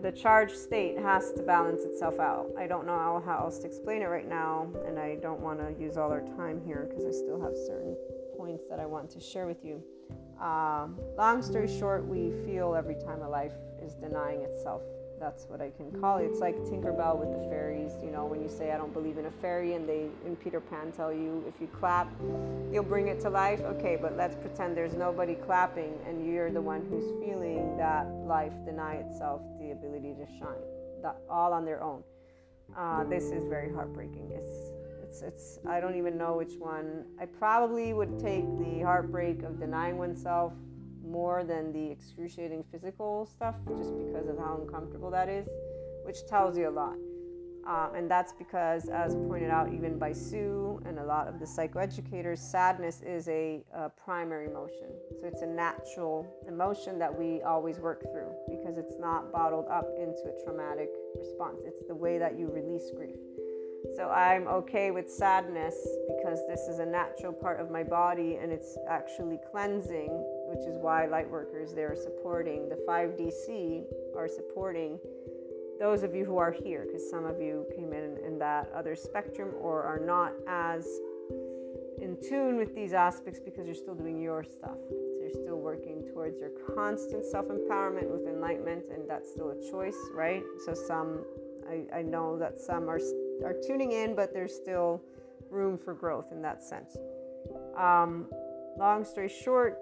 the 0.00 0.12
charged 0.12 0.56
state 0.56 0.98
has 0.98 1.30
to 1.32 1.42
balance 1.42 1.82
itself 1.82 2.18
out. 2.18 2.46
I 2.58 2.66
don't 2.66 2.86
know 2.86 3.22
how 3.26 3.40
else 3.44 3.58
to 3.58 3.66
explain 3.66 4.00
it 4.00 4.06
right 4.06 4.26
now, 4.26 4.70
and 4.86 4.98
I 4.98 5.16
don't 5.16 5.40
want 5.40 5.60
to 5.60 5.74
use 5.78 5.98
all 5.98 6.10
our 6.10 6.22
time 6.38 6.62
here 6.64 6.86
because 6.88 7.04
I 7.04 7.10
still 7.10 7.40
have 7.42 7.52
certain 7.66 7.94
points 8.34 8.64
that 8.70 8.80
I 8.80 8.86
want 8.86 9.10
to 9.10 9.20
share 9.20 9.46
with 9.46 9.62
you. 9.62 9.82
Um, 10.40 10.98
long 11.18 11.42
story 11.42 11.68
short, 11.68 12.06
we 12.06 12.32
feel 12.46 12.74
every 12.74 12.94
time 12.94 13.20
a 13.20 13.28
life 13.28 13.52
is 13.82 13.92
denying 13.92 14.40
itself 14.40 14.80
that's 15.18 15.44
what 15.46 15.60
I 15.60 15.70
can 15.70 15.90
call 16.00 16.18
it. 16.18 16.24
It's 16.24 16.40
like 16.40 16.56
Tinkerbell 16.56 17.18
with 17.18 17.30
the 17.32 17.48
fairies. 17.48 17.92
You 18.02 18.10
know, 18.10 18.26
when 18.26 18.42
you 18.42 18.48
say 18.48 18.72
I 18.72 18.76
don't 18.76 18.92
believe 18.92 19.18
in 19.18 19.26
a 19.26 19.30
fairy, 19.30 19.74
and 19.74 19.88
they 19.88 20.08
in 20.26 20.36
Peter 20.36 20.60
Pan 20.60 20.92
tell 20.92 21.12
you 21.12 21.44
if 21.46 21.60
you 21.60 21.66
clap, 21.68 22.08
you'll 22.72 22.84
bring 22.84 23.08
it 23.08 23.20
to 23.20 23.30
life. 23.30 23.60
Okay, 23.60 23.96
but 24.00 24.16
let's 24.16 24.36
pretend 24.36 24.76
there's 24.76 24.94
nobody 24.94 25.34
clapping, 25.34 25.94
and 26.06 26.26
you're 26.26 26.50
the 26.50 26.60
one 26.60 26.84
who's 26.90 27.10
feeling 27.24 27.76
that 27.76 28.06
life 28.26 28.52
deny 28.64 28.94
itself 28.94 29.40
the 29.60 29.70
ability 29.70 30.14
to 30.14 30.26
shine, 30.38 30.64
that 31.02 31.16
all 31.30 31.52
on 31.52 31.64
their 31.64 31.82
own. 31.82 32.02
Uh, 32.76 33.04
this 33.04 33.24
is 33.24 33.46
very 33.46 33.72
heartbreaking. 33.72 34.30
It's 34.34 34.72
it's 35.02 35.22
it's 35.22 35.58
I 35.66 35.80
don't 35.80 35.96
even 35.96 36.18
know 36.18 36.36
which 36.36 36.54
one. 36.58 37.04
I 37.20 37.26
probably 37.26 37.92
would 37.92 38.18
take 38.18 38.46
the 38.58 38.82
heartbreak 38.82 39.42
of 39.42 39.60
denying 39.60 39.98
oneself 39.98 40.52
more 41.04 41.44
than 41.44 41.72
the 41.72 41.90
excruciating 41.90 42.64
physical 42.70 43.26
stuff 43.26 43.54
just 43.78 43.96
because 43.96 44.28
of 44.28 44.38
how 44.38 44.58
uncomfortable 44.60 45.10
that 45.10 45.28
is, 45.28 45.48
which 46.04 46.26
tells 46.26 46.56
you 46.56 46.68
a 46.68 46.70
lot. 46.70 46.96
Uh, 47.66 47.88
and 47.96 48.10
that's 48.10 48.32
because, 48.32 48.90
as 48.90 49.14
pointed 49.14 49.48
out 49.48 49.72
even 49.72 49.98
by 49.98 50.12
Sue 50.12 50.82
and 50.84 50.98
a 50.98 51.04
lot 51.04 51.28
of 51.28 51.38
the 51.40 51.46
psychoeducators, 51.46 52.38
sadness 52.38 53.00
is 53.00 53.26
a, 53.28 53.64
a, 53.74 53.88
primary 53.88 54.46
emotion. 54.46 54.90
So 55.18 55.26
it's 55.26 55.40
a 55.40 55.46
natural 55.46 56.26
emotion 56.46 56.98
that 56.98 57.18
we 57.18 57.40
always 57.40 57.78
work 57.78 58.02
through 58.12 58.30
because 58.50 58.76
it's 58.76 58.96
not 59.00 59.32
bottled 59.32 59.66
up 59.70 59.88
into 59.98 60.24
a 60.24 60.44
traumatic 60.44 60.90
response. 61.18 61.62
It's 61.64 61.86
the 61.88 61.94
way 61.94 62.18
that 62.18 62.38
you 62.38 62.50
release 62.50 62.90
grief. 62.94 63.16
So 63.96 64.10
I'm 64.10 64.46
okay 64.48 64.90
with 64.90 65.10
sadness 65.10 65.74
because 66.16 66.40
this 66.48 66.60
is 66.68 66.80
a 66.80 66.86
natural 66.86 67.32
part 67.32 67.60
of 67.60 67.70
my 67.70 67.82
body 67.82 68.36
and 68.36 68.50
it's 68.52 68.76
actually 68.88 69.38
cleansing 69.50 70.10
which 70.54 70.66
is 70.68 70.76
why 70.78 71.06
lightworkers 71.10 71.74
they're 71.74 71.96
supporting 71.96 72.68
the 72.68 72.76
5DC 72.88 73.84
are 74.16 74.28
supporting 74.28 74.98
those 75.80 76.02
of 76.02 76.14
you 76.14 76.24
who 76.24 76.38
are 76.38 76.52
here 76.52 76.84
because 76.86 77.08
some 77.10 77.26
of 77.26 77.40
you 77.40 77.66
came 77.74 77.92
in 77.92 78.16
in 78.24 78.38
that 78.38 78.70
other 78.74 78.94
spectrum 78.94 79.50
or 79.60 79.82
are 79.82 79.98
not 79.98 80.32
as 80.46 80.86
in 82.00 82.16
tune 82.20 82.56
with 82.56 82.74
these 82.74 82.92
aspects 82.92 83.40
because 83.40 83.66
you're 83.66 83.74
still 83.74 83.94
doing 83.94 84.20
your 84.20 84.44
stuff. 84.44 84.76
So 84.88 84.96
you're 85.20 85.42
still 85.42 85.58
working 85.58 86.04
towards 86.12 86.38
your 86.38 86.50
constant 86.74 87.24
self 87.24 87.46
empowerment 87.46 88.08
with 88.10 88.26
enlightenment, 88.26 88.84
and 88.92 89.08
that's 89.08 89.30
still 89.30 89.50
a 89.50 89.70
choice, 89.70 89.96
right? 90.12 90.42
So 90.66 90.74
some, 90.74 91.24
I, 91.68 91.98
I 91.98 92.02
know 92.02 92.38
that 92.38 92.58
some 92.58 92.88
are 92.88 93.00
are 93.44 93.54
tuning 93.66 93.92
in, 93.92 94.14
but 94.14 94.32
there's 94.32 94.54
still 94.54 95.02
room 95.50 95.78
for 95.78 95.94
growth 95.94 96.32
in 96.32 96.42
that 96.42 96.62
sense. 96.62 96.96
Um, 97.76 98.26
long 98.78 99.04
story 99.04 99.28
short, 99.28 99.78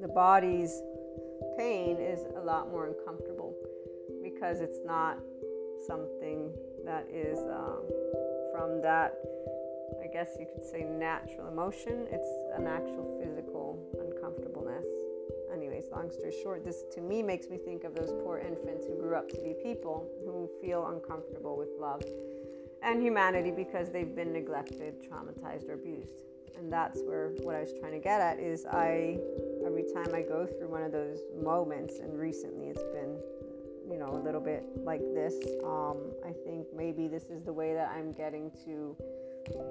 the 0.00 0.08
body's 0.08 0.82
pain 1.58 1.98
is 1.98 2.20
a 2.36 2.40
lot 2.40 2.70
more 2.70 2.86
uncomfortable 2.86 3.54
because 4.22 4.60
it's 4.60 4.78
not 4.84 5.18
something 5.86 6.50
that 6.84 7.06
is 7.12 7.38
um, 7.38 7.82
from 8.52 8.80
that, 8.80 9.14
I 10.02 10.06
guess 10.06 10.30
you 10.38 10.46
could 10.46 10.64
say, 10.64 10.84
natural 10.84 11.48
emotion. 11.48 12.06
It's 12.10 12.28
an 12.56 12.66
actual 12.66 13.20
physical 13.22 13.78
uncomfortableness. 14.00 14.86
Anyways, 15.52 15.84
long 15.92 16.10
story 16.10 16.32
short, 16.42 16.64
this 16.64 16.84
to 16.94 17.02
me 17.02 17.22
makes 17.22 17.50
me 17.50 17.58
think 17.58 17.84
of 17.84 17.94
those 17.94 18.12
poor 18.24 18.38
infants 18.38 18.86
who 18.86 18.96
grew 18.98 19.16
up 19.16 19.28
to 19.28 19.40
be 19.42 19.54
people 19.62 20.08
who 20.24 20.48
feel 20.62 20.86
uncomfortable 20.86 21.58
with 21.58 21.68
love 21.78 22.02
and 22.82 23.02
humanity 23.02 23.50
because 23.50 23.90
they've 23.90 24.14
been 24.14 24.32
neglected, 24.32 24.94
traumatized, 25.02 25.68
or 25.68 25.74
abused 25.74 26.24
and 26.60 26.72
that's 26.72 27.00
where 27.02 27.30
what 27.40 27.56
I 27.56 27.60
was 27.60 27.72
trying 27.80 27.92
to 27.92 27.98
get 27.98 28.20
at 28.20 28.38
is 28.38 28.66
I 28.66 29.18
every 29.80 29.92
time 29.92 30.14
I 30.14 30.22
go 30.22 30.46
through 30.46 30.68
one 30.68 30.82
of 30.82 30.92
those 30.92 31.20
moments, 31.42 31.98
and 32.00 32.18
recently 32.18 32.66
it's 32.66 32.82
been 32.82 33.16
you 33.90 33.98
know 33.98 34.14
a 34.14 34.22
little 34.22 34.40
bit 34.40 34.64
like 34.76 35.00
this. 35.14 35.34
Um, 35.64 36.12
I 36.24 36.32
think 36.44 36.66
maybe 36.74 37.08
this 37.08 37.24
is 37.24 37.42
the 37.44 37.52
way 37.52 37.74
that 37.74 37.90
I'm 37.94 38.12
getting 38.12 38.50
to 38.64 38.96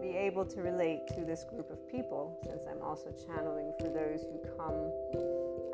be 0.02 0.10
able 0.10 0.46
to 0.46 0.62
relate 0.62 1.08
to 1.16 1.22
this 1.26 1.44
group 1.44 1.70
of 1.70 1.88
people, 1.90 2.40
since 2.44 2.64
I'm 2.70 2.82
also 2.82 3.14
channeling 3.28 3.72
for 3.80 3.88
those 3.90 4.22
who 4.22 4.40
come 4.58 4.92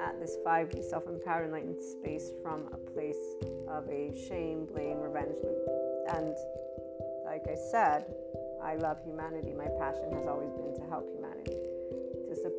at 0.02 0.20
this 0.20 0.38
5D 0.46 0.84
self 0.84 1.08
empowered 1.08 1.46
enlightened 1.46 1.82
space 1.82 2.32
from 2.44 2.68
a 2.74 2.78
place 2.78 3.24
of 3.70 3.88
a 3.90 4.12
shame, 4.28 4.66
blame, 4.66 5.00
revenge 5.00 5.38
loop. 5.44 5.58
And 6.14 6.36
like 7.26 7.48
I 7.50 7.56
said, 7.72 8.06
I 8.62 8.76
love 8.76 8.98
humanity. 9.06 9.54
My 9.54 9.68
passion 9.80 10.12
has 10.14 10.28
always 10.28 10.52
been 10.52 10.76
to 10.76 10.90
help 10.90 11.08
humanity, 11.10 11.25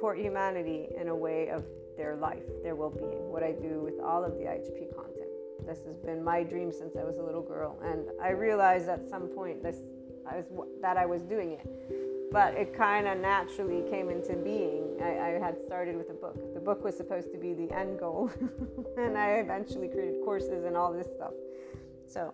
support 0.06 0.20
humanity 0.20 0.86
in 1.00 1.08
a 1.08 1.14
way 1.16 1.48
of 1.48 1.64
their 1.96 2.14
life, 2.14 2.44
their 2.62 2.76
well 2.76 2.90
being, 2.90 3.28
what 3.28 3.42
I 3.42 3.50
do 3.50 3.80
with 3.82 3.98
all 3.98 4.22
of 4.22 4.38
the 4.38 4.44
IHP 4.44 4.94
content. 4.94 5.26
This 5.66 5.78
has 5.84 5.98
been 5.98 6.22
my 6.22 6.44
dream 6.44 6.70
since 6.70 6.94
I 6.94 7.02
was 7.02 7.18
a 7.18 7.22
little 7.24 7.42
girl, 7.42 7.76
and 7.82 8.06
I 8.22 8.30
realized 8.30 8.88
at 8.88 9.10
some 9.10 9.26
point 9.26 9.64
this 9.64 9.78
I 10.24 10.36
was 10.36 10.44
that 10.80 10.96
I 10.96 11.06
was 11.06 11.22
doing 11.22 11.58
it, 11.58 12.30
but 12.30 12.54
it 12.54 12.72
kind 12.72 13.08
of 13.08 13.18
naturally 13.18 13.82
came 13.90 14.08
into 14.08 14.34
being. 14.34 14.96
I, 15.02 15.34
I, 15.34 15.44
had 15.44 15.56
started 15.66 15.96
with 15.96 16.08
a 16.10 16.14
book. 16.14 16.54
The 16.54 16.60
book 16.60 16.84
was 16.84 16.96
supposed 16.96 17.32
to 17.32 17.38
be 17.38 17.52
the 17.52 17.68
end 17.74 17.98
goal, 17.98 18.30
and 18.96 19.18
I 19.18 19.42
eventually 19.44 19.88
created 19.88 20.22
courses 20.24 20.64
and 20.66 20.76
all 20.76 20.92
this 20.92 21.08
stuff. 21.16 21.32
So 22.06 22.32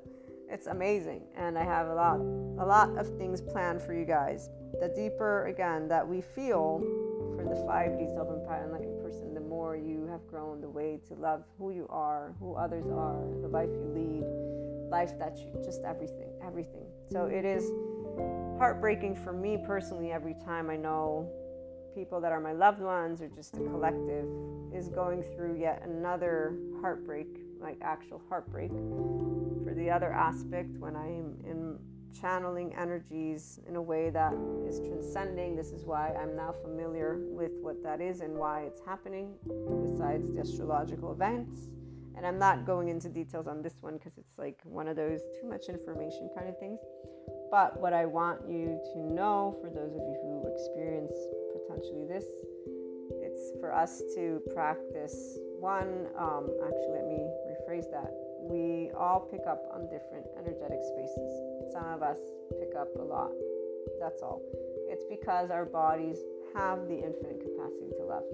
it's 0.51 0.67
amazing, 0.67 1.23
and 1.39 1.57
I 1.57 1.65
have 1.65 1.87
a 1.89 1.95
lot, 1.95 2.19
a 2.19 2.67
lot 2.67 2.99
of 2.99 3.17
things 3.17 3.41
planned 3.41 3.81
for 3.81 3.95
you 3.95 4.05
guys. 4.05 4.51
The 4.79 4.89
deeper 4.89 5.47
again 5.47 5.89
that 5.89 6.07
we 6.07 6.21
feel 6.21 6.83
for 7.43 7.49
the 7.49 7.61
5D 7.63 8.15
self-empowered 8.15 8.67
enlightened 8.67 9.03
person, 9.03 9.35
the 9.35 9.41
more 9.41 9.77
you 9.77 10.07
have 10.07 10.27
grown 10.29 10.61
the 10.61 10.69
way 10.69 11.01
to 11.09 11.15
love 11.15 11.43
who 11.59 11.71
you 11.73 11.87
are, 11.91 12.35
who 12.39 12.55
others 12.55 12.87
are, 12.87 13.21
the 13.41 13.49
life 13.49 13.69
you 13.69 13.85
lead, 13.95 14.91
life 14.91 15.19
that 15.19 15.37
you 15.39 15.51
just 15.65 15.83
everything, 15.83 16.33
everything. 16.47 16.87
So 17.11 17.25
it 17.27 17.45
is 17.45 17.71
heartbreaking 18.59 19.17
for 19.17 19.33
me 19.33 19.59
personally 19.67 20.13
every 20.13 20.35
time 20.45 20.71
I 20.71 20.77
know 20.77 21.29
people 21.95 22.21
that 22.21 22.33
are 22.33 22.41
my 22.41 22.53
loved 22.53 22.81
ones 22.81 23.21
or 23.21 23.29
just 23.29 23.55
a 23.57 23.61
collective 23.61 24.27
is 24.73 24.89
going 24.89 25.23
through 25.35 25.59
yet 25.59 25.83
another 25.85 26.55
heartbreak, 26.81 27.27
like 27.61 27.77
actual 27.83 28.23
heartbreak. 28.29 28.71
For 29.65 29.75
the 29.75 29.91
other 29.91 30.13
aspect, 30.13 30.77
when 30.79 30.97
I 30.97 31.07
am 31.07 31.37
in 31.45 31.79
channeling 32.13 32.75
energies 32.75 33.61
in 33.69 33.77
a 33.77 33.83
way 33.83 34.11
that 34.11 34.35
is 34.67 34.81
transcending, 34.81 35.57
this 35.57 35.73
is 35.73 35.85
why 35.85 36.15
I'm 36.15 36.37
now 36.37 36.53
familiar 36.63 37.19
with 37.31 37.53
what 37.61 37.83
that 37.83 38.01
is 38.01 38.21
and 38.21 38.35
why 38.35 38.63
it's 38.63 38.81
happening, 38.85 39.35
besides 39.45 40.33
the 40.33 40.41
astrological 40.41 41.13
events. 41.13 41.69
And 42.17 42.27
I'm 42.27 42.39
not 42.39 42.67
going 42.67 42.89
into 42.89 43.09
details 43.09 43.47
on 43.47 43.63
this 43.63 43.75
one 43.81 43.97
because 43.97 44.19
it's 44.19 44.39
like 44.39 44.61
one 44.65 44.87
of 44.87 44.97
those 44.97 45.21
too 45.41 45.49
much 45.49 45.69
information 45.69 46.29
kind 46.37 46.49
of 46.49 46.59
things. 46.59 46.79
But 47.51 47.81
what 47.81 47.93
I 47.93 48.07
want 48.07 48.41
you 48.49 48.79
to 48.93 48.99
know, 49.01 49.57
for 49.61 49.69
those 49.71 49.95
of 49.95 50.01
you 50.01 50.19
who 50.23 50.53
experience 50.55 51.13
potentially 51.53 52.07
this, 52.07 52.25
it's 53.21 53.53
for 53.61 53.75
us 53.75 54.03
to 54.15 54.41
practice 54.55 55.39
one. 55.59 56.09
Um, 56.19 56.51
actually, 56.65 56.93
let 56.93 57.07
me 57.07 57.29
rephrase 57.49 57.91
that. 57.91 58.13
We 58.43 58.91
all 58.99 59.21
pick 59.21 59.47
up 59.49 59.65
on 59.73 59.89
different 59.89 60.27
energetic 60.37 60.81
spaces. 60.83 61.73
Some 61.73 61.87
of 61.87 62.03
us 62.03 62.19
pick 62.59 62.75
up 62.77 62.89
a 62.99 63.03
lot. 63.03 63.31
That's 64.01 64.21
all. 64.23 64.43
It's 64.89 65.05
because 65.09 65.51
our 65.51 65.65
bodies 65.65 66.19
have 66.55 66.89
the 66.89 66.97
infinite 66.97 67.41
capacity 67.41 67.91
to 67.99 68.05
love. 68.05 68.25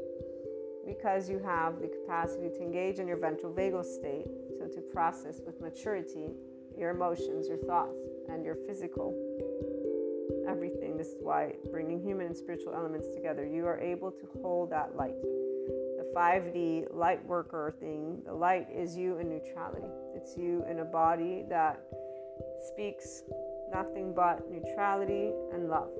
Because 0.86 1.28
you 1.28 1.38
have 1.38 1.80
the 1.80 1.88
capacity 1.88 2.48
to 2.48 2.62
engage 2.62 2.98
in 2.98 3.06
your 3.06 3.18
ventral 3.18 3.52
vagal 3.52 3.84
state, 3.84 4.26
so 4.58 4.66
to 4.66 4.80
process 4.80 5.40
with 5.44 5.60
maturity 5.60 6.30
your 6.78 6.90
emotions, 6.90 7.48
your 7.48 7.58
thoughts, 7.58 7.98
and 8.28 8.44
your 8.44 8.54
physical 8.54 9.12
everything. 10.48 10.96
This 10.96 11.08
is 11.08 11.16
why 11.20 11.54
bringing 11.70 12.00
human 12.00 12.26
and 12.26 12.36
spiritual 12.36 12.72
elements 12.74 13.08
together, 13.14 13.44
you 13.44 13.66
are 13.66 13.78
able 13.78 14.10
to 14.10 14.28
hold 14.40 14.70
that 14.70 14.96
light. 14.96 15.14
The 16.18 16.24
5D 16.24 16.96
light 16.96 17.24
worker 17.26 17.72
thing, 17.78 18.22
the 18.26 18.34
light 18.34 18.66
is 18.74 18.96
you 18.96 19.18
in 19.18 19.28
neutrality. 19.28 19.86
It's 20.16 20.36
you 20.36 20.64
in 20.68 20.80
a 20.80 20.84
body 20.84 21.44
that 21.48 21.78
speaks 22.66 23.22
nothing 23.72 24.14
but 24.16 24.50
neutrality 24.50 25.30
and 25.52 25.68
love. 25.68 25.90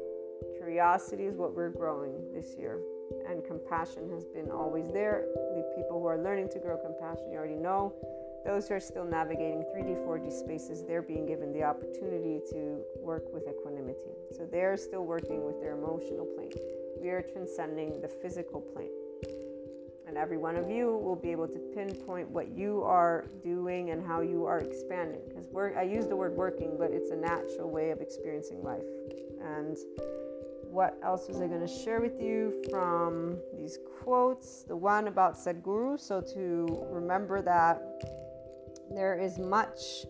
Curiosity 0.57 1.27
is 1.27 1.37
what 1.37 1.55
we're 1.55 1.71
growing 1.71 2.17
this 2.35 2.57
year, 2.59 2.81
and 3.29 3.45
compassion 3.45 4.11
has 4.11 4.25
been 4.25 4.51
always 4.51 4.91
there. 4.91 5.25
The 5.35 5.73
people 5.77 6.01
who 6.01 6.07
are 6.07 6.21
learning 6.21 6.49
to 6.49 6.59
grow 6.59 6.77
compassion, 6.79 7.31
you 7.31 7.39
already 7.39 7.55
know 7.55 7.95
those 8.45 8.67
who 8.67 8.75
are 8.75 8.81
still 8.81 9.05
navigating 9.05 9.63
3D, 9.73 10.05
4D 10.05 10.33
spaces, 10.33 10.83
they're 10.83 11.01
being 11.01 11.27
given 11.27 11.53
the 11.53 11.63
opportunity 11.63 12.41
to 12.51 12.83
work 12.97 13.33
with 13.33 13.47
equanimity. 13.47 14.19
So 14.37 14.49
they're 14.51 14.77
still 14.77 15.07
working 15.07 15.47
with 15.47 15.61
their 15.61 15.79
emotional 15.79 16.27
plane. 16.35 16.51
We 17.01 17.11
are 17.11 17.23
transcending 17.23 18.01
the 18.01 18.09
physical 18.09 18.61
plane. 18.61 18.91
And 20.09 20.17
every 20.17 20.39
one 20.39 20.57
of 20.57 20.71
you 20.71 20.97
will 20.97 21.17
be 21.17 21.31
able 21.31 21.47
to 21.49 21.59
pinpoint 21.75 22.31
what 22.31 22.49
you 22.57 22.83
are 22.83 23.27
doing 23.45 23.91
and 23.91 24.05
how 24.05 24.23
you 24.23 24.47
are 24.47 24.59
expanding. 24.59 25.21
Because 25.29 25.47
I 25.77 25.83
use 25.83 26.07
the 26.07 26.17
word 26.17 26.35
working, 26.35 26.77
but 26.79 26.93
it's 26.93 27.11
a 27.11 27.17
natural 27.17 27.71
way 27.71 27.91
of 27.91 28.01
experiencing 28.01 28.63
life. 28.63 28.81
And 29.45 29.77
what 30.65 30.99
else 31.03 31.29
was 31.29 31.43
I 31.43 31.47
going 31.47 31.61
to 31.61 31.69
share 31.69 32.01
with 32.01 32.21
you 32.23 32.65
from 32.71 33.37
these 33.55 33.79
quotes? 34.03 34.63
The 34.63 34.77
one 34.77 35.09
about 35.09 35.35
Sadhguru. 35.35 36.01
So 36.01 36.23
to 36.23 36.87
remember 36.91 37.43
that 37.43 37.83
there 38.91 39.19
is 39.19 39.39
much 39.39 40.07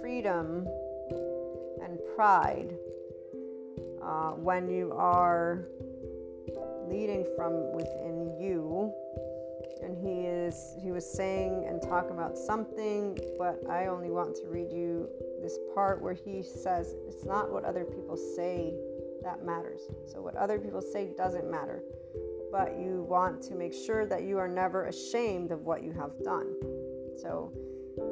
freedom 0.00 0.66
and 1.82 1.98
pride 2.16 2.74
uh, 4.02 4.30
when 4.30 4.68
you 4.68 4.90
are 4.96 5.66
leading 6.92 7.26
from 7.36 7.72
within 7.72 8.36
you. 8.38 8.92
And 9.82 9.96
he 9.96 10.26
is 10.26 10.76
he 10.80 10.92
was 10.92 11.04
saying 11.04 11.64
and 11.68 11.82
talking 11.82 12.12
about 12.12 12.38
something 12.38 13.18
but 13.36 13.58
i 13.68 13.86
only 13.86 14.10
want 14.10 14.36
to 14.36 14.46
read 14.46 14.70
you 14.70 15.08
this 15.42 15.58
part 15.74 16.00
where 16.00 16.14
he 16.14 16.40
says 16.40 16.94
it's 17.08 17.24
not 17.24 17.50
what 17.50 17.64
other 17.64 17.84
people 17.84 18.16
say 18.16 18.74
that 19.24 19.44
matters. 19.44 19.80
So 20.06 20.20
what 20.20 20.36
other 20.36 20.58
people 20.58 20.80
say 20.80 21.10
doesn't 21.16 21.50
matter 21.50 21.82
but 22.52 22.78
you 22.78 23.04
want 23.08 23.42
to 23.42 23.54
make 23.54 23.72
sure 23.72 24.04
that 24.06 24.22
you 24.22 24.36
are 24.38 24.46
never 24.46 24.86
ashamed 24.86 25.50
of 25.50 25.62
what 25.62 25.82
you 25.82 25.90
have 25.92 26.12
done. 26.22 26.54
So 27.16 27.50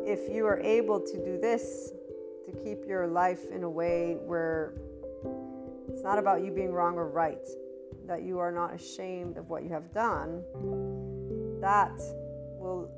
if 0.07 0.35
you 0.35 0.47
are 0.47 0.59
able 0.61 0.99
to 0.99 1.25
do 1.25 1.39
this, 1.39 1.93
to 2.47 2.53
keep 2.65 2.87
your 2.89 3.07
life 3.07 3.51
in 3.53 3.63
a 3.63 3.71
way 3.71 4.17
where 4.25 4.73
it's 5.89 6.03
not 6.03 6.19
about 6.19 6.43
you 6.43 6.51
being 6.51 6.73
wrong 6.73 6.95
or 6.95 7.09
right, 7.09 7.47
that 8.07 8.23
you 8.23 8.39
are 8.39 8.53
not 8.53 8.75
ashamed 8.75 9.37
of 9.37 9.49
what 9.49 9.63
you 9.63 9.71
have 9.71 9.93
done, 9.93 10.43
that 11.61 11.97
will 12.59 12.91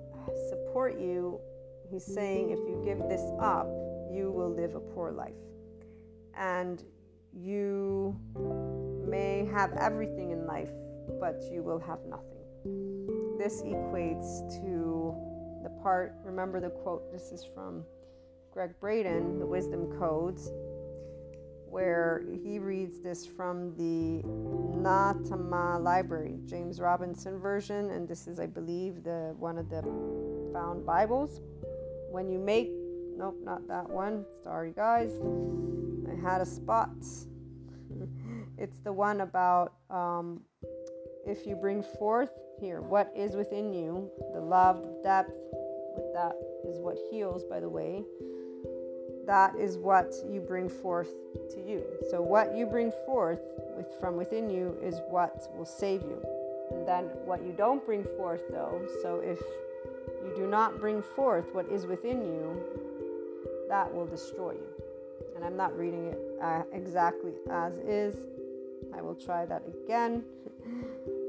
support 0.48 0.98
you. 0.98 1.40
He's 1.90 2.04
saying 2.04 2.50
if 2.50 2.58
you 2.60 2.80
give 2.84 2.98
this 3.08 3.22
up, 3.40 3.66
you 4.10 4.30
will 4.34 4.50
live 4.50 4.74
a 4.74 4.80
poor 4.80 5.12
life. 5.12 5.32
And 6.36 6.82
you 7.34 8.18
may 9.08 9.48
have 9.52 9.72
everything 9.74 10.30
in 10.30 10.46
life, 10.46 10.70
but 11.20 11.42
you 11.50 11.62
will 11.62 11.80
have 11.80 11.98
nothing. 12.08 12.28
This 13.38 13.62
equates 13.62 14.48
to 14.62 15.14
the 15.62 15.70
part, 15.82 16.14
remember 16.24 16.60
the 16.60 16.70
quote, 16.70 17.12
this 17.12 17.32
is 17.32 17.44
from 17.54 17.84
Gregg 18.52 18.72
Braden, 18.80 19.38
The 19.38 19.46
Wisdom 19.46 19.98
Codes, 19.98 20.50
where 21.72 22.22
he 22.44 22.58
reads 22.58 23.00
this 23.00 23.24
from 23.24 23.74
the 23.78 24.20
Nag 24.78 25.16
Hammadi 25.24 25.82
Library, 25.82 26.38
James 26.44 26.78
Robinson 26.78 27.38
version, 27.38 27.88
and 27.92 28.06
this 28.06 28.26
is, 28.26 28.38
I 28.38 28.44
believe, 28.44 29.02
the 29.02 29.34
one 29.38 29.56
of 29.56 29.70
the 29.70 29.80
found 30.52 30.84
Bibles. 30.84 31.40
When 32.10 32.28
you 32.28 32.38
make, 32.38 32.70
nope, 33.16 33.38
not 33.42 33.66
that 33.68 33.88
one. 33.88 34.26
Sorry, 34.44 34.72
guys, 34.76 35.12
I 36.10 36.14
had 36.20 36.42
a 36.42 36.46
spot. 36.46 36.90
it's 38.58 38.80
the 38.80 38.92
one 38.92 39.22
about 39.22 39.72
um, 39.88 40.42
if 41.26 41.46
you 41.46 41.56
bring 41.56 41.82
forth 41.82 42.32
here 42.60 42.82
what 42.82 43.10
is 43.16 43.34
within 43.34 43.72
you, 43.72 44.10
the 44.34 44.40
love, 44.42 44.82
the 44.82 45.00
depth, 45.02 45.32
with 45.96 46.12
that 46.12 46.32
is 46.68 46.78
what 46.80 46.98
heals, 47.10 47.44
by 47.46 47.60
the 47.60 47.68
way. 47.68 48.04
That 49.32 49.56
is 49.56 49.78
what 49.78 50.12
you 50.28 50.40
bring 50.40 50.68
forth 50.68 51.08
to 51.54 51.60
you. 51.66 51.82
So 52.10 52.20
what 52.20 52.54
you 52.54 52.66
bring 52.66 52.92
forth 53.06 53.40
with 53.74 53.86
from 53.98 54.18
within 54.18 54.50
you 54.50 54.76
is 54.82 55.00
what 55.08 55.48
will 55.56 55.64
save 55.64 56.02
you. 56.02 56.22
And 56.70 56.86
then 56.86 57.04
what 57.24 57.42
you 57.42 57.54
don't 57.56 57.82
bring 57.82 58.04
forth 58.04 58.42
though, 58.50 58.82
so 59.00 59.20
if 59.24 59.38
you 60.22 60.34
do 60.36 60.46
not 60.46 60.78
bring 60.78 61.00
forth 61.00 61.46
what 61.54 61.66
is 61.70 61.86
within 61.86 62.20
you, 62.20 62.62
that 63.70 63.90
will 63.94 64.04
destroy 64.04 64.52
you. 64.52 64.84
And 65.34 65.46
I'm 65.46 65.56
not 65.56 65.74
reading 65.78 66.08
it 66.08 66.20
uh, 66.42 66.64
exactly 66.70 67.32
as 67.50 67.78
is. 67.78 68.14
I 68.94 69.00
will 69.00 69.14
try 69.14 69.46
that 69.46 69.62
again. 69.66 70.24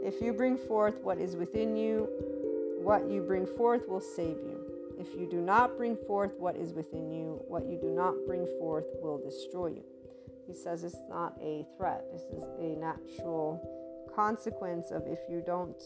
If 0.03 0.21
you 0.21 0.33
bring 0.33 0.57
forth 0.57 0.99
what 1.01 1.17
is 1.17 1.37
within 1.37 1.77
you, 1.77 2.09
what 2.81 3.09
you 3.09 3.21
bring 3.21 3.45
forth 3.45 3.87
will 3.87 4.01
save 4.01 4.35
you. 4.45 4.62
If 4.99 5.13
you 5.15 5.27
do 5.29 5.41
not 5.41 5.77
bring 5.77 5.97
forth 6.07 6.33
what 6.37 6.55
is 6.55 6.73
within 6.73 7.11
you, 7.11 7.43
what 7.47 7.65
you 7.65 7.77
do 7.79 7.91
not 7.91 8.13
bring 8.27 8.45
forth 8.59 8.85
will 9.01 9.21
destroy 9.23 9.67
you. 9.67 9.83
He 10.47 10.53
says 10.53 10.83
it's 10.83 11.03
not 11.09 11.35
a 11.41 11.65
threat, 11.77 12.03
this 12.11 12.23
is 12.23 12.43
a 12.59 12.75
natural 12.79 13.61
consequence 14.15 14.91
of 14.91 15.03
if 15.07 15.19
you 15.29 15.41
don't 15.45 15.81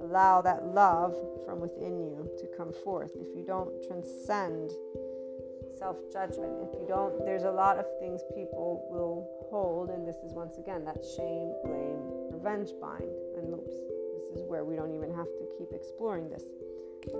allow 0.00 0.40
that 0.40 0.66
love 0.66 1.14
from 1.44 1.60
within 1.60 2.00
you 2.00 2.28
to 2.38 2.46
come 2.56 2.72
forth, 2.72 3.12
if 3.16 3.28
you 3.36 3.44
don't 3.46 3.70
transcend 3.86 4.70
self 5.78 5.96
judgment. 6.12 6.52
If 6.62 6.74
you 6.74 6.86
don't, 6.88 7.24
there's 7.24 7.44
a 7.44 7.50
lot 7.50 7.78
of 7.78 7.86
things 8.00 8.20
people 8.34 8.86
will 8.90 9.28
hold, 9.50 9.90
and 9.90 10.06
this 10.06 10.16
is 10.26 10.32
once 10.32 10.58
again 10.58 10.84
that 10.84 10.98
shame, 11.16 11.54
blame, 11.64 12.02
revenge 12.32 12.70
bind 12.80 13.14
and 13.38 13.50
loops. 13.50 13.74
This 14.30 14.42
is 14.42 14.48
where 14.48 14.64
we 14.64 14.74
don't 14.74 14.94
even 14.94 15.14
have 15.14 15.26
to 15.26 15.44
keep 15.56 15.68
exploring 15.72 16.28
this. 16.28 16.42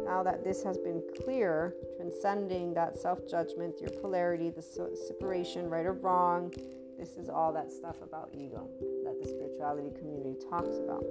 Now 0.05 0.23
that 0.23 0.45
this 0.45 0.63
has 0.63 0.79
been 0.79 1.03
clear, 1.23 1.75
transcending 1.97 2.75
that 2.75 2.97
self 2.99 3.29
judgment, 3.29 3.81
your 3.81 3.91
polarity, 3.91 4.51
the 4.51 4.63
separation, 4.63 5.69
right 5.69 5.87
or 5.87 5.93
wrong, 5.95 6.53
this 6.99 7.17
is 7.17 7.29
all 7.29 7.53
that 7.53 7.71
stuff 7.71 7.97
about 8.03 8.31
ego 8.35 8.69
that 9.05 9.23
the 9.23 9.29
spirituality 9.29 9.91
community 9.97 10.35
talks 10.51 10.77
about. 10.79 11.05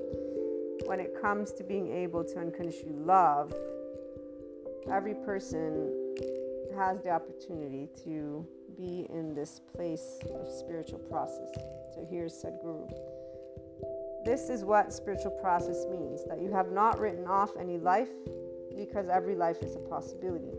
When 0.86 0.99
it 0.99 1.19
comes 1.21 1.53
to 1.53 1.63
being 1.63 1.91
able 1.91 2.23
to 2.25 2.39
unconditionally 2.39 2.95
love, 2.95 3.53
every 4.91 5.13
person 5.13 6.15
has 6.75 7.01
the 7.01 7.09
opportunity 7.09 7.89
to 8.03 8.45
be 8.78 9.07
in 9.09 9.34
this 9.34 9.61
place 9.73 10.19
of 10.36 10.47
spiritual 10.47 10.99
process. 10.99 11.49
So 11.95 12.05
here's 12.09 12.34
Sadhguru. 12.34 12.88
This 14.23 14.49
is 14.49 14.63
what 14.63 14.93
spiritual 14.93 15.32
process 15.41 15.86
means 15.89 16.25
that 16.25 16.41
you 16.41 16.51
have 16.51 16.71
not 16.71 16.99
written 16.99 17.25
off 17.25 17.55
any 17.57 17.78
life 17.78 18.09
because 18.78 19.09
every 19.09 19.36
life 19.36 19.61
is 19.63 19.75
a 19.75 19.80
possibility. 19.80 20.53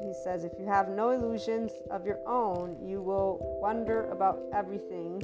He 0.00 0.12
says, 0.24 0.44
if 0.44 0.52
you 0.58 0.66
have 0.66 0.88
no 0.88 1.10
illusions 1.10 1.72
of 1.90 2.06
your 2.06 2.18
own, 2.26 2.76
you 2.82 3.02
will 3.02 3.38
wonder 3.60 4.10
about 4.10 4.40
everything. 4.54 5.22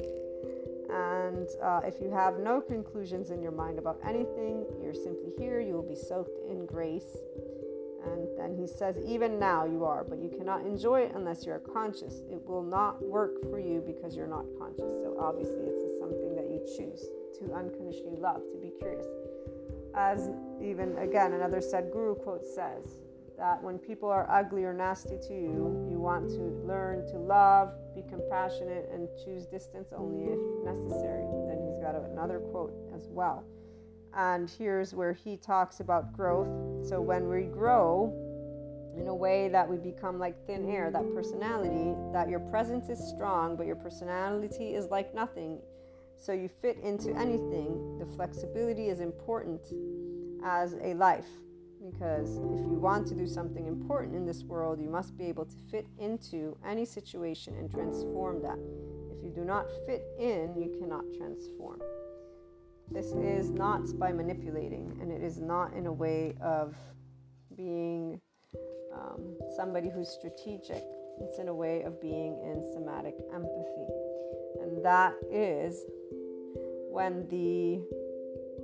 And 0.91 1.47
uh, 1.61 1.81
if 1.85 2.01
you 2.01 2.09
have 2.11 2.39
no 2.39 2.59
conclusions 2.59 3.29
in 3.29 3.41
your 3.41 3.51
mind 3.51 3.77
about 3.77 3.99
anything, 4.05 4.65
you're 4.81 4.93
simply 4.93 5.31
here, 5.37 5.59
you 5.59 5.73
will 5.73 5.87
be 5.87 5.95
soaked 5.95 6.39
in 6.49 6.65
grace. 6.65 7.17
And 8.05 8.27
then 8.37 8.55
he 8.55 8.65
says, 8.65 8.97
even 9.05 9.37
now 9.39 9.65
you 9.65 9.85
are, 9.85 10.03
but 10.03 10.19
you 10.19 10.29
cannot 10.29 10.61
enjoy 10.61 11.01
it 11.01 11.11
unless 11.13 11.45
you 11.45 11.51
are 11.51 11.59
conscious. 11.59 12.23
It 12.31 12.41
will 12.45 12.63
not 12.63 13.03
work 13.03 13.41
for 13.49 13.59
you 13.59 13.83
because 13.85 14.15
you're 14.15 14.27
not 14.27 14.45
conscious. 14.57 14.91
So 15.03 15.17
obviously, 15.19 15.67
it's 15.67 15.83
something 15.99 16.35
that 16.35 16.49
you 16.49 16.59
choose 16.77 17.05
to 17.39 17.53
unconditionally 17.53 18.17
love, 18.17 18.41
to 18.51 18.57
be 18.57 18.71
curious 18.79 19.05
as 19.95 20.29
even 20.61 20.97
again 20.97 21.33
another 21.33 21.59
Sadhguru 21.59 22.21
quote 22.23 22.45
says 22.45 22.99
that 23.37 23.63
when 23.63 23.79
people 23.79 24.09
are 24.09 24.29
ugly 24.29 24.65
or 24.65 24.73
nasty 24.73 25.17
to 25.27 25.33
you, 25.33 25.87
you 25.89 25.97
want 25.97 26.27
to 26.29 26.41
learn 26.67 27.05
to 27.07 27.17
love, 27.17 27.71
be 27.95 28.01
compassionate, 28.01 28.89
and 28.93 29.07
choose 29.23 29.45
distance 29.45 29.93
only 29.95 30.25
if 30.25 30.39
necessary. 30.65 31.23
Then 31.47 31.65
he's 31.65 31.79
got 31.81 31.95
another 31.95 32.39
quote 32.39 32.73
as 32.93 33.07
well. 33.07 33.45
And 34.13 34.49
here's 34.49 34.93
where 34.93 35.13
he 35.13 35.37
talks 35.37 35.79
about 35.79 36.11
growth. 36.11 36.49
So 36.85 36.99
when 36.99 37.29
we 37.29 37.43
grow 37.43 38.13
in 38.99 39.07
a 39.07 39.15
way 39.15 39.47
that 39.49 39.69
we 39.69 39.77
become 39.77 40.19
like 40.19 40.35
thin 40.45 40.69
air, 40.69 40.91
that 40.91 41.13
personality, 41.13 41.95
that 42.11 42.27
your 42.27 42.39
presence 42.41 42.89
is 42.89 42.99
strong, 42.99 43.55
but 43.55 43.65
your 43.65 43.77
personality 43.77 44.75
is 44.75 44.87
like 44.87 45.15
nothing, 45.15 45.59
so 46.19 46.33
you 46.33 46.49
fit 46.49 46.77
into 46.83 47.11
anything, 47.15 47.97
the 47.97 48.05
flexibility 48.05 48.89
is 48.89 48.99
important 48.99 49.61
as 50.43 50.75
a 50.81 50.93
life 50.93 51.27
because 51.79 52.37
if 52.37 52.59
you 52.59 52.77
want 52.79 53.07
to 53.07 53.15
do 53.15 53.25
something 53.25 53.65
important 53.65 54.15
in 54.15 54.25
this 54.25 54.43
world, 54.43 54.81
you 54.81 54.89
must 54.89 55.17
be 55.17 55.25
able 55.25 55.45
to 55.45 55.55
fit 55.71 55.87
into 55.97 56.57
any 56.65 56.85
situation 56.85 57.55
and 57.57 57.71
transform 57.71 58.41
that. 58.41 58.59
If 59.15 59.23
you 59.23 59.31
do 59.33 59.45
not 59.45 59.67
fit 59.85 60.03
in, 60.19 60.55
you 60.57 60.75
cannot 60.79 61.05
transform. 61.17 61.81
This 62.91 63.13
is 63.13 63.49
not 63.49 63.97
by 63.97 64.11
manipulating, 64.11 64.97
and 65.01 65.11
it 65.11 65.23
is 65.23 65.39
not 65.39 65.73
in 65.73 65.85
a 65.85 65.93
way 65.93 66.35
of 66.41 66.75
being 67.55 68.19
um, 68.93 69.37
somebody 69.55 69.89
who's 69.89 70.09
strategic. 70.09 70.83
It's 71.21 71.39
in 71.39 71.47
a 71.47 71.53
way 71.53 71.83
of 71.83 72.01
being 72.01 72.39
in 72.43 72.63
somatic 72.73 73.15
empathy. 73.33 74.08
And 74.61 74.83
that 74.83 75.13
is 75.31 75.85
when 76.89 77.27
the 77.29 77.81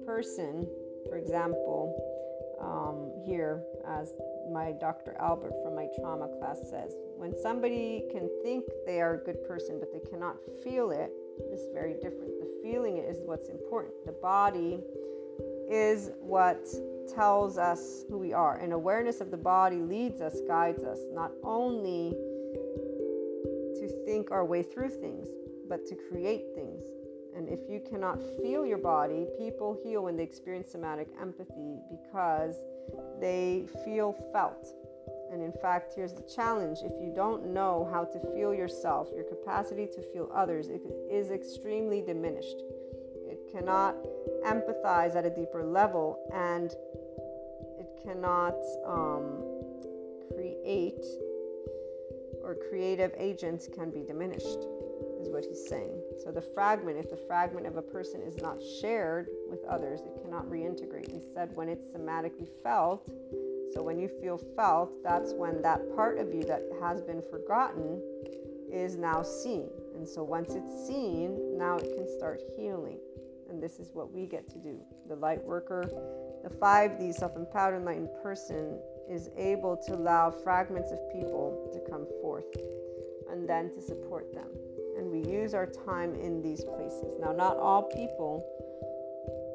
person, 0.06 0.68
for 1.08 1.18
example, 1.18 1.94
um, 2.62 3.12
here, 3.26 3.64
as 3.88 4.14
my 4.52 4.72
Dr. 4.72 5.16
Albert 5.20 5.54
from 5.64 5.76
my 5.76 5.88
trauma 6.00 6.28
class 6.40 6.60
says, 6.70 6.96
when 7.18 7.36
somebody 7.42 8.04
can 8.12 8.30
think 8.44 8.66
they 8.86 9.02
are 9.02 9.16
a 9.16 9.18
good 9.18 9.46
person 9.48 9.80
but 9.80 9.92
they 9.92 10.00
cannot 10.10 10.38
feel 10.64 10.92
it, 10.92 11.12
it's 11.52 11.68
very 11.74 11.94
different. 11.94 12.40
The 12.40 12.60
feeling 12.64 12.98
is 12.98 13.18
what's 13.26 13.50
important. 13.50 13.94
The 14.06 14.14
body 14.14 14.80
is 15.70 16.12
what 16.20 16.66
tells 17.14 17.58
us 17.58 18.06
who 18.10 18.18
we 18.18 18.34
are, 18.34 18.58
and 18.58 18.74
awareness 18.74 19.22
of 19.22 19.32
the 19.32 19.38
body 19.38 19.78
leads 19.78 20.22
us, 20.22 20.40
guides 20.48 20.84
us, 20.84 21.00
not 21.14 21.32
only 21.44 22.12
to 23.76 23.88
think 24.06 24.32
our 24.32 24.46
way 24.46 24.64
through 24.64 24.90
things, 24.90 25.28
but 25.68 25.86
to 25.88 25.96
create 26.10 26.46
things. 26.56 26.84
And 27.36 27.50
if 27.50 27.60
you 27.70 27.82
cannot 27.82 28.22
feel 28.42 28.66
your 28.66 28.78
body, 28.78 29.28
people 29.38 29.78
heal 29.84 30.04
when 30.04 30.16
they 30.16 30.24
experience 30.24 30.72
somatic 30.72 31.08
empathy 31.22 31.80
because 31.92 32.56
they 33.20 33.66
feel 33.84 34.14
felt. 34.32 34.68
And 35.32 35.42
in 35.44 35.52
fact, 35.62 35.94
here's 35.96 36.14
the 36.14 36.24
challenge 36.34 36.80
if 36.82 36.94
you 37.02 37.12
don't 37.14 37.48
know 37.48 37.90
how 37.92 38.06
to 38.06 38.20
feel 38.34 38.54
yourself, 38.54 39.10
your 39.14 39.26
capacity 39.26 39.86
to 39.88 40.02
feel 40.14 40.32
others 40.34 40.70
is 41.12 41.32
extremely 41.32 42.02
diminished. 42.02 42.56
It 43.28 43.40
cannot 43.52 43.96
empathize 44.46 45.16
at 45.16 45.26
a 45.26 45.30
deeper 45.30 45.64
level 45.66 46.30
and 46.34 46.72
it 47.80 47.90
cannot 48.06 48.56
um, 48.88 49.44
create 50.34 51.04
or 52.44 52.56
creative 52.70 53.12
agents 53.18 53.68
can 53.68 53.90
be 53.90 54.04
diminished 54.04 54.68
is 55.26 55.32
what 55.32 55.46
he's 55.46 55.68
saying. 55.68 56.02
So 56.24 56.32
the 56.32 56.42
fragment, 56.42 56.98
if 56.98 57.10
the 57.10 57.18
fragment 57.18 57.66
of 57.66 57.78
a 57.78 57.82
person 57.82 58.22
is 58.22 58.38
not 58.38 58.58
shared 58.82 59.28
with 59.50 59.64
others, 59.66 60.02
it 60.02 60.22
cannot 60.22 60.46
reintegrate. 60.46 61.10
Instead, 61.10 61.56
when 61.56 61.70
it's 61.70 61.86
somatically 61.88 62.48
felt, 62.64 63.10
so 63.74 63.82
when 63.82 64.00
you 64.00 64.08
feel 64.08 64.38
felt, 64.56 65.04
that's 65.04 65.34
when 65.34 65.62
that 65.62 65.82
part 65.96 66.20
of 66.20 66.34
you 66.34 66.44
that 66.44 66.64
has 66.82 67.02
been 67.02 67.22
forgotten 67.30 68.02
is 68.72 68.96
now 68.96 69.22
seen. 69.24 69.70
And 69.96 70.08
so 70.08 70.24
once 70.24 70.54
it's 70.54 70.88
seen, 70.88 71.58
now 71.58 71.78
it 71.78 71.94
can 71.96 72.08
start 72.18 72.42
healing. 72.56 73.00
And 73.50 73.62
this 73.62 73.80
is 73.80 73.92
what 73.94 74.12
we 74.12 74.26
get 74.26 74.50
to 74.50 74.58
do. 74.58 74.80
The 75.08 75.16
light 75.16 75.44
worker, 75.44 75.90
the 76.44 76.50
5D 76.50 77.14
self 77.14 77.36
empowered 77.36 77.76
enlightened 77.76 78.10
person 78.22 78.80
is 79.10 79.30
able 79.38 79.78
to 79.88 79.94
allow 79.94 80.32
fragments 80.32 80.92
of 80.92 81.00
people 81.12 81.70
to 81.74 81.92
come 81.92 82.08
forth 82.22 82.46
and 83.30 83.48
then 83.48 83.72
to 83.72 83.82
support 83.82 84.34
them 84.34 84.48
we 85.16 85.32
use 85.32 85.54
our 85.54 85.66
time 85.66 86.14
in 86.16 86.42
these 86.42 86.64
places. 86.64 87.16
Now, 87.20 87.32
not 87.32 87.58
all 87.58 87.84
people 87.84 88.46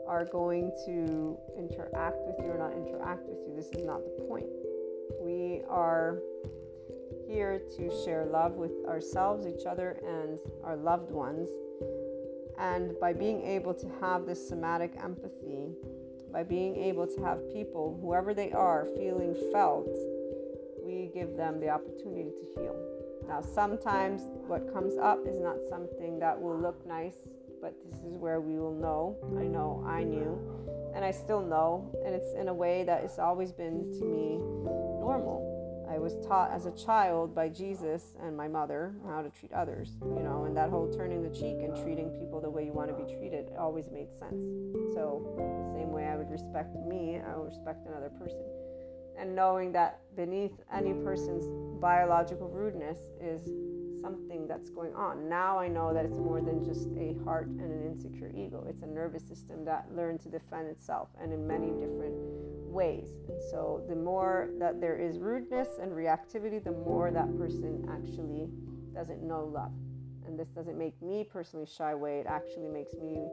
are 0.08 0.24
going 0.24 0.72
to 0.86 1.38
interact 1.56 2.16
with 2.26 2.36
you 2.38 2.50
or 2.52 2.58
not 2.58 2.72
interact 2.72 3.26
with 3.28 3.38
you. 3.46 3.54
This 3.54 3.68
is 3.72 3.84
not 3.84 4.00
the 4.04 4.24
point. 4.24 4.46
We 5.20 5.62
are 5.68 6.18
here 7.28 7.60
to 7.76 8.04
share 8.04 8.24
love 8.24 8.54
with 8.54 8.72
ourselves, 8.86 9.46
each 9.46 9.66
other, 9.66 10.00
and 10.06 10.38
our 10.64 10.76
loved 10.76 11.10
ones. 11.10 11.48
And 12.58 12.98
by 12.98 13.12
being 13.12 13.42
able 13.42 13.74
to 13.74 13.86
have 14.00 14.26
this 14.26 14.48
somatic 14.48 14.94
empathy, 15.02 15.74
by 16.32 16.42
being 16.42 16.76
able 16.76 17.06
to 17.06 17.22
have 17.22 17.38
people, 17.52 17.98
whoever 18.00 18.34
they 18.34 18.52
are, 18.52 18.86
feeling 18.96 19.36
felt, 19.52 19.88
we 20.82 21.10
give 21.12 21.36
them 21.36 21.60
the 21.60 21.68
opportunity 21.68 22.30
to 22.30 22.60
heal. 22.60 22.89
Now, 23.30 23.40
sometimes 23.40 24.22
what 24.48 24.74
comes 24.74 24.98
up 24.98 25.20
is 25.24 25.38
not 25.38 25.54
something 25.70 26.18
that 26.18 26.34
will 26.42 26.58
look 26.58 26.84
nice, 26.84 27.14
but 27.62 27.76
this 27.88 28.00
is 28.00 28.16
where 28.16 28.40
we 28.40 28.58
will 28.58 28.74
know. 28.74 29.16
I 29.38 29.44
know 29.44 29.84
I 29.86 30.02
knew, 30.02 30.34
and 30.96 31.04
I 31.04 31.12
still 31.12 31.40
know, 31.40 31.94
and 32.04 32.12
it's 32.12 32.34
in 32.34 32.48
a 32.48 32.52
way 32.52 32.82
that 32.82 33.04
it's 33.04 33.20
always 33.20 33.52
been 33.52 33.92
to 34.00 34.04
me 34.04 34.38
normal. 34.98 35.46
I 35.88 35.98
was 35.98 36.16
taught 36.26 36.50
as 36.50 36.66
a 36.66 36.72
child 36.72 37.32
by 37.32 37.48
Jesus 37.48 38.16
and 38.20 38.36
my 38.36 38.48
mother 38.48 38.96
how 39.06 39.22
to 39.22 39.30
treat 39.30 39.52
others, 39.52 39.90
you 40.02 40.24
know, 40.24 40.46
and 40.46 40.56
that 40.56 40.68
whole 40.68 40.92
turning 40.92 41.22
the 41.22 41.30
cheek 41.30 41.62
and 41.62 41.76
treating 41.84 42.10
people 42.18 42.40
the 42.40 42.50
way 42.50 42.64
you 42.64 42.72
want 42.72 42.90
to 42.90 42.96
be 42.96 43.14
treated 43.14 43.52
always 43.56 43.92
made 43.92 44.10
sense. 44.18 44.42
So, 44.92 45.22
the 45.38 45.78
same 45.78 45.92
way 45.92 46.06
I 46.06 46.16
would 46.16 46.30
respect 46.30 46.74
me, 46.74 47.20
I 47.24 47.36
would 47.36 47.46
respect 47.46 47.86
another 47.86 48.10
person 48.10 48.42
and 49.18 49.34
knowing 49.34 49.72
that 49.72 50.00
beneath 50.16 50.52
any 50.72 50.92
person's 50.92 51.46
biological 51.80 52.48
rudeness 52.48 52.98
is 53.20 53.42
something 54.00 54.46
that's 54.46 54.70
going 54.70 54.94
on. 54.94 55.28
Now 55.28 55.58
I 55.58 55.68
know 55.68 55.92
that 55.92 56.04
it's 56.04 56.16
more 56.16 56.40
than 56.40 56.64
just 56.64 56.88
a 56.96 57.14
heart 57.24 57.46
and 57.46 57.60
an 57.60 57.86
insecure 57.86 58.30
ego. 58.34 58.64
It's 58.68 58.82
a 58.82 58.86
nervous 58.86 59.22
system 59.22 59.64
that 59.66 59.86
learned 59.94 60.20
to 60.22 60.28
defend 60.28 60.68
itself 60.68 61.08
and 61.20 61.32
in 61.32 61.46
many 61.46 61.68
different 61.68 62.14
ways. 62.70 63.08
And 63.28 63.42
so 63.50 63.82
the 63.88 63.96
more 63.96 64.50
that 64.58 64.80
there 64.80 64.96
is 64.96 65.18
rudeness 65.18 65.68
and 65.80 65.92
reactivity, 65.92 66.62
the 66.62 66.72
more 66.72 67.10
that 67.10 67.36
person 67.36 67.86
actually 67.90 68.48
doesn't 68.94 69.22
know 69.22 69.44
love. 69.44 69.72
And 70.26 70.38
this 70.38 70.48
doesn't 70.48 70.78
make 70.78 71.00
me 71.02 71.24
personally 71.24 71.66
shy 71.66 71.92
away, 71.92 72.20
it 72.20 72.26
actually 72.26 72.68
makes 72.68 72.94
me 72.94 73.26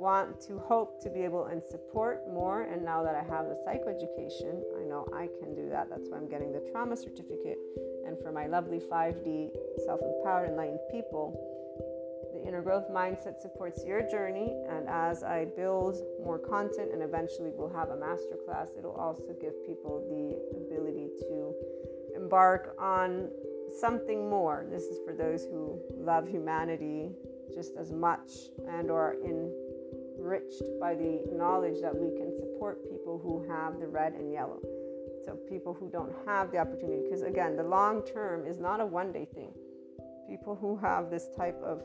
want 0.00 0.40
to 0.40 0.58
hope 0.58 1.02
to 1.02 1.10
be 1.10 1.20
able 1.20 1.44
and 1.44 1.62
support 1.62 2.22
more. 2.32 2.62
And 2.62 2.82
now 2.82 3.02
that 3.04 3.14
I 3.14 3.22
have 3.22 3.46
the 3.46 3.58
psychoeducation, 3.66 4.62
I 4.80 4.88
know 4.88 5.06
I 5.14 5.28
can 5.38 5.54
do 5.54 5.68
that. 5.68 5.90
That's 5.90 6.08
why 6.08 6.16
I'm 6.16 6.28
getting 6.28 6.52
the 6.52 6.64
trauma 6.72 6.96
certificate. 6.96 7.58
And 8.06 8.18
for 8.22 8.32
my 8.32 8.46
lovely 8.46 8.80
5D 8.80 9.50
self 9.84 10.00
empowered, 10.00 10.50
enlightened 10.50 10.80
people, 10.90 11.36
the 12.32 12.48
inner 12.48 12.62
growth 12.62 12.88
mindset 12.90 13.40
supports 13.42 13.84
your 13.84 14.08
journey. 14.08 14.50
And 14.70 14.88
as 14.88 15.22
I 15.22 15.44
build 15.54 15.96
more 16.24 16.38
content 16.38 16.92
and 16.92 17.02
eventually 17.02 17.50
we'll 17.54 17.72
have 17.72 17.90
a 17.90 17.96
masterclass, 17.96 18.68
it'll 18.78 18.96
also 18.96 19.36
give 19.38 19.52
people 19.66 20.00
the 20.08 20.64
ability 20.64 21.08
to 21.28 21.54
embark 22.16 22.74
on 22.78 23.28
something 23.78 24.30
more. 24.30 24.66
This 24.70 24.84
is 24.84 24.98
for 25.04 25.12
those 25.12 25.44
who 25.44 25.78
love 25.94 26.26
humanity 26.26 27.10
just 27.54 27.76
as 27.76 27.92
much 27.92 28.30
and 28.68 28.90
are 28.90 29.14
enriched 30.30 30.62
by 30.80 30.94
the 30.94 31.22
knowledge 31.32 31.80
that 31.80 31.94
we 31.94 32.16
can 32.16 32.32
support 32.38 32.88
people 32.88 33.20
who 33.22 33.44
have 33.52 33.80
the 33.80 33.86
red 33.86 34.12
and 34.14 34.32
yellow. 34.32 34.60
So 35.24 35.36
people 35.48 35.74
who 35.74 35.90
don't 35.90 36.12
have 36.26 36.52
the 36.52 36.58
opportunity 36.58 37.02
because 37.02 37.22
again, 37.22 37.56
the 37.56 37.64
long 37.64 38.02
term 38.02 38.46
is 38.46 38.58
not 38.58 38.80
a 38.80 38.86
one 38.86 39.12
day 39.12 39.26
thing. 39.34 39.52
People 40.28 40.56
who 40.60 40.76
have 40.76 41.10
this 41.10 41.28
type 41.36 41.60
of 41.64 41.82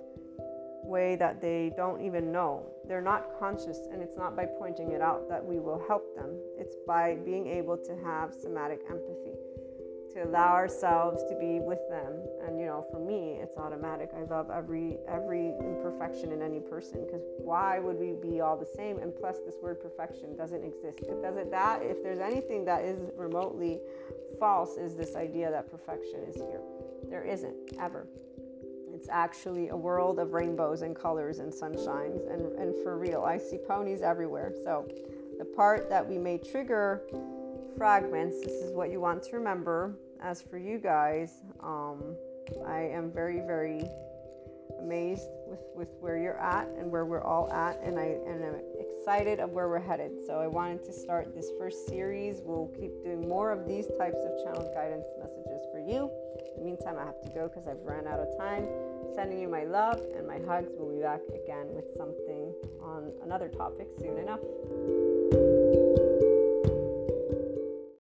way 0.84 1.16
that 1.16 1.42
they 1.42 1.72
don't 1.76 2.02
even 2.06 2.32
know. 2.32 2.64
They're 2.88 3.02
not 3.02 3.40
conscious, 3.40 3.80
and 3.92 4.04
it's 4.04 4.16
not 4.16 4.36
by 4.36 4.46
pointing 4.46 4.92
it 4.92 5.02
out 5.02 5.28
that 5.30 5.44
we 5.44 5.60
will 5.60 5.84
help 5.88 6.16
them. 6.16 6.38
It's 6.60 6.76
by 6.86 7.16
being 7.26 7.48
able 7.48 7.78
to 7.78 7.98
have 8.06 8.32
somatic 8.32 8.82
empathy 8.88 9.34
to 10.16 10.24
allow 10.24 10.54
ourselves 10.54 11.24
to 11.30 11.36
be 11.38 11.60
with 11.60 11.90
them. 11.90 12.14
And 12.48 12.58
you 12.58 12.66
know 12.66 12.86
for 12.90 13.00
me 13.00 13.38
it's 13.42 13.58
automatic. 13.58 14.12
I 14.16 14.24
love 14.24 14.50
every 14.50 14.98
every 15.10 15.50
imperfection 15.60 16.32
in 16.32 16.42
any 16.42 16.62
person 16.62 17.06
because 17.06 17.22
why 17.40 17.80
would 17.80 18.00
we 18.00 18.14
be 18.14 18.40
all 18.40 18.56
the 18.56 18.66
same? 18.66 18.98
And 19.00 19.14
plus 19.14 19.40
this 19.46 19.56
word 19.62 19.82
perfection 19.82 20.36
doesn't 20.38 20.64
exist. 20.64 21.00
It 21.02 21.22
doesn't 21.22 21.52
that 21.52 21.82
if 21.84 22.02
there's 22.02 22.20
anything 22.20 22.64
that 22.64 22.86
is 22.86 22.98
remotely 23.18 23.82
false 24.40 24.78
is 24.78 24.96
this 24.96 25.16
idea 25.16 25.52
that 25.52 25.70
perfection 25.70 26.22
is 26.28 26.36
here. 26.36 26.62
There 27.10 27.24
isn't 27.24 27.74
ever. 27.80 28.08
It's 28.94 29.10
actually 29.10 29.68
a 29.68 29.76
world 29.76 30.20
of 30.20 30.32
rainbows 30.32 30.82
and 30.82 30.96
colors 30.96 31.40
and 31.40 31.52
sunshines. 31.52 32.32
And, 32.32 32.54
and 32.58 32.74
for 32.84 32.98
real 32.98 33.24
i 33.24 33.38
see 33.38 33.58
ponies 33.58 34.02
everywhere. 34.02 34.54
So 34.64 34.88
the 35.38 35.46
part 35.46 35.90
that 35.90 36.08
we 36.08 36.18
may 36.18 36.38
trigger 36.38 37.02
fragments 37.78 38.40
this 38.40 38.54
is 38.54 38.74
what 38.74 38.90
you 38.90 39.02
want 39.02 39.22
to 39.22 39.36
remember 39.36 39.94
as 40.26 40.42
for 40.42 40.58
you 40.58 40.80
guys, 40.80 41.44
um, 41.62 42.16
I 42.66 42.80
am 42.80 43.12
very, 43.12 43.42
very 43.46 43.84
amazed 44.80 45.30
with, 45.48 45.60
with 45.76 45.90
where 46.00 46.18
you're 46.18 46.40
at 46.40 46.68
and 46.80 46.92
where 46.92 47.06
we're 47.06 47.24
all 47.24 47.52
at, 47.52 47.80
and 47.84 48.00
I 48.00 48.18
and 48.28 48.44
I'm 48.44 48.62
excited 48.80 49.40
of 49.40 49.52
where 49.52 49.70
we're 49.70 49.80
headed. 49.80 50.12
So 50.26 50.40
I 50.40 50.48
wanted 50.48 50.84
to 50.86 50.94
start 50.94 51.36
this 51.36 51.52
first 51.60 51.88
series. 51.88 52.42
We'll 52.44 52.74
keep 52.80 52.92
doing 53.04 53.30
more 53.30 53.52
of 53.52 53.68
these 53.68 53.86
types 54.00 54.18
of 54.18 54.44
channel 54.44 54.72
guidance 54.74 55.06
messages 55.20 55.62
for 55.72 55.80
you. 55.80 56.10
In 56.58 56.64
the 56.64 56.66
meantime, 56.66 56.98
I 57.00 57.06
have 57.06 57.22
to 57.22 57.30
go 57.30 57.48
because 57.48 57.68
I've 57.68 57.84
ran 57.84 58.08
out 58.08 58.20
of 58.20 58.36
time. 58.38 58.68
Sending 59.14 59.40
you 59.40 59.48
my 59.48 59.64
love 59.64 60.02
and 60.18 60.28
my 60.28 60.40
hugs. 60.48 60.72
We'll 60.74 60.96
be 60.96 61.04
back 61.04 61.22
again 61.30 61.68
with 61.70 61.86
something 61.96 62.52
on 62.82 63.12
another 63.24 63.48
topic 63.48 63.88
soon 64.00 64.18
enough. 64.18 64.40